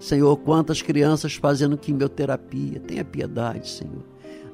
Senhor, 0.00 0.36
quantas 0.38 0.82
crianças 0.82 1.34
fazendo 1.34 1.78
quimioterapia, 1.78 2.80
tenha 2.80 3.04
piedade, 3.04 3.68
Senhor. 3.68 4.02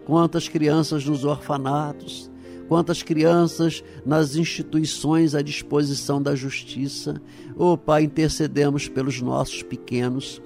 Quantas 0.05 0.49
crianças 0.49 1.07
nos 1.07 1.24
orfanatos, 1.24 2.30
quantas 2.69 3.03
crianças 3.03 3.83
nas 4.05 4.37
instituições 4.37 5.35
à 5.35 5.43
disposição 5.43 6.21
da 6.21 6.35
justiça. 6.35 7.21
Oh, 7.57 7.77
Pai, 7.77 8.05
intercedemos 8.05 8.89
pelos 8.89 9.21
nossos 9.21 9.62
pequenos, 9.62 10.41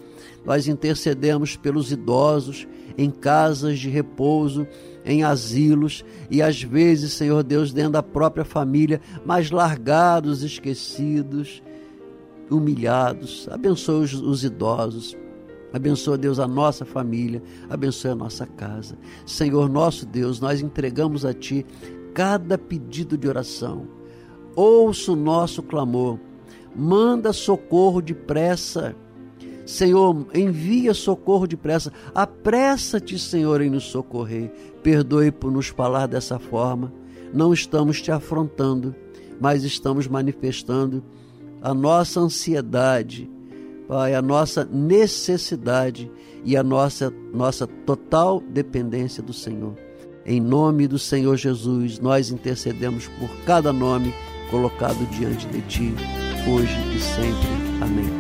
nós 0.45 0.67
intercedemos 0.67 1.57
pelos 1.57 1.93
idosos 1.93 2.67
em 2.97 3.11
casas 3.11 3.79
de 3.79 3.89
repouso, 3.89 4.67
em 5.05 5.23
asilos 5.23 6.05
e 6.31 6.43
às 6.43 6.63
vezes, 6.63 7.13
Senhor 7.13 7.43
Deus, 7.43 7.73
dentro 7.73 7.93
da 7.93 8.03
própria 8.03 8.45
família, 8.45 9.01
mas 9.25 9.51
largados, 9.51 10.43
esquecidos, 10.43 11.63
humilhados. 12.51 13.49
Abençoa 13.51 14.01
os, 14.01 14.15
os 14.15 14.45
idosos. 14.45 15.17
Abençoa, 15.73 16.19
Deus, 16.19 16.41
a 16.41 16.49
nossa 16.49 16.85
família, 16.85 17.41
abençoa 17.69 18.13
a 18.13 18.17
nossa 18.17 18.45
casa. 18.45 18.99
Senhor 19.25 19.69
nosso 19.69 20.05
Deus, 20.05 20.41
nós 20.41 20.61
entregamos 20.61 21.25
a 21.25 21.33
Ti 21.33 21.65
cada 22.15 22.57
pedido 22.59 23.17
de 23.17 23.29
oração. 23.29 23.87
Ouça 24.55 25.13
o 25.13 25.17
nosso 25.17 25.63
clamor, 25.63 26.19
manda 26.75 27.33
socorro 27.33 28.01
depressa. 28.01 28.95
Senhor, 29.65 30.27
envia 30.35 30.93
socorro 30.93 31.47
depressa. 31.47 31.93
Apressa-te, 32.15 33.19
Senhor, 33.19 33.61
em 33.61 33.71
nos 33.71 33.85
socorrer. 33.85 34.51
Perdoe 34.83 35.31
por 35.31 35.53
nos 35.53 35.69
falar 35.69 36.07
dessa 36.07 36.39
forma. 36.39 36.93
Não 37.33 37.53
estamos 37.53 38.03
te 38.03 38.11
afrontando, 38.11 38.95
mas 39.41 39.63
estamos 39.63 40.09
manifestando 40.09 41.05
a 41.63 41.73
nossa 41.73 42.21
ansiedade, 42.21 43.31
Pai, 43.87 44.15
a 44.15 44.23
nossa 44.23 44.65
necessidade 44.65 46.11
e 46.45 46.57
a 46.57 46.63
nossa, 46.63 47.13
nossa 47.33 47.67
total 47.67 48.41
dependência 48.41 49.23
do 49.23 49.33
Senhor. 49.33 49.75
Em 50.25 50.41
nome 50.41 50.87
do 50.87 50.99
Senhor 50.99 51.37
Jesus, 51.37 51.99
nós 51.99 52.31
intercedemos 52.31 53.09
por 53.19 53.31
cada 53.45 53.73
nome 53.73 54.15
colocado 54.51 55.07
diante 55.11 55.47
de 55.47 55.61
Ti, 55.63 55.95
hoje 56.49 56.77
e 56.95 57.01
sempre. 57.01 57.49
Amém. 57.81 58.20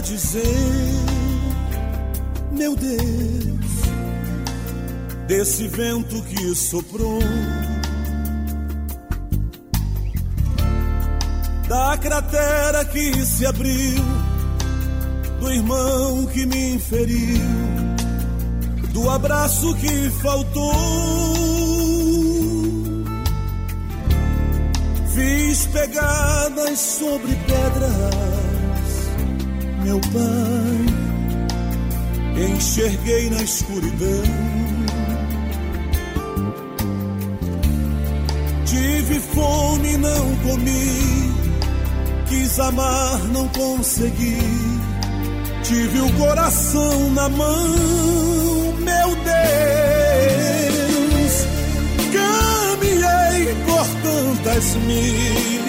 Dizer, 0.00 0.42
meu 2.52 2.76
Deus, 2.76 3.66
desse 5.26 5.68
vento 5.68 6.22
que 6.22 6.54
soprou, 6.54 7.18
da 11.68 11.96
cratera 11.98 12.84
que 12.84 13.24
se 13.24 13.46
abriu, 13.46 14.04
do 15.40 15.52
irmão 15.52 16.26
que 16.26 16.46
me 16.46 16.74
inferiu, 16.74 17.40
do 18.92 19.10
abraço 19.10 19.74
que 19.76 20.10
faltou. 20.22 20.72
Fiz 25.14 25.66
pegadas 25.66 26.78
sobre 26.78 27.34
pedras, 27.34 28.45
meu 29.86 30.00
pai. 30.00 30.86
Enxerguei 32.44 33.30
na 33.30 33.42
escuridão. 33.42 34.24
Tive 38.64 39.20
fome, 39.20 39.96
não 39.96 40.36
comi. 40.44 41.32
Quis 42.28 42.58
amar, 42.58 43.20
não 43.28 43.46
consegui. 43.48 44.38
Tive 45.62 46.00
o 46.00 46.12
coração 46.14 47.10
na 47.10 47.28
mão, 47.28 48.74
meu 48.80 49.16
Deus. 49.24 49.46
Caminhei 52.12 53.54
por 53.66 53.86
tantas 54.02 54.74
milhas, 54.86 55.65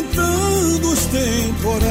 enfrentando 0.00 0.88
os 0.90 1.06
temporais, 1.06 1.90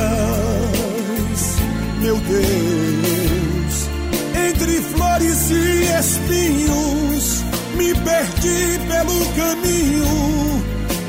meu 2.02 2.16
Deus. 2.18 3.90
Entre 4.50 4.82
flores 4.82 5.52
e 5.52 5.84
espinhos, 6.00 7.44
me 7.76 7.94
perdi 7.94 8.80
pelo 8.88 9.26
caminho 9.36 10.66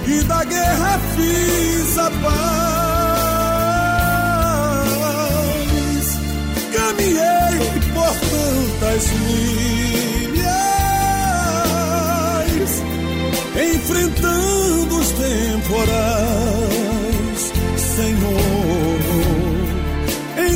e 0.06 0.22
da 0.24 0.44
guerra 0.44 1.00
fiz 1.16 1.98
a 1.98 2.10
paz. 2.10 2.40
Caminhei 6.74 7.80
por 7.94 8.14
tantas 8.30 9.10
milhas, 9.20 10.50
enfrentando 13.74 14.96
os 14.96 15.10
temporais, 15.12 16.79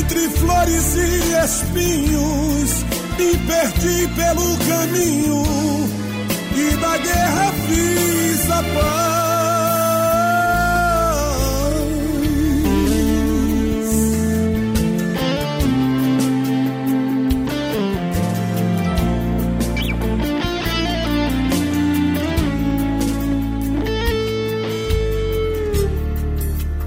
Entre 0.05 0.29
flores 0.29 0.95
e 0.97 1.33
espinhos, 1.43 2.85
me 3.17 3.35
perdi 3.47 4.07
pelo 4.09 4.55
caminho 4.67 5.43
e 6.55 6.77
da 6.77 6.97
guerra 6.97 7.51
fiz 7.67 8.51
a 8.51 8.61
paz. 8.61 9.25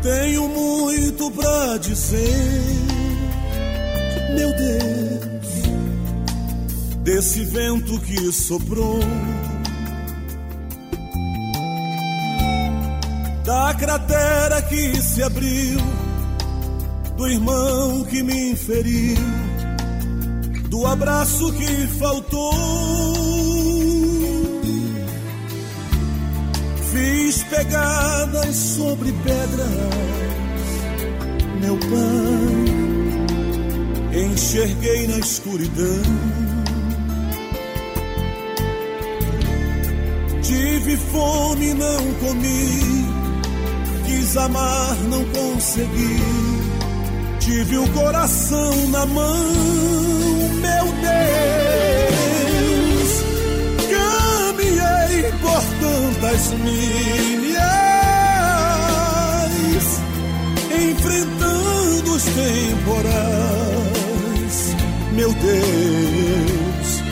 Tenho 0.03 0.49
muito 0.49 1.31
pra 1.33 1.79
dizer, 1.79 2.78
desse 7.19 7.45
vento 7.47 7.99
que 8.03 8.31
soprou. 8.31 9.01
Da 13.45 13.75
cratera 13.75 14.63
que 14.63 15.03
se 15.03 15.21
abriu, 15.25 15.81
do 17.17 17.27
irmão 17.27 18.05
que 18.05 18.23
me 18.23 18.53
inferiu, 18.53 19.19
do 20.69 20.87
abraço 20.87 21.53
que 21.55 21.89
faltou. 21.99 22.53
Fiz 26.93 27.43
pegadas 27.51 28.55
sobre 28.55 29.11
pedras, 29.11 29.69
meu 31.61 31.77
pai 31.79 32.79
enxerguei 34.21 35.09
na 35.09 35.19
escuridão. 35.19 36.48
Tive 40.89 41.03
fome, 41.13 41.75
não 41.75 42.15
comi, 42.15 43.05
quis 44.07 44.39
amar, 44.39 44.97
não 45.11 45.23
consegui. 45.23 46.19
Tive 47.41 47.77
o 47.77 47.87
coração 47.91 48.75
na 48.87 49.05
mão, 49.05 49.53
meu 50.63 50.87
Deus. 51.05 52.33
Caminhei 53.91 55.31
por 55.43 55.63
tantas 55.79 56.55
milhas, 56.65 57.59
enfrentando 60.73 62.15
os 62.15 62.25
temporais 62.25 63.69
meu 65.13 65.33
Deus. 65.35 67.03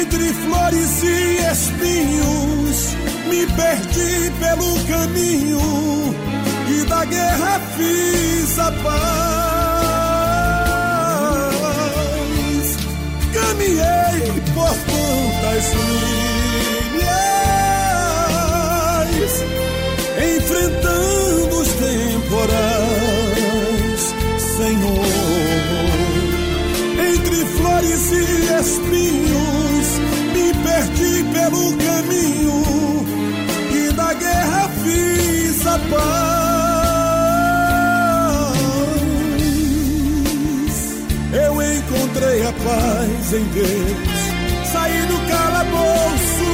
Entre 0.00 0.32
flores 0.32 1.02
e 1.02 1.38
espinhos, 1.50 2.95
me 3.28 3.46
perdi 3.46 4.30
pelo 4.40 4.78
caminho 4.86 5.60
e 6.68 6.84
da 6.84 7.04
guerra 7.04 7.60
fiz 7.76 8.58
a 8.58 8.72
paz. 8.72 9.26
Caminhei 13.32 14.32
por 14.54 14.76
tantas 14.86 15.66
milhas, 19.14 19.34
enfrentando 20.36 21.54
os 21.60 21.68
temporais, 21.68 22.94
Senhor 24.56 25.06
flores 27.56 28.12
e 28.12 28.24
espinhos, 28.60 29.88
me 30.32 30.46
perdi 30.62 31.24
pelo 31.32 31.64
caminho 31.72 31.85
paz. 35.78 36.36
Eu 41.32 41.62
encontrei 41.62 42.42
a 42.46 42.52
paz 42.52 43.32
em 43.32 43.44
Deus, 43.44 44.20
saí 44.72 45.06
do 45.06 45.18
calabouço, 45.28 46.52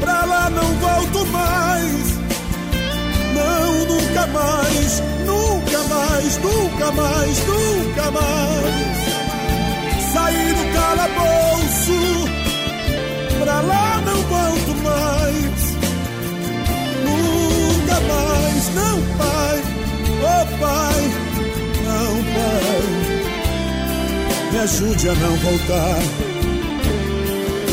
pra 0.00 0.24
lá 0.24 0.50
não 0.50 0.74
volto 0.74 1.26
mais. 1.26 2.18
Não, 3.34 3.84
nunca 3.86 4.26
mais, 4.26 5.02
nunca 5.24 5.78
mais, 5.84 6.38
nunca 6.38 6.90
mais, 6.92 7.46
nunca 7.46 8.10
mais. 8.10 8.98
Saí 10.12 10.52
do 10.54 10.64
calabouço, 10.74 11.98
pra 13.40 13.60
lá 13.60 14.00
não 14.04 14.22
volto 14.22 14.47
ajude 24.68 25.08
a 25.08 25.14
não 25.14 25.36
voltar. 25.36 25.98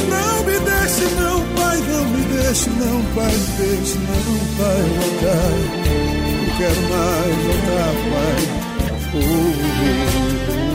Não 0.09 0.43
me 0.45 0.59
deixe, 0.59 1.03
não, 1.19 1.41
pai, 1.55 1.77
não 1.77 2.05
me 2.05 2.23
deixe, 2.23 2.69
não, 2.69 3.03
pai, 3.13 3.33
me 3.33 3.47
deixe, 3.57 3.97
não, 3.97 4.39
pai, 4.55 4.81
voltar. 4.95 5.51
Não 6.39 6.57
quero 6.57 6.81
mais 6.89 7.35
voltar, 7.43 7.93
pai. 8.11 8.39
Oh, 9.13 9.19
oh. 10.61 10.74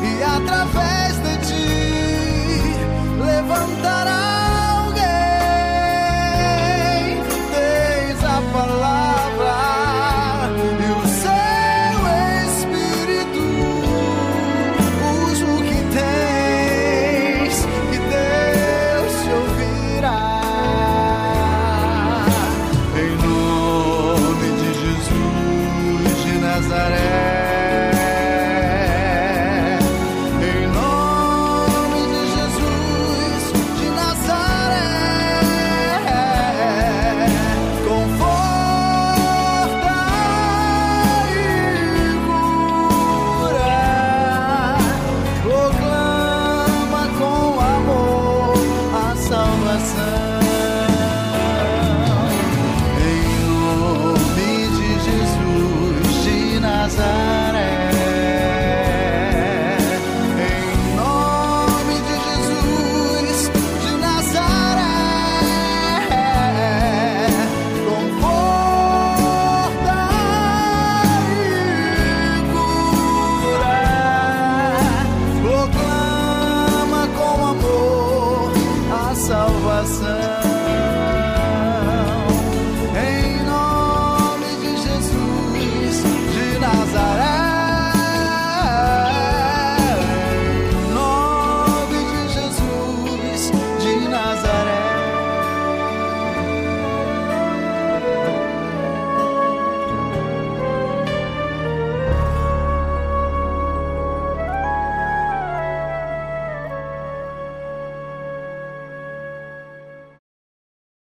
e 0.04 0.22
através 0.22 1.18
de 1.18 1.36
ti 1.48 1.66
levantará. 3.18 4.25